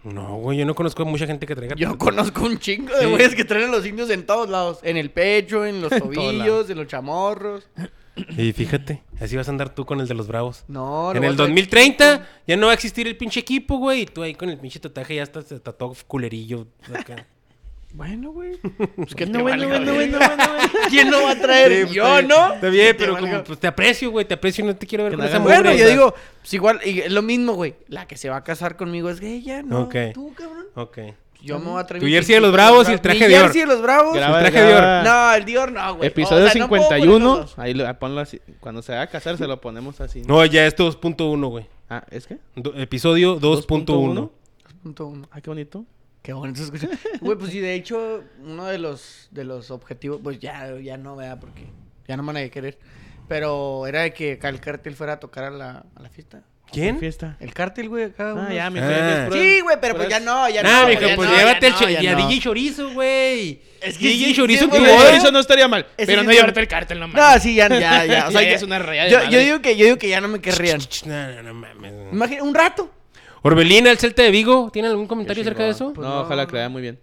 [0.04, 1.76] No, güey, yo no conozco a mucha gente que traiga.
[1.76, 3.10] Yo conozco un chingo de Sí.
[3.10, 4.80] güeyes que traen a los indios en todos lados.
[4.84, 7.68] En el pecho, en los tobillos, en los chamorros.
[8.38, 10.64] Y fíjate, así vas a andar tú con el de los Bravos.
[10.68, 13.78] No, lo en el a traer 2030 ya no va a existir el pinche equipo,
[13.78, 14.02] güey.
[14.02, 16.68] Y tú ahí con el pinche tatuaje ya estás tatuado culerillo.
[16.94, 17.26] acá.
[17.96, 18.58] Bueno, güey.
[18.98, 20.20] Pues que Bueno, te bueno, bueno, bueno.
[20.90, 21.72] ¿Quién no va a traer?
[21.72, 22.28] Sí, pues, yo, está bien.
[22.28, 22.54] ¿no?
[22.54, 25.06] Está bien, pero te como pues te aprecio, güey, te aprecio y no te quiero
[25.06, 25.62] ver Que con no esa mugre.
[25.62, 27.76] Bueno, yo digo, pues igual, y es lo mismo, güey.
[27.88, 29.84] La que se va a casar conmigo es ella, ¿no?
[29.84, 29.96] Ok.
[30.14, 30.66] Tú, cabrón.
[30.76, 30.98] Ok.
[31.46, 33.28] Yo me voy a traer Tu mi jersey de los Bravos y el traje Mi
[33.28, 33.42] Dior.
[33.44, 34.16] jersey de los bravos.
[34.16, 35.04] Graba, traje graba.
[35.04, 36.08] No, el Dior no, güey.
[36.08, 37.26] Episodio O sea, no puedo poner 51.
[37.38, 37.60] los dos.
[37.60, 38.42] ahí lo, ponlo así.
[38.60, 40.22] Cuando se va a casar, se lo ponemos así.
[40.24, 41.68] No, ya es 2.1, güey.
[41.90, 42.40] Ah, ¿es qué?
[42.56, 44.30] Do- episodio 2.1.
[44.84, 45.28] 2.1.
[45.32, 45.86] Ah, qué bonito.
[46.22, 46.90] Qué bonito se escucha.
[47.22, 51.16] Güey, pues sí, de hecho, uno de los, de los objetivos, pues ya, ya no,
[51.16, 51.68] vea, porque
[52.08, 52.80] ya no me van a querer.
[53.28, 56.44] Pero era de que acá el cártel fuera a tocar a la, a la fiesta.
[56.72, 57.00] ¿Quién?
[57.00, 57.38] Fiesta.
[57.40, 58.34] El cártel, güey, acá.
[58.38, 59.28] Ah, ya, mi Ah.
[59.28, 60.88] es Sí, güey, pero pues ya no, ya Ah, no.
[60.90, 62.28] mijo, ya pues no, llévate ya el no, ya y a no.
[62.28, 63.62] DJ Chorizo, güey.
[63.82, 64.82] Es que DJ sí, Chorizo sí, güey.
[64.82, 65.16] boda.
[65.16, 65.86] Eso no estaría mal.
[65.96, 67.44] Ese pero sí no es llevarte el cártel, no No, mames.
[67.44, 68.28] sí, ya, ya, ya.
[68.28, 70.10] O sea, Ya ya- es una raya de yo, yo digo que, yo digo que
[70.10, 70.80] ya no me querrían.
[71.06, 71.94] No, no, no mames.
[72.12, 72.92] Imagina, un rato.
[73.44, 75.94] Orbelina, el Celta de Vigo, ¿tiene algún comentario acerca de eso?
[75.94, 76.22] Pues no, no.
[76.22, 77.00] ojalá que le vaya muy bien.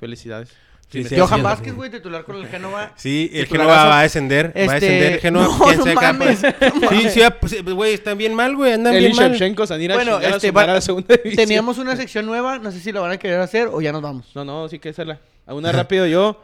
[0.00, 0.50] Felicidades.
[0.88, 2.92] Sí, sí, Johan Vázquez, güey, titular con el Génova.
[2.94, 3.46] Sí, el.
[3.46, 4.46] Genoa va a descender.
[4.56, 5.44] Va a Este, descender el Genoa.
[5.58, 6.38] no, ¿Quién no mames.
[6.38, 8.72] Sí, sí, va- pues, güey, están bien mal, güey.
[8.72, 9.30] Andan Eli bien mal.
[9.32, 11.36] Shevchenko, Sanira, Bueno, este, va- a la segunda división.
[11.44, 14.00] Teníamos una sección nueva, no sé si la van a querer hacer o ya nos
[14.00, 14.30] vamos.
[14.36, 15.18] No, no, sí que hacerla.
[15.44, 16.40] A una rápido yo.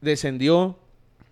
[0.00, 0.76] Descendió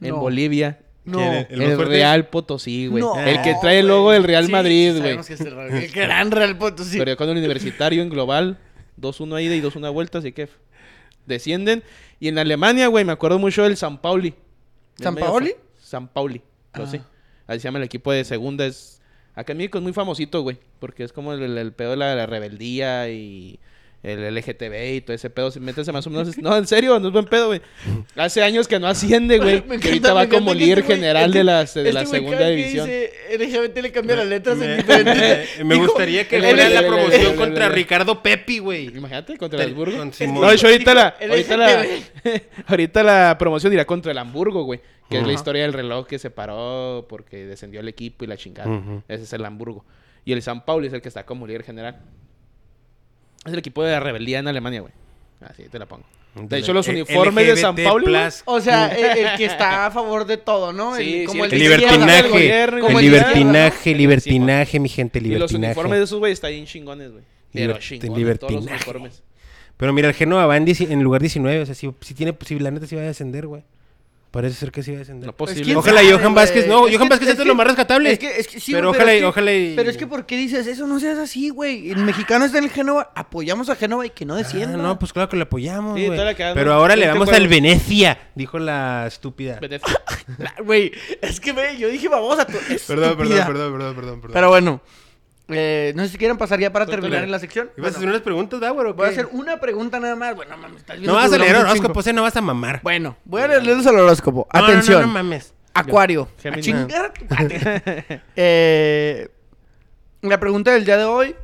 [0.01, 0.17] en No.
[0.19, 0.79] Bolivia.
[1.05, 1.21] No.
[1.21, 1.79] El?
[1.79, 3.03] Real Potosí, güey.
[3.03, 5.19] No, el que trae el logo del Real Sí, Madrid, güey.
[5.19, 6.99] el, gran Real Potosí.
[6.99, 8.59] Perdió con el Universitario en global.
[9.01, 10.49] 2-1 a ida y 2-1 a vuelta, así que
[11.27, 11.83] descienden.
[12.19, 14.35] Y en Alemania, güey, me acuerdo mucho del San Pauli.
[14.97, 15.27] ¿San fa-
[15.79, 16.43] San Pauli,
[16.85, 16.91] Ah.
[16.91, 17.01] sí.
[17.47, 18.67] Así se llama el equipo de segunda.
[18.67, 19.01] Es...
[19.35, 20.59] Acá en México es muy famosito, güey.
[20.79, 23.59] Porque es como el, el- el pedo de la, de la rebeldía y,
[24.03, 25.51] el LGTB y todo ese pedo.
[25.61, 26.39] Métese más o menos.
[26.39, 27.61] No, en serio, no es buen pedo, güey.
[28.17, 29.61] Hace años que no asciende, güey.
[29.81, 32.87] Que ahorita va como líder este general este- de la, de este la segunda división.
[32.87, 35.59] dice LGBT le cambia las letras en Me- diferentes.
[35.59, 38.87] me, me Dijo, gustaría que el- la promoción contra Ricardo Pepi, güey.
[38.97, 39.97] Imagínate, contra el Hamburgo.
[40.05, 41.87] No, de hecho, ahorita la, ahorita la,
[42.67, 44.81] ahorita la promoción irá contra el Hamburgo, güey.
[45.11, 48.37] Que es la historia del reloj que se paró porque descendió el equipo y la
[48.37, 48.81] chingada.
[49.09, 49.85] Ese es el Hamburgo.
[50.25, 51.99] Y el San Paulo es el que está como líder general.
[53.45, 54.93] Es el equipo de la rebeldía en Alemania, güey.
[55.41, 56.05] Así te la pongo.
[56.35, 58.43] De hecho, los uniformes de San plus.
[58.45, 60.95] O sea, el, el que está a favor de todo, ¿no?
[60.97, 63.99] Sí, el, como sí, el, El libertinaje, del gobierno, como el libertinaje, ¿no?
[63.99, 65.73] libertinaje, mi gente, Y los libertinaje.
[65.73, 67.25] uniformes de esos, güey, están bien chingones, güey.
[67.53, 68.75] Pero chingones, todos los libertinaje.
[68.75, 69.23] uniformes.
[69.77, 72.71] Pero mira, el Genoa va en, en lugar 19, o sea, si, si tiene posibilidad,
[72.71, 73.65] la neta sí va a descender, güey.
[74.31, 75.27] Parece ser que sí va a descender.
[75.27, 75.65] No Pues, posible.
[75.65, 76.35] ¿quién Ojalá y Johan?
[76.35, 78.13] Vázquez, no, Es Johan que- Vázquez es es lo más rescatable.
[78.13, 80.07] Es que, es que sí, Pero ojalá es y- que- ojalá y- Pero es que,
[80.07, 80.87] ¿por qué dices eso?
[80.87, 81.91] No seas así, güey.
[81.91, 84.77] El mexicano está en el Génova, apoyamos a Génova y que no Ah, descienda.
[84.77, 86.21] no, pues claro que le apoyamos, Sí, güey.
[86.55, 87.49] Pero ahora le 20 vamos al.
[87.49, 89.59] Venecia, dijo la estúpida.
[89.61, 89.81] Vete-
[90.65, 92.53] Güey, es que, güey, yo dije, vamos a tu.
[92.87, 94.31] Perdón, perdón, perdón, perdón, perdón.
[94.33, 94.81] Pero bueno,
[95.53, 97.71] eh, no sé si quieren pasar ya para terminar en la sección.
[97.77, 100.35] ¿Ibas a Bueno, hacer unas preguntas, Dauer, o voy a hacer una pregunta nada más.
[100.35, 102.81] Bueno, mames, estás viendo No vas a leer horóscopos, eh, no vas a mamar.
[102.83, 104.49] Bueno, voy a leerles el horóscopo.
[104.53, 105.01] No, Atención.
[105.03, 105.55] No, no, mames.
[105.75, 106.29] Acuario.
[106.53, 108.23] A chingar a tu madre.
[108.37, 109.29] Eh,
[110.23, 111.37] la pregunta del día de hoy,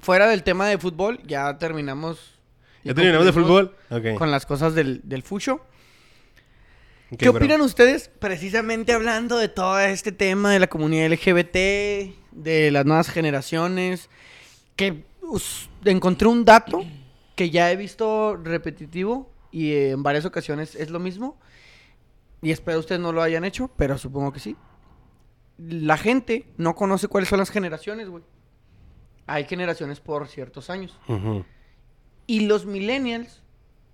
[0.00, 2.38] fuera del tema de fútbol, ya terminamos.
[2.82, 3.76] ¿Ya terminamos de fútbol?
[4.18, 5.60] Con las cosas del, del fucho.
[7.16, 7.38] ¿Qué bro.
[7.38, 11.54] opinan ustedes precisamente hablando de todo este tema de la comunidad LGBT,
[12.32, 14.08] de las nuevas generaciones?
[14.76, 16.84] Que us- encontré un dato
[17.36, 21.38] que ya he visto repetitivo y en varias ocasiones es lo mismo.
[22.42, 24.56] Y espero ustedes no lo hayan hecho, pero supongo que sí.
[25.58, 28.24] La gente no conoce cuáles son las generaciones, güey.
[29.26, 30.98] Hay generaciones por ciertos años.
[31.08, 31.44] Ujú.
[32.26, 33.42] Y los millennials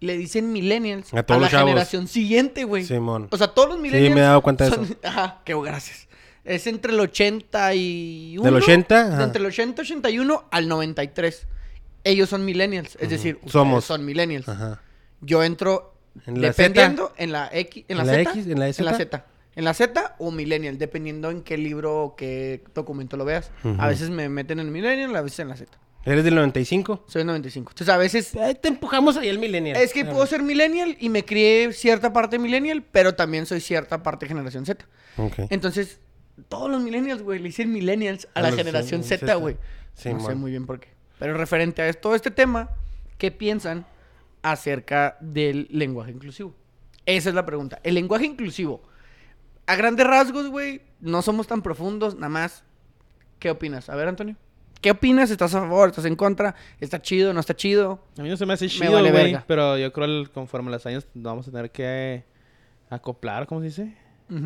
[0.01, 1.69] le dicen millennials A a, la chavos.
[1.69, 2.85] generación siguiente, güey.
[2.85, 3.29] Simón.
[3.31, 4.15] O sea, todos los millennials.
[4.15, 4.97] me he dado cuenta de son- eso.
[5.05, 6.09] Ajá, qué gracias.
[6.45, 8.43] Es entre el 81.
[8.43, 9.01] ¿Del 80?
[9.15, 9.25] Ajá.
[9.25, 11.47] Entre el 80 81 al 93.
[12.03, 12.97] Ellos son millennials.
[13.01, 13.85] Es decir, ustedes Somos.
[13.85, 14.49] son millennials.
[14.49, 14.81] Ajá.
[15.21, 15.95] Yo entro
[16.27, 18.47] ¿En la dependiendo en la X, en la, ¿En la Z, X?
[18.47, 18.97] ¿En la en la Z?
[18.97, 19.27] Z.
[19.57, 23.51] En la Z o millennial, dependiendo en qué libro o qué documento lo veas.
[23.63, 23.77] Ujú.
[23.79, 25.71] A veces me meten en millennial, a veces en la Z.
[26.05, 27.05] ¿Eres del 95?
[27.07, 27.73] Soy 95.
[27.73, 29.77] Entonces, a veces Eh, te empujamos ahí al millennial.
[29.77, 34.03] es que puedo ser millennial y me crié cierta parte millennial, pero también soy cierta
[34.03, 34.85] parte generación Z.
[35.51, 36.01] Entonces,
[36.49, 39.59] todos los millennials, güey, le dicen millennials a, A la generación Z, güey.
[39.95, 40.89] Sí, no sé muy bien por qué.
[41.19, 42.71] Pero referente a todo este tema,
[43.19, 43.85] ¿qué piensan
[44.43, 46.55] acerca del lenguaje inclusivo?
[47.05, 47.79] Esa es la pregunta.
[47.83, 48.83] El lenguaje inclusivo,
[49.67, 52.65] a grandes rasgos, güey, no somos tan profundos, nada más.
[53.39, 53.91] ¿Qué opinas?
[53.91, 54.37] A ver, Antonio.
[54.81, 55.31] ¿Qué opinas?
[55.31, 55.91] ¿Estás a favor?
[55.91, 56.55] ¿Estás en contra?
[56.81, 57.33] ¿Está chido?
[57.35, 58.03] ¿No está chido?
[58.19, 59.25] A mí no se me hace Me chido, vale güey.
[59.25, 59.45] verga.
[59.47, 62.25] pero yo creo que conforme los años vamos a tener que
[62.89, 63.95] acoplar, ¿cómo se dice?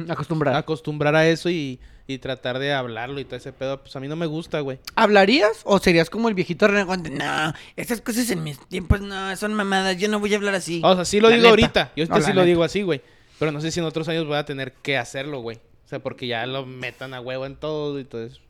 [0.08, 0.56] Acostumbrar.
[0.56, 3.80] Acostumbrar a eso y, y tratar de hablarlo y todo ese pedo.
[3.82, 4.78] Pues a mí no me gusta, güey.
[4.96, 7.10] ¿Hablarías o serías como el viejito renegante?
[7.10, 10.80] No, esas cosas en mis tiempos no, son mamadas, yo no voy a hablar así.
[10.82, 11.50] O sea, sí lo La digo neta.
[11.50, 11.92] ahorita.
[11.96, 12.46] Yo ahorita No, la sí lo neta.
[12.46, 13.02] digo así, güey.
[13.38, 15.58] Pero no sé si en otros años voy a tener que hacerlo, güey.
[15.84, 18.40] O sea, porque ya lo metan a huevo en todo y todo eso.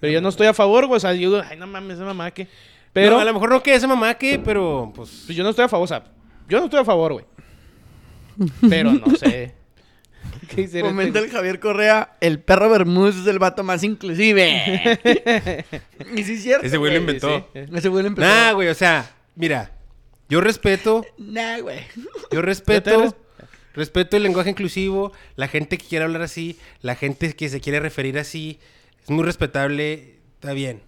[0.00, 0.96] Pero yo no estoy a favor, güey.
[0.96, 2.48] O sea, yo digo, ay, no mames, esa mamá que.
[2.92, 5.22] Pero a lo mejor no que esa mamá que, pero pues.
[5.26, 6.04] pues yo no estoy a favor, o sea,
[6.48, 7.24] yo no estoy a favor, güey.
[8.68, 9.54] Pero no sé.
[10.48, 14.98] ¿Qué dice Comenta este- el Javier Correa, el perro Bermúdez es el vato más inclusive.
[16.16, 16.66] y sí es cierto.
[16.66, 17.48] Ese güey lo inventó.
[17.52, 17.60] sí.
[17.74, 18.28] Ese güey lo empezó.
[18.28, 19.72] Nah, güey, o sea, mira.
[20.28, 21.80] Yo respeto, Nah, güey.
[22.30, 23.02] yo respeto.
[23.02, 23.14] res-
[23.74, 27.80] Respeto el lenguaje inclusivo, la gente que quiere hablar así, la gente que se quiere
[27.80, 28.58] referir así,
[29.02, 30.82] es muy respetable, está bien.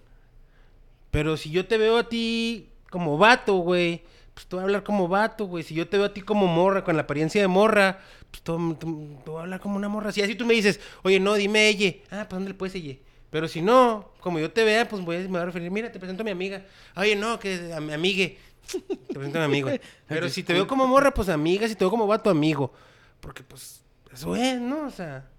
[1.11, 4.03] Pero si yo te veo a ti como vato, güey,
[4.33, 5.63] pues te voy a hablar como vato, güey.
[5.63, 7.99] Si yo te veo a ti como morra, con la apariencia de morra,
[8.31, 8.85] pues te, te-
[9.23, 10.11] te voy a hablar como una morra.
[10.11, 11.93] Si así tú me dices, oye, no, dime ella.
[12.11, 12.95] Ah, pues ¿dónde le puedes ella?
[13.29, 15.91] Pero si no, como yo te vea, pues voy a, me voy a referir, mira,
[15.91, 16.65] te presento a mi amiga.
[16.95, 18.37] Oye, no, que a mi amigue.
[19.07, 19.69] Te presento a mi amigo.
[20.07, 21.67] Pero si te veo como morra, pues amiga.
[21.67, 22.73] Si te veo como vato, amigo.
[23.19, 24.87] Porque, pues, eso es, ¿no?
[24.87, 25.29] O sea...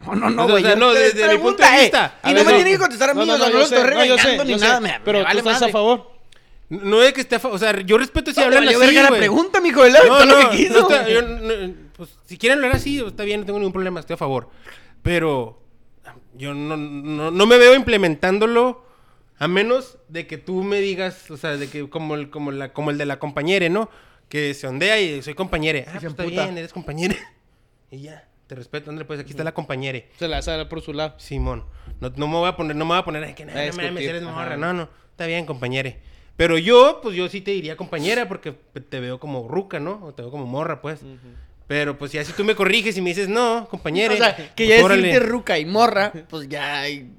[0.00, 0.76] No, no, no, O sea, güey.
[0.76, 2.18] no, te desde mi pregunta, punto de eh, vista.
[2.22, 2.56] Y A no ver, me no.
[2.58, 4.58] tiene que contestar a mí, No, no, no, estoy no, yo sé, regañando ni yo
[4.58, 4.64] sé.
[4.66, 4.80] nada.
[4.80, 5.70] Me, Pero me vale tú estás madre.
[5.70, 6.10] a favor.
[6.68, 9.02] No es que esté a fa- O sea, yo respeto si No, hablan así, verga
[9.02, 9.20] la güey.
[9.20, 9.84] pregunta, mijo.
[9.84, 10.74] Él No, lo no, que quiso.
[10.80, 14.00] no está- yo no- pues, si quieren hablar así, está bien, no tengo ningún problema,
[14.00, 14.48] estoy a favor.
[15.02, 15.60] Pero
[16.34, 18.84] yo no, no, no me veo implementándolo
[19.38, 22.72] a menos de que tú me digas, o sea, de que como el, como la,
[22.72, 23.88] como el de la compañere, ¿no?
[24.28, 25.84] Que se ondea y soy compañere.
[25.88, 27.18] Ah, pues está bien, eres compañere.
[27.90, 30.08] y ya, te respeto, André, pues aquí está la compañere.
[30.18, 31.14] Se la sale por su lado.
[31.18, 31.64] Simón,
[32.00, 33.66] no, no me voy a poner, no me voy a poner, ay, que no, A
[33.66, 34.56] no mames, eres morra.
[34.56, 35.98] No, no, está bien, compañere.
[36.36, 40.00] Pero yo, pues yo sí te diría compañera porque te veo como ruca, ¿no?
[40.04, 41.00] O te veo como morra, pues.
[41.66, 44.14] Pero pues ya si tú me corriges y me dices, no, compañera.
[44.14, 47.10] O sea, que pues, ya decirte ruca y morra, pues ya hay-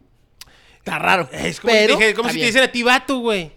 [0.78, 1.28] está raro.
[1.34, 3.52] Es como, Pero si, te dije- como si te dicen a ti vato, güey.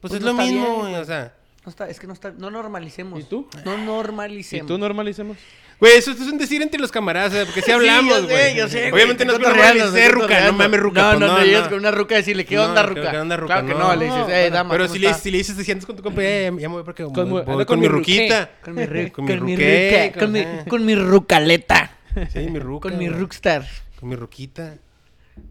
[0.00, 0.94] Pues, Pues es no lo mismo, bien, güey.
[0.96, 1.34] O sea.
[1.64, 3.20] No está, es que no está, no normalicemos.
[3.20, 3.48] ¿Y tú?
[3.64, 4.66] No ¿Y normalicemos.
[4.66, 5.36] tú normalicemos?
[5.82, 8.36] Güey, eso, es un decir entre los camaradas, sea, porque si Sí, hablamos, yo güey.
[8.36, 11.02] sé, yo sé, güey, Obviamente no es dices, estoy ruca, no mames, ruca.
[11.02, 11.68] No, pues, no, no, no, llegas no.
[11.70, 13.10] con una ruca a decirle, ¿qué onda, ¿qué- ruca?
[13.10, 13.54] qué onda, ruca?
[13.54, 15.18] Claro que No, no, le dices, eh, dama, Pero ¿cómo si le, está?
[15.20, 17.64] si le dices, te sientes con tu compa, eh, ya me voy porque voy con,
[17.64, 18.48] con mi ruquita.
[18.62, 20.64] Con mi, ru- Con mi con mi ruque, ruca, con mi, ajá.
[20.68, 21.90] con mi rucaleta.
[22.32, 22.88] Sí, mi ruca.
[22.88, 23.18] Con mi güey.
[23.20, 23.66] rockstar.
[23.98, 24.76] Con mi ruquita.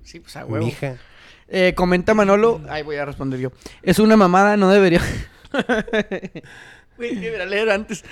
[0.01, 0.67] Sí, pues a Mi huevo.
[0.67, 0.95] hija.
[1.49, 2.61] Eh, comenta Manolo.
[2.69, 3.51] Ay, voy a responder yo.
[3.84, 5.01] Es una mamada, no debería.
[6.97, 8.03] Güey, debería leer antes.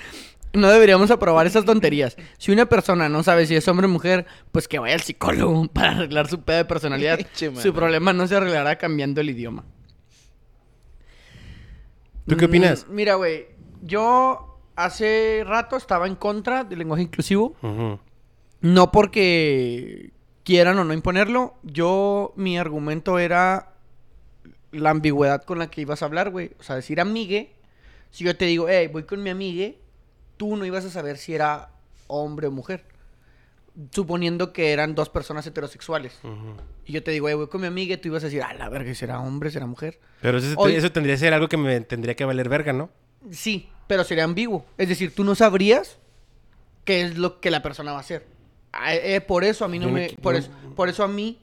[0.52, 2.16] No deberíamos aprobar esas tonterías.
[2.38, 5.68] Si una persona no sabe si es hombre o mujer, pues que vaya al psicólogo
[5.72, 7.20] para arreglar su pedo de personalidad.
[7.62, 9.64] Su problema no se arreglará cambiando el idioma.
[12.26, 12.86] ¿Tú qué opinas?
[12.88, 13.46] Mm, mira, güey.
[13.82, 17.56] Yo hace rato estaba en contra del lenguaje inclusivo.
[18.60, 20.12] No porque
[20.44, 21.54] quieran o no imponerlo.
[21.62, 23.74] Yo, mi argumento era
[24.72, 26.52] la ambigüedad con la que ibas a hablar, güey.
[26.58, 27.54] O sea, decir amigue.
[28.10, 29.80] Si yo te digo, hey, voy con mi amigue,
[30.40, 31.68] tú no ibas a saber si era
[32.06, 32.82] hombre o mujer.
[33.92, 36.18] Suponiendo que eran dos personas heterosexuales.
[36.86, 38.94] Y yo te digo, voy con mi amigue, tú ibas a decir, ah, la verga,
[38.94, 40.00] ¿será hombre, será mujer?
[40.22, 42.88] Pero eso, eso tendría que ser algo que me tendría que valer verga, ¿no?
[43.30, 44.64] Sí, pero sería ambiguo.
[44.78, 45.98] Es decir, tú no sabrías
[46.84, 48.26] qué es lo que la persona va a hacer.
[48.88, 50.08] Eh, por eso a mí no Yo me...
[50.22, 51.38] Por no- eso, por eso a mí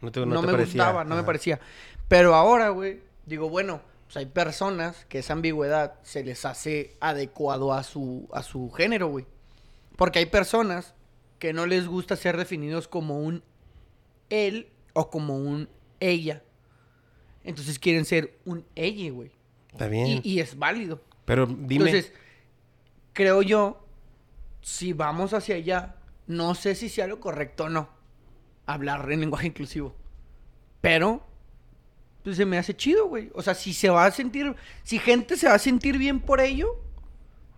[0.00, 0.82] No, te, no, no te me parecía.
[0.84, 1.60] gustaba, no me parecía.
[2.08, 7.74] Pero ahora, güey, digo, bueno, pues hay personas que esa ambigüedad se les hace adecuado
[7.74, 9.26] a su, a su género, güey.
[9.96, 10.94] Porque hay personas
[11.38, 13.44] que no les gusta ser definidos como un
[14.30, 15.68] él o como un
[16.00, 16.42] ella.
[17.44, 19.30] Entonces quieren ser un ella, güey.
[19.72, 20.22] Está bien.
[20.24, 21.02] Y, y es válido.
[21.26, 21.90] Pero dime.
[21.90, 22.14] Entonces,
[23.12, 23.84] creo yo,
[24.62, 25.96] si vamos hacia allá,
[26.26, 27.90] no sé si sea lo correcto o no.
[28.64, 29.94] Hablar en lenguaje inclusivo.
[30.80, 31.27] Pero,
[32.28, 33.30] pues se me hace chido, güey.
[33.34, 36.40] O sea, si se va a sentir, si gente se va a sentir bien por
[36.40, 36.76] ello,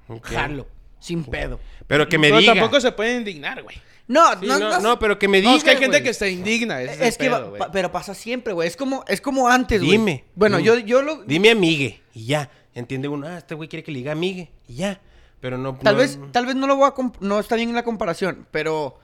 [0.09, 0.27] Ok.
[0.27, 0.67] jalo,
[0.99, 1.61] sin pedo.
[1.87, 2.55] Pero que me Pero diga.
[2.55, 3.77] tampoco se puede indignar, güey.
[4.07, 5.51] No, Sí, no, no, no, no, pero que me diga.
[5.53, 6.83] No, es que hay gente que se indigna.
[6.83, 8.67] Es, que, va- pedo, pa- pero pasa siempre, güey.
[8.67, 9.93] Es como, es como antes, güey.
[9.93, 10.25] Dime.
[10.35, 10.67] Bueno, dime.
[10.67, 12.01] yo, yo lo, Dime amigue.
[12.13, 12.51] Y ya.
[12.75, 14.51] Entiende uno, ah, este güey quiere que le diga amigue.
[14.67, 15.01] Y ya.
[15.41, 15.77] Pero no.
[15.77, 18.99] Tal no- vez, tal vez no lo voy a no está bien la comparación, pero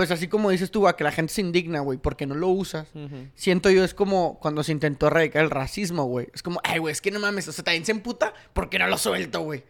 [0.00, 2.48] pues así como dices tú, a que la gente se indigna, güey, porque no lo
[2.48, 2.88] usas.
[3.34, 6.28] Siento yo es como cuando se intentó erradicar el racismo, güey.
[6.32, 8.86] Es como, ay, güey, es que no mames, o sea, también se emputa porque no
[8.86, 9.62] lo suelto, güey.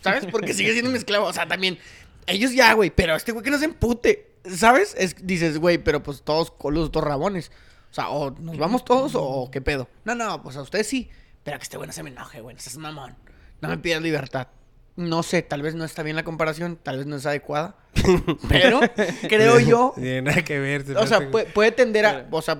[0.00, 0.26] ¿Sabes?
[0.26, 1.26] Porque sigue siendo mi esclavo.
[1.26, 1.78] O sea, también,
[2.26, 4.32] ellos ya, güey, pero este güey que no se empute.
[4.44, 4.96] ¿Sabes?
[4.98, 7.52] Es, dices, güey, pero pues todos coludos, todos rabones.
[7.92, 9.88] O sea, o nos vamos todos o qué pedo.
[10.04, 11.10] No, no, pues a ustedes sí.
[11.44, 13.14] Pero que este güey no se me enoje, güey, no seas mamón.
[13.60, 14.48] No me pidas libertad.
[14.96, 17.76] No sé, tal vez no está bien la comparación, tal vez no es adecuada.
[18.48, 18.80] pero
[19.28, 20.84] creo yo Tiene nada que ver.
[20.96, 22.26] o sea, puede, puede tender a.
[22.30, 22.58] O sea,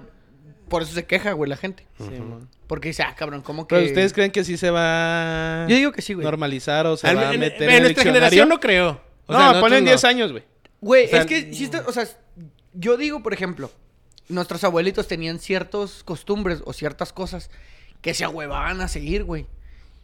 [0.68, 1.86] por eso se queja, güey, la gente.
[1.98, 2.10] Sí.
[2.66, 3.74] Porque dice, ah, cabrón, ¿cómo que.?
[3.76, 6.24] Pero ustedes creen que sí se va Yo digo que sí, güey.
[6.24, 9.00] normalizar o se Al- va a en, meter en en, el nuestra generación no creo.
[9.26, 9.90] O no, sea, ponen no.
[9.90, 10.44] 10 años, güey.
[10.80, 12.06] Güey, o sea, es que, sí está- o sea,
[12.74, 13.70] yo digo, por ejemplo,
[14.28, 17.50] nuestros abuelitos tenían ciertas costumbres o ciertas cosas
[18.02, 19.46] que se ahuevaban a seguir, güey.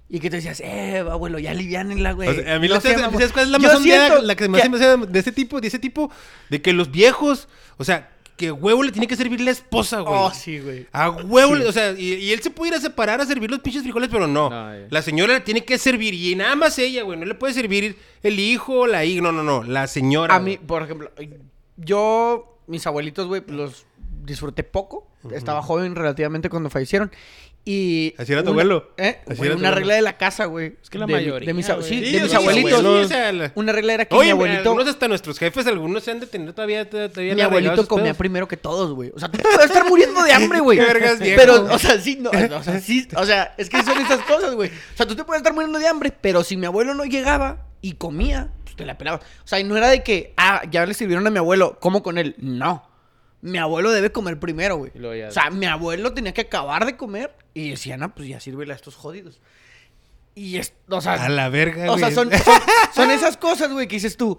[0.08, 2.28] Y que te decías, eh, abuelo, ya aliviánenla, güey.
[2.28, 3.20] O sea, a mí No la, seas ¿sabes, mamón".
[3.20, 5.78] ¿sabes cuál es la más La que me que- me de ese tipo, de ese
[5.78, 6.10] tipo,
[6.50, 7.48] de que los viejos,
[7.78, 10.14] o sea, que huevo le tiene que servir la esposa, güey.
[10.14, 10.86] Oh, sí, güey.
[10.92, 11.60] A huevo, Sí.
[11.62, 13.82] le- o sea, y, y él se puede ir a separar a servir los pinches
[13.82, 14.50] frijoles, pero no.
[14.50, 14.86] No, eh.
[14.90, 17.18] la señora le tiene que servir y nada más ella, güey.
[17.18, 19.62] No le puede servir el hijo, la hija, no, no, no.
[19.64, 20.34] La señora.
[20.34, 20.66] A mí, güey.
[20.66, 21.10] por ejemplo,
[21.76, 23.86] yo, mis abuelitos, güey, los
[24.24, 25.08] disfruté poco.
[25.32, 27.12] Estaba joven relativamente cuando fallecieron.
[27.64, 28.12] Y.
[28.18, 28.90] Así era tu una- abuelo.
[28.96, 29.20] ¿Eh?
[29.24, 29.74] Así Güey, era tu una abuelo.
[29.74, 30.74] regla de la casa, güey.
[30.82, 31.82] Es que la de, mayoría, De mis, güey.
[31.82, 32.80] sí, Sí, de mis abuelitos.
[32.80, 34.60] sí, o sea, la- Una regla era que Oye, mi abuelito.
[34.70, 38.16] algunos hasta nuestros jefes, algunos se han de tener todavía, todavía Mi abuelito comía pedos.
[38.16, 39.12] primero que todos, güey.
[39.14, 40.76] O sea, tú te puedes estar muriendo de hambre, güey.
[40.78, 41.40] Qué vergas, viejo.
[41.40, 44.54] Pero, o sea, sí, no, o sea, sí, o sea, es que son esas cosas,
[44.56, 44.68] güey.
[44.68, 47.66] O sea, tú te puedes estar muriendo de hambre, pero si mi abuelo no llegaba
[47.80, 49.20] y comía, pues te la pelabas.
[49.44, 52.02] O sea, y no era de que, ah, ya le sirvieron a mi abuelo, como
[52.02, 52.34] con él.
[52.38, 52.88] No.
[53.40, 54.92] Mi abuelo debe comer primero, güey.
[54.94, 58.14] Y luego ya- O sea, mi abuelo tenía que acabar de comer y decía, no,
[58.14, 59.40] pues ya sírvele a estos jodidos.
[60.34, 62.54] Y es, o sea, A la verga, o sea, son, son,
[62.94, 64.38] son esas cosas, güey, que dices tú.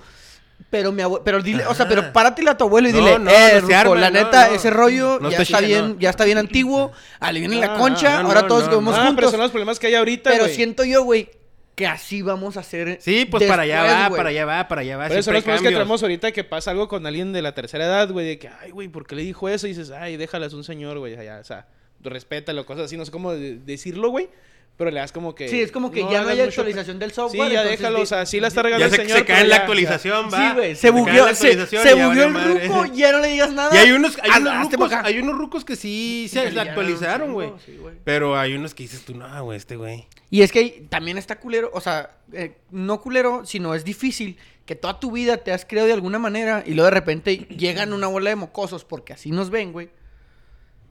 [0.70, 3.20] Pero mi abuelo, pero dile, o sea, pero páratele a tu abuelo y No, dile,
[3.20, 4.56] no, eh, no se Ruco, arma, la no, neta, no.
[4.56, 6.00] ese rollo No ya está bien, no.
[6.00, 9.08] ya está bien antiguo, alivienen la Ah, concha, no, ahora todos no, comemos Ah, pero
[9.10, 9.32] juntos.
[9.32, 10.56] son los problemas que hay ahorita, Pero güey.
[10.56, 11.30] siento yo, güey,
[11.76, 12.98] que así vamos a hacer.
[13.02, 14.18] Sí, pues para allá después, va, güey.
[14.18, 15.08] para allá va, para allá va.
[15.10, 15.80] Pero son siempre los problemas que cambios.
[15.80, 18.72] tenemos ahorita que pasa algo con alguien de la tercera edad, güey, de que, ay,
[18.72, 19.68] güey, ¿por qué le dijo eso?
[19.68, 21.68] Y dices, ay, déjala, es un señor, güey, allá, o sea,
[22.04, 24.30] respétalo, cosas así, no sé cómo de- decirlo, güey.
[24.76, 25.50] Pero le das como que.
[25.50, 27.52] Sí, es como que ya no hay mucho- actualización del Sí, software.
[27.52, 28.02] ya entonces déjalo.
[28.02, 29.18] O sea, sí la está regando Ya el se, señor.
[29.20, 30.50] se cae en la ya- actualización, va.
[30.50, 30.76] Sí, güey.
[30.76, 32.68] Se bugueó, se, se ya bugueó el madre.
[32.68, 33.70] ruco, ya no le digas nada.
[33.76, 35.04] Y hay unos, hay, rucos, acá.
[35.06, 37.28] hay unos rucos que sí se Ya, ya, actualizaron,
[37.64, 37.96] sí, güey.
[38.04, 40.08] Pero hay unos que dices tú, no, güey, este güey.
[40.32, 44.74] Y es que también está culero, o sea, eh, no culero, sino es difícil que
[44.76, 48.08] toda tu vida te has creado de alguna manera y luego de repente llegan una
[48.08, 49.90] bola de mocosos, porque así nos ven, güey.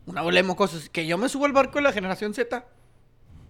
[0.06, 0.88] Una bola de mocosos.
[0.88, 2.66] Que yo me subo al barco de la generación Z,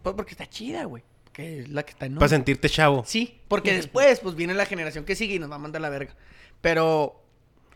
[0.03, 1.03] pues porque está chida, güey.
[1.33, 2.17] Que es la que está en...
[2.17, 3.05] Para sentirte chavo.
[3.07, 5.89] Sí, porque después, pues viene la generación que sigue y nos va a mandar la
[5.89, 6.15] verga.
[6.61, 7.23] Pero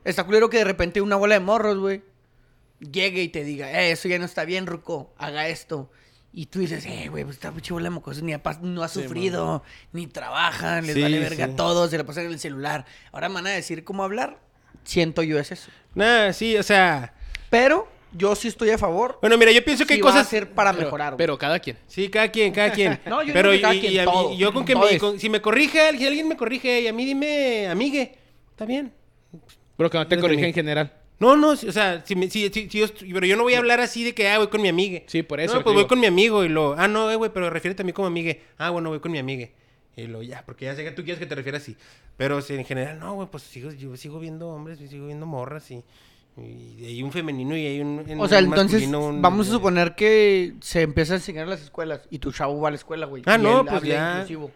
[0.04, 2.02] está culero que de repente una bola de morros, güey,
[2.80, 5.90] llegue y te diga, eh, eso ya no está bien, Ruco, haga esto.
[6.34, 9.02] Y tú dices, eh, güey, pues esta pinche bola de mocosos ni no ha Sí,
[9.02, 9.62] sufrido,
[9.92, 11.52] ni trabajan, les Sí, vale verga sí.
[11.52, 12.84] a todos, se la pasan en el celular.
[13.10, 14.38] Ahora me van a decir cómo hablar.
[14.84, 15.70] Siento yo es eso.
[15.94, 17.14] Nah, sí, o sea.
[17.48, 19.18] Pero yo sí estoy a favor.
[19.20, 20.28] Bueno, mira, yo pienso que Sí hay va a cosas.
[20.28, 21.18] ser para Pero- mejorar, güey.
[21.18, 21.76] Pero cada quien.
[21.86, 22.98] Sí, cada quien, cada quien.
[23.06, 24.32] No, yo Pero digo que cada y- quien, y a mí- todo.
[24.32, 24.98] y yo con que me- Todes.
[25.00, 28.14] con- si me corrige, alguien, alguien me corrige y a mí dime amigue,
[28.50, 28.92] está bien.
[29.76, 30.92] Pero que no te Desde corrige mi- en general.
[31.18, 33.54] No, no, si- o sea, si, me- si- si- si yo, pero yo no voy
[33.54, 35.04] a hablar así de que, ah, voy con mi amigue.
[35.06, 35.88] Sí, por eso No, te pues voy digo.
[35.88, 38.42] con mi amigo y lo, ah, no, eh, güey, pero refiérete a mí como amigue.
[38.58, 39.52] Ah, bueno, voy con mi amigue.
[39.96, 41.74] Y lo, ya, porque ya sé que tú quieres que te refieras así.
[42.18, 45.70] Pero si en general, no, güey, pues sigo, yo sigo viendo hombres, sigo viendo morras
[45.70, 45.82] y,
[46.36, 48.04] y hay un femenino y hay un.
[48.06, 51.44] en- O sea, un entonces masculino, un- vamos a suponer que se empieza a enseñar
[51.44, 53.22] en las escuelas y tu chavo va a la escuela, güey.
[53.26, 54.12] Ah, y no, él pues ya.
[54.16, 54.50] inclusivo.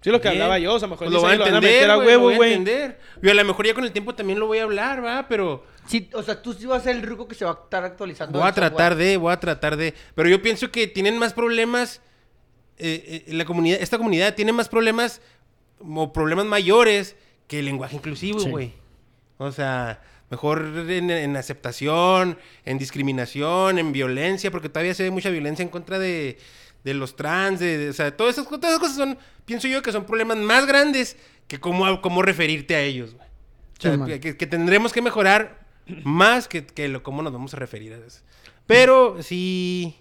[0.00, 0.42] Sí, lo que Bien.
[0.42, 0.74] hablaba yo.
[0.74, 2.36] O sea, mejor Pues lo van a entender, meter a güey, huevo, lo voy a
[2.38, 2.52] güey.
[2.54, 2.98] entender.
[3.22, 5.64] Yo a lo mejor ya con el tiempo también lo voy a hablar, va, pero
[5.86, 7.84] Sí, o sea, tú sí vas a ser el ruco que se va a estar
[7.84, 8.38] actualizando.
[8.38, 8.68] voy a software.
[8.70, 9.94] tratar de, voy a tratar de.
[10.14, 12.00] Pero yo pienso que tienen más problemas.
[12.78, 15.20] eh, eh, la comunidad, esta comunidad tiene más problemas
[15.78, 17.14] o problemas mayores
[17.46, 18.50] que el lenguaje inclusivo, Sí.
[18.50, 18.72] güey.
[19.38, 20.00] O sea,
[20.32, 25.68] mejor en, en aceptación, en discriminación, en violencia, porque todavía se ve mucha violencia en
[25.68, 26.38] contra de,
[26.84, 29.82] de los trans, de, de- o sea, todas esas, todas esas cosas son, pienso yo
[29.82, 31.16] que son problemas más grandes
[31.48, 33.28] que cómo, cómo referirte a ellos, güey.
[33.78, 35.66] O sea, que, que tendremos que mejorar
[36.04, 38.20] más que, que lo cómo nos vamos a referir a eso.
[38.66, 39.96] Pero sí,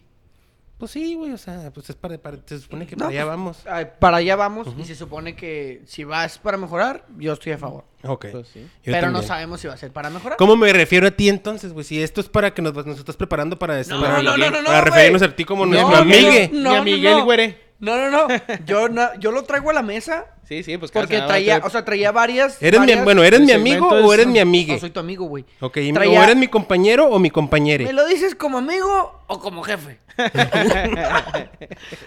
[0.82, 3.22] pues sí, güey, o sea, pues es para, para- se supone que No, para allá
[3.22, 3.58] pues, vamos.
[4.00, 7.86] para allá vamos y se supone que si vas para mejorar, yo estoy a favor.
[8.04, 8.26] Ok.
[8.32, 8.68] Pues sí.
[8.84, 10.40] Pero no sabemos si va a ser para mejorar.
[10.40, 11.86] ¿Cómo me refiero a ti entonces, güey?
[11.86, 14.50] Si esto es para que nos, nos estás preparando para esto, No, para, no, no,
[14.50, 14.86] no, para güey.
[14.86, 16.50] referirnos a ti como No, nuestro no, amigue.
[16.52, 17.24] no, Miguel, no.
[17.26, 17.62] güere.
[17.80, 18.28] No, no, no.
[18.66, 21.86] Yo, no, yo lo traigo a la mesa Sí, sí, pues porque traía, o sea,
[21.86, 22.62] traía varias.
[22.62, 24.78] ¿Eres mi, varias- bueno, ¿eres mi amigo o es- eres mi No, amigue?
[24.82, 25.46] soy tu amigo, güey.
[25.62, 27.86] Ok, Traía- ¿o eres mi compañero o mi compañere?
[27.86, 29.98] ¿Me lo dices como amigo o como jefe?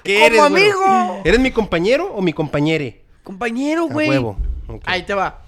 [0.03, 1.23] ¿Qué como eres, amigo.
[1.25, 3.01] ¿Eres mi compañero o mi compañere?
[3.23, 4.11] Compañero, güey.
[4.85, 5.41] Ahí te va.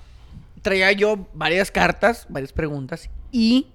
[0.62, 3.66] Traía yo varias cartas, varias preguntas y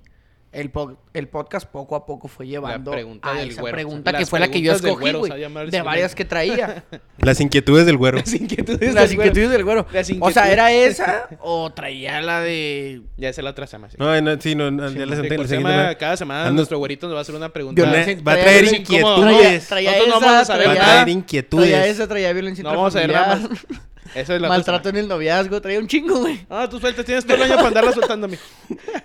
[0.54, 3.74] el, po- el podcast poco a poco fue llevando pregunta a del esa güero.
[3.76, 6.84] pregunta Las que fue la que yo escogí, güero, el De varias que traía.
[7.20, 8.18] Las inquietudes del güero.
[8.18, 9.30] Las inquietudes Las del güero.
[9.30, 9.88] inquietudes del güero.
[9.94, 10.48] Las O sea, inquietudes.
[10.48, 13.02] ¿era esa o traía la de...
[13.18, 13.92] Ya esa es la otra semana.
[13.92, 13.98] sí.
[13.98, 16.78] No, no, sí, no, no, Sí, ya la la semana- siguiente- cada semana Ando- nuestro
[16.80, 17.82] güerito nos va a hacer una pregunta.
[17.82, 19.68] Violencia- Va a traer inquietudes.
[19.68, 21.70] Traía, traía Nosotros no esa, vamos a saber Va a traer inquietudes.
[21.70, 23.50] traía esa, traía violencia No vamos a ver nada más.
[24.14, 26.46] Eso es la Maltrato otra en el noviazgo, traía un chingo, güey.
[26.50, 28.44] Ah, tú sueltas, tienes todo el año para andarla soltando, mijo.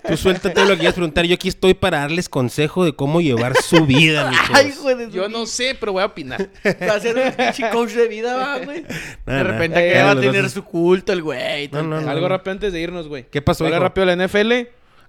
[0.09, 1.25] Tú suéltate lo que quieras preguntar.
[1.27, 4.51] Yo aquí estoy para darles consejo de cómo llevar su vida, mijos.
[4.53, 6.49] Ay, güey, Yo no sé, pero voy a opinar.
[6.89, 8.83] Va a ser un pinche coach de vida, va, güey.
[9.27, 11.69] De repente Eh, acá va a tener dos- su culto el güey.
[11.69, 12.11] No, no, no.
[12.11, 13.27] Algo rápido antes de irnos, güey.
[13.31, 13.79] ¿Qué pasó, hijo?
[13.79, 14.53] rápido la NFL.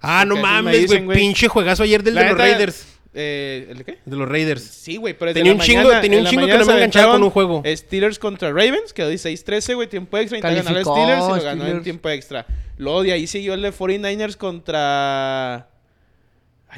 [0.00, 1.04] Ah, no mames, güey.
[1.04, 1.18] güey.
[1.18, 2.86] Pinche juegazo ayer del La de los neta, Raiders.
[3.20, 3.98] Eh, ¿El de qué?
[4.04, 4.62] De los Raiders.
[4.62, 6.72] Sí, güey, pero Tenía un chingo- mañana- tenía un en chingo que no me se
[6.72, 7.62] enganchaba con un juego.
[7.66, 10.38] Steelers contra Ravens, quedó 16-13, güey, tiempo extra.
[10.38, 11.82] Intentó ganar a Calificó, Steelers y lo ganó en Steelers.
[11.84, 12.46] tiempo extra.
[12.76, 15.68] Luego de ahí siguió el de 49ers contra...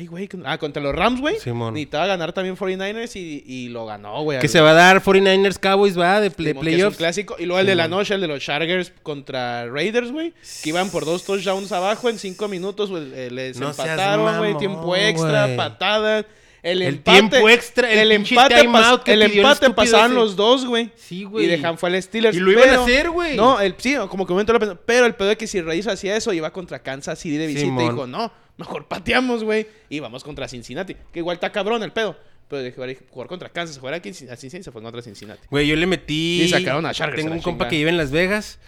[0.01, 0.29] Ay, güey.
[0.47, 1.39] Ah, contra los Rams, güey.
[1.39, 1.75] Simón.
[1.75, 4.39] Necesitaba ganar también 49ers y, y lo ganó, güey.
[4.39, 6.97] Que se va a dar 49ers Cowboys, va, de play- Simón, un playoffs.
[6.97, 7.37] clásico.
[7.39, 7.99] Y luego el de la Simón.
[7.99, 10.33] noche, el de los Chargers contra Raiders, güey.
[10.63, 13.13] Que iban por dos touchdowns abajo en cinco minutos, güey.
[13.15, 14.57] eh, les No empataron, güey.
[14.57, 15.57] Tiempo extra, güey.
[15.59, 16.25] patadas.
[16.63, 20.21] El, El empate, tiempo extra, el el empate, pas- el empate pasaban ese.
[20.21, 20.91] los dos, güey.
[20.95, 21.47] Sí, güey.
[21.47, 22.37] Y dejan fue el Steelers.
[22.37, 23.35] Y lo iban a pero- hacer, güey.
[23.37, 24.79] No, el, sí, como que momento lo pensó.
[24.85, 27.65] Pero el pedo es que si Reyes hacía eso, iba contra Kansas City de visita.
[27.65, 27.85] Simón.
[27.85, 28.31] Y dijo, no,
[28.61, 29.67] mejor pateamos, güey.
[29.89, 30.95] Y vamos contra Cincinnati.
[31.13, 32.17] Que igual está cabrón el pedo.
[32.49, 35.41] Pero de jugar, contra Kansas, jugar aquí a Cincinnati se fue contra Cincinnati.
[35.51, 36.43] Güey, yo le metí.
[36.43, 38.59] Y sacaron a Chargers Tengo a un compa que vive en Las Vegas.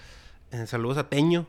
[0.52, 1.47] Eh, saludos a Teño.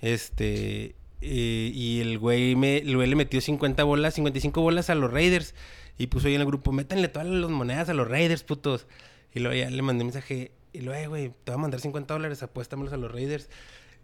[0.00, 0.94] Este.
[1.20, 5.10] eh, y el güey, me, el güey le metió 50 bolas, 55 bolas a los
[5.12, 5.54] Raiders.
[5.98, 8.86] Y puso ahí en el grupo: métanle todas las monedas a los Raiders, putos.
[9.34, 10.52] Y luego ya le mandé un mensaje.
[10.72, 13.48] Y luego, "Eh, güey, te voy a mandar 50 dólares, apuéstamelos a los Raiders.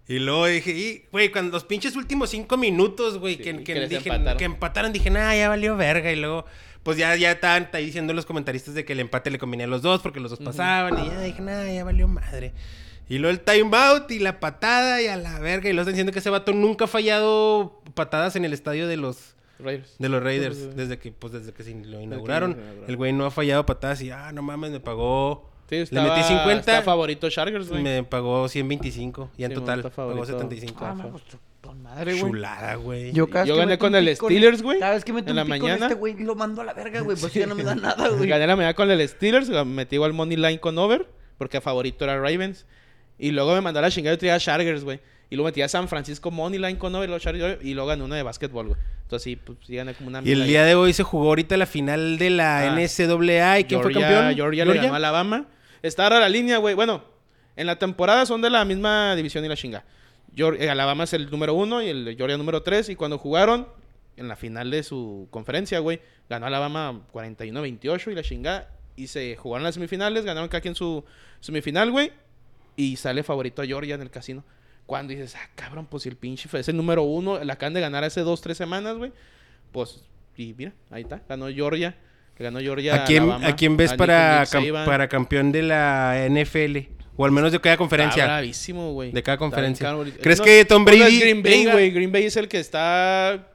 [0.08, 3.64] Y luego dije, y, güey, cuando los pinches últimos cinco minutos, güey, Sí, que, que
[3.64, 4.38] que, les dije, empataron.
[4.38, 6.10] que empataron, dije, nah, ya valió verga.
[6.10, 6.46] Y luego,
[6.82, 9.68] pues ya, ya estaban ahí diciendo los comentaristas de que el empate le convenía a
[9.68, 10.98] los dos porque los dos pasaban.
[11.04, 12.54] Y ya dije, nada, ya valió madre.
[13.10, 15.68] Y luego el timeout y la patada y a la verga.
[15.68, 18.96] Y luego están diciendo que ese vato nunca ha fallado patadas en el estadio de
[18.96, 19.94] los, Raiders.
[19.98, 20.74] de los Raiders.
[20.74, 22.56] Desde que, pues, desde que se lo inauguraron.
[22.86, 25.47] El güey no ha fallado patadas y, ah, no mames, me pagó...
[25.68, 26.58] Sí, le metí 50.
[26.60, 27.82] está favorito Chargers, güey.
[27.82, 29.30] Me pagó 125.
[29.36, 30.26] Y en Sí, total pagó favorito.
[30.26, 30.84] 75.
[30.84, 31.22] Ah, pues,
[31.60, 32.22] con madre, güey.
[32.22, 33.12] Chulada, güey.
[33.12, 35.86] Yo, Yo gané con el Steelers, güey, Cada vez que meto en un la mañana.
[35.86, 37.16] este güey lo mando a la verga, güey.
[37.18, 38.26] Pues ya no me da nada, güey.
[38.28, 42.04] Gané la medalla con el Steelers, metí igual money line con over, porque a favorito
[42.04, 42.64] era Ravens.
[43.18, 45.00] Y luego me mandó a la chingada y traía Chargers, güey.
[45.28, 48.02] Y luego metí a San Francisco money line con over, los Chargers, y luego gané
[48.04, 48.80] una de básquetbol, güey.
[49.02, 51.56] Entonces sí, pues sí gané como una Y el día de hoy se jugó ahorita
[51.58, 52.76] la final de la Ah.
[52.78, 53.60] NCAA.
[53.60, 54.34] ¿Y quién fue campeón?
[54.34, 55.46] Georgia, le ganó a Alabama.
[55.82, 56.74] Está rara la línea, güey.
[56.74, 57.04] Bueno,
[57.56, 59.84] en la temporada son de la misma división y la chinga.
[60.36, 62.88] Eh, Alabama es el número uno y el Georgia número tres.
[62.88, 63.68] Y cuando jugaron
[64.16, 68.68] en la final de su conferencia, güey, ganó Alabama 41-28 y la chingada.
[68.96, 71.04] Y se jugaron las semifinales, ganaron cada quien su
[71.40, 72.12] semifinal, güey.
[72.76, 74.44] Y sale favorito a Georgia en el casino.
[74.86, 77.80] Cuando dices, ah, cabrón, pues si el pinche es el número uno, la acaban de
[77.80, 79.12] ganar hace dos, tres semanas, güey.
[79.72, 80.02] Pues,
[80.36, 81.96] y mira, ahí está, ganó Georgia.
[82.38, 82.94] Ganó Georgia.
[82.94, 86.78] ¿A quién, Alabama, ¿A quién ves a para, cam- para campeón de la NFL?
[87.16, 88.24] O al menos de cada Está conferencia.
[88.26, 89.10] bravísimo, güey.
[89.10, 89.94] De cada Está conferencia.
[90.22, 91.90] ¿Crees No, que Tom no es Brady Green Bay, güey.
[91.90, 93.46] Green Bay es el que está.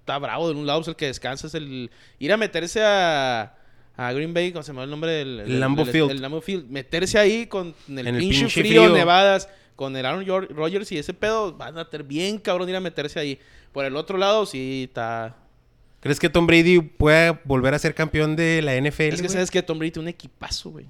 [0.00, 0.48] Está bravo.
[0.48, 1.46] De un lado es el que descansa.
[1.46, 1.90] Es el.
[2.18, 3.54] Ir a meterse a.
[3.96, 5.38] A Green Bay, ¿cómo se llama el nombre del.
[5.38, 6.10] del- Lambeau del- Field.
[6.10, 6.68] El Lambeau Field.
[6.68, 8.94] Meterse ahí con el, En el pinche, pinche frío, frío.
[8.94, 9.48] nevadas.
[9.74, 11.54] Con el Aaron Rodgers y ese pedo.
[11.54, 13.38] Van a tener bien cabrón ir a meterse ahí.
[13.72, 15.34] Por el otro lado, sí está.
[16.06, 19.02] ¿Crees que Tom Brady pueda volver a ser campeón de la NFL?
[19.02, 19.28] Es que güey?
[19.28, 20.86] sabes que Tom Brady tiene un equipazo, güey.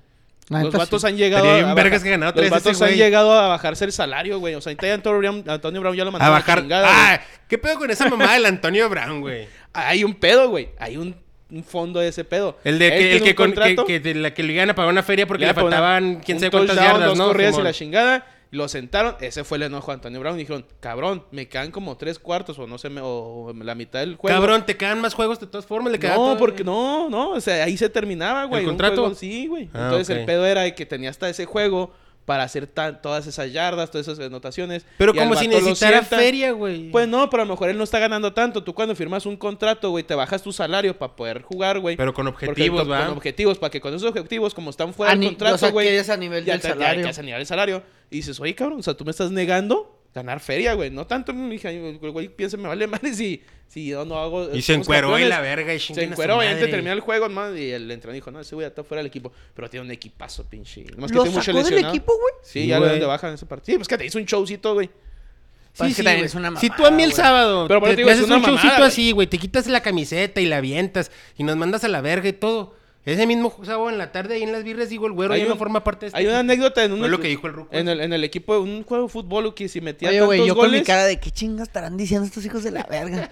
[0.48, 1.08] La Los vatos sí.
[1.08, 3.90] han llegado Estaría a, bajar- que ganara Los vatos ese han llegado a bajarse el
[3.92, 4.54] salario, güey.
[4.54, 6.60] O sea, Antonio Brown, Antonio Brown ya lo mandó A la bajar.
[6.60, 9.48] chingada, ah, ¿qué pedo con esa mamá del Antonio Brown, güey?
[9.72, 10.68] Hay un pedo, güey.
[10.78, 11.16] Hay un,
[11.50, 12.58] un fondo de ese pedo.
[12.62, 14.74] El de que, el que, con- que, contrato, que de la que le iban a
[14.76, 17.26] pagar una feria porque le le, faltaban quién un sabe cuántas yardas, dos ¿no?
[17.26, 18.26] corridas y la chingada.
[18.52, 19.16] Lo sentaron.
[19.20, 20.36] Ese fue el enojo de Antonio Brown.
[20.38, 24.16] Dijeron, cabrón, me quedan como tres cuartos o no sé, me- o la mitad del
[24.16, 24.36] juego.
[24.36, 25.92] Cabrón, te quedan más juegos de todas formas.
[25.92, 28.62] Le No, todo- porque no, no, o sea, ahí se terminaba, güey.
[28.62, 29.00] ¿El contrato?
[29.02, 29.68] juego, sí, güey.
[29.74, 31.92] Ah, Entonces el pedo era de que tenía hasta ese juego
[32.24, 34.84] para hacer tan- todas esas yardas, todas esas anotaciones.
[34.98, 36.90] Pero y como si necesitara feria, güey.
[36.90, 38.64] Pues no, pero a lo mejor él no está ganando tanto.
[38.64, 41.96] Tú cuando firmas un contrato, güey, te bajas tu salario para poder jugar, güey.
[41.96, 43.06] Pero con objetivos, con- ¿va?
[43.06, 45.86] Con objetivos, para que con esos objetivos, como están fuera del contrato, o sea, güey.
[45.86, 47.04] que es a nivel ya del ya- salario.
[47.04, 47.82] Ya es a nivel del salario.
[48.10, 50.90] Y dices, oye, cabrón, o sea, tú me estás negando ganar feria, güey.
[50.90, 54.54] No tanto, hija, el güey piensa, me vale madre si, si yo no hago.
[54.54, 55.28] Y se encueró y campeones".
[55.28, 56.70] la verga y Se encueró, obviamente madre.
[56.72, 57.54] termina el juego, ¿no?
[57.56, 59.32] Y el entrenador dijo, no, ese güey está fuera del equipo.
[59.54, 60.84] Pero tiene un equipazo, pinche.
[60.84, 62.34] Que ¿Lo mucho del equipo, güey?
[62.42, 63.74] Sí, Sí, ya dan de baja en ese partido.
[63.74, 64.88] Sí, pues que te hizo un showcito, güey.
[64.88, 67.16] Pues Sí, es que sí, es una si mamada, tú a mí el güey.
[67.16, 68.88] sábado Pero por te, te digo, te haces una un mamada, showcito güey.
[68.88, 72.28] así, güey, te quitas la camiseta y la avientas y nos mandas a la verga
[72.28, 72.74] y todo.
[73.06, 75.48] Ese mismo sábado en la tarde ahí en las birras digo, el güero Hay ya
[75.48, 77.52] no forma parte de este Hay una anécdota en un Fue lo que dijo el
[77.52, 77.68] Ruco.
[77.72, 80.36] En el, en el equipo de un juego de fútbol que si metía Oye, tantos
[80.36, 82.82] güey, yo con goles, mi cara de qué chingas estarán diciendo estos hijos de la
[82.82, 83.30] verga.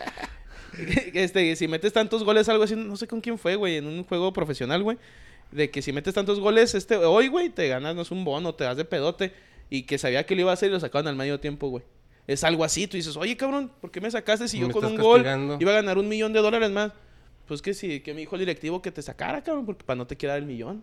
[1.14, 4.04] este, si metes tantos goles, algo así, no sé con quién fue, güey, en un
[4.04, 4.96] juego profesional, güey,
[5.50, 8.54] de que si metes tantos goles, este, hoy, güey, te ganas, no es un bono,
[8.54, 9.32] te das de pedote,
[9.70, 11.82] y que sabía que lo iba a hacer y lo sacaban al medio tiempo, güey.
[12.28, 14.84] Es algo así, tú dices, oye, cabrón, ¿por qué me sacaste si Me yo con
[14.84, 15.26] un gol
[15.58, 16.92] iba a ganar un millón de dólares más?
[17.46, 20.06] Pues que sí, que me dijo el directivo que te sacara, cabrón, porque para no
[20.06, 20.82] te quiera dar el millón.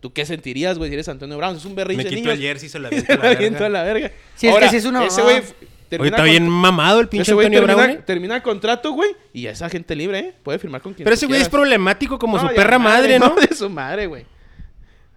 [0.00, 1.56] ¿Tú qué sentirías, güey, si eres Antonio Brown?
[1.56, 2.34] Es un berrinche Me quito niños.
[2.34, 4.00] el jersey y se la Se aviento a la a verga.
[4.00, 4.08] la verga.
[4.34, 5.40] Sí, es que Ahora, sí es una ese mamada.
[5.40, 7.98] güey Oye, termina está con- bien mamado el pinche ese güey Antonio termina, Brown.
[7.98, 8.02] ¿eh?
[8.06, 10.34] termina contrato, güey, y ya es agente libre, ¿eh?
[10.42, 11.60] Puede firmar con quien Pero tú ese güey es quieras.
[11.60, 13.34] problemático como No, su ya perra madre, ¿no?
[13.36, 14.26] De su madre, güey.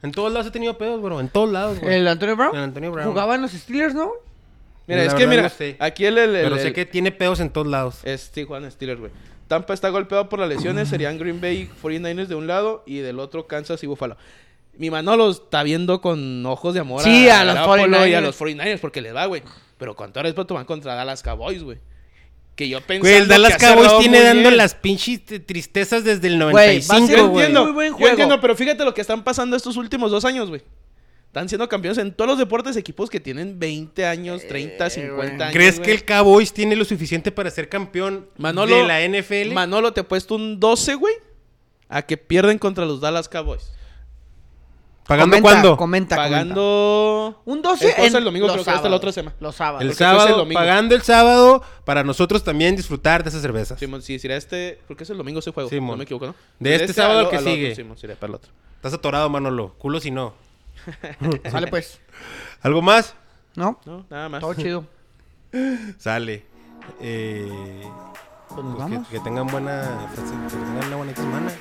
[0.01, 1.19] En todos lados ha tenido pedos, bro.
[1.19, 1.95] En todos lados, güey.
[1.95, 2.55] ¿El Antonio Brown?
[2.55, 3.09] El Antonio Brown.
[3.09, 4.11] Jugaba en los Steelers, ¿no?
[4.87, 5.75] Mira, La es que verdad mira, no sé.
[5.77, 6.17] aquí el...
[6.17, 7.99] el, el- Pero sé el- que tiene pedos en todos lados.
[8.05, 9.11] Es Tijuana Steelers, güey.
[9.49, 10.87] Tampa está golpeado por las lesiones.
[10.87, 14.15] Serían Green Bay 49ers de un lado y del otro Kansas y Buffalo.
[14.77, 18.21] Mi Manolo está viendo con ojos de amor Sí, a los Garoppolo y a 49ers.
[18.21, 19.43] los 49ers porque le va, güey.
[19.77, 21.79] Pero con todo respeto van contra Dallas Cowboys, güey.
[22.55, 26.53] Que yo pensé Güey, el Dallas Cowboys tiene dando las pinches tristezas desde el Güey,
[26.53, 27.45] va a 95, ser- Yo güey.
[27.47, 30.47] entiendo, Muy buen yo entiendo, pero fíjate lo que están pasando estos últimos dos años,
[30.49, 30.61] güey.
[31.29, 35.53] Están siendo campeones en todos los deportes, equipos que tienen 20 años, 30, 50 años.
[35.53, 35.85] ¿Crees güey.
[35.85, 39.53] que el Cowboys tiene lo suficiente para ser campeón Manolo, de la NFL?
[39.53, 41.13] Manolo te ha puesto un 12, güey,
[41.87, 43.71] a que pierden contra los Dallas Cowboys.
[45.05, 45.77] ¿Pagando Comenta, cuándo?
[45.77, 46.35] Comenta, comenta.
[46.35, 47.41] Pagando.
[47.45, 49.35] Un 12 Esto es en el domingo, los creo que hasta la otra semana.
[49.39, 49.83] Los sábados.
[49.83, 50.59] El este el sábado, domingo.
[50.59, 53.77] pagando el sábado para nosotros también disfrutar de esas cervezas.
[53.77, 54.79] Simón, sí, será este.
[54.87, 55.69] Porque es el domingo ese juego.
[55.69, 55.91] Simón.
[55.91, 56.35] No me equivoco, ¿no?
[56.57, 57.75] De este sábado al que sigue.
[57.75, 58.51] Simón, sería para el otro.
[58.77, 59.75] Estás atorado, Manolo.
[59.77, 60.48] Culo si no.
[61.51, 61.99] Sale pues.
[62.61, 63.13] ¿Algo más?
[63.55, 63.79] ¿No?
[63.85, 64.41] No, nada más.
[64.41, 64.85] Todo chido.
[65.97, 66.45] Sale.
[67.01, 67.83] Eh,
[68.49, 69.07] Pues nos Pues que- vamos.
[69.09, 70.21] que, tengan buena, que
[70.57, 71.51] tengan una bonita semana.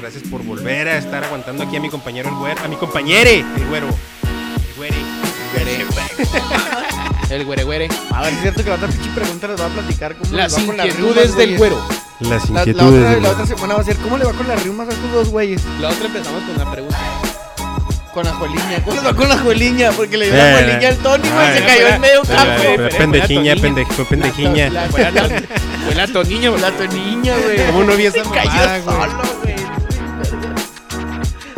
[0.00, 3.40] Gracias por volver a estar aguantando aquí a mi compañero el güero, a mi compañere,
[3.40, 3.86] el güero.
[3.88, 4.96] El güere.
[7.30, 7.88] El güere güere.
[8.12, 10.52] A ver, es cierto que la otra pinche pregunta les va a platicar cómo Las
[10.52, 11.58] les va con las inquietudes del güeyes.
[11.58, 11.88] güero.
[12.20, 12.98] Las La, la inquietudes.
[13.00, 14.92] otra, del la otra semana va a ser ¿Cómo le va con las riumas a
[14.92, 15.64] estos dos güeyes?
[15.80, 16.98] La otra empezamos con una pregunta.
[18.14, 18.78] Con la jueliña.
[18.84, 19.90] ¿Cómo les va con la jueliña?
[19.90, 22.44] Porque le dio Eh, la jueliña al Tony, güey, se ya, cayó en medio fuera-
[22.44, 22.96] campo.
[22.98, 23.54] Pendejiña,
[23.96, 24.70] fue pendejiña.
[24.70, 25.22] La- Fue la,
[25.84, 27.66] fue la toniña, La Toniña, güey.
[27.66, 28.96] ¿Cómo no vi esa mamada, güey?
[28.96, 29.54] solo, güey.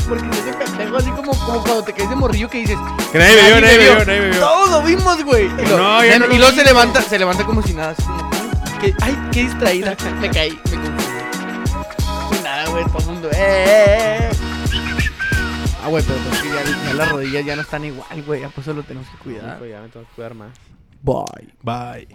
[0.08, 2.78] Porque ese pendejo así como, como cuando te caes de morrillo que dices...
[3.12, 3.94] Que nadie me vio, "Nadie me vio".
[4.06, 4.40] nadie me vio.
[4.40, 5.44] Todos lo vimos, güey.
[5.46, 7.90] Y, No, no luego vi, se levanta, se levanta como si nada.
[7.90, 9.96] Así como, "Ay, qué, ay, qué distraída.
[10.20, 12.42] Me caí, me confundí.
[12.44, 13.28] Nada, güey, todo el mundo...
[13.32, 14.36] ¡Eh, eh, eh".
[15.86, 18.40] Ah, güey, pero pues, ya, ya las rodillas ya no están igual, güey.
[18.40, 19.56] Ya por eso lo tenemos que cuidar.
[19.56, 20.50] Hijo, ya me tengo que cuidar más.
[21.00, 21.54] Bye.
[21.62, 22.08] Bye.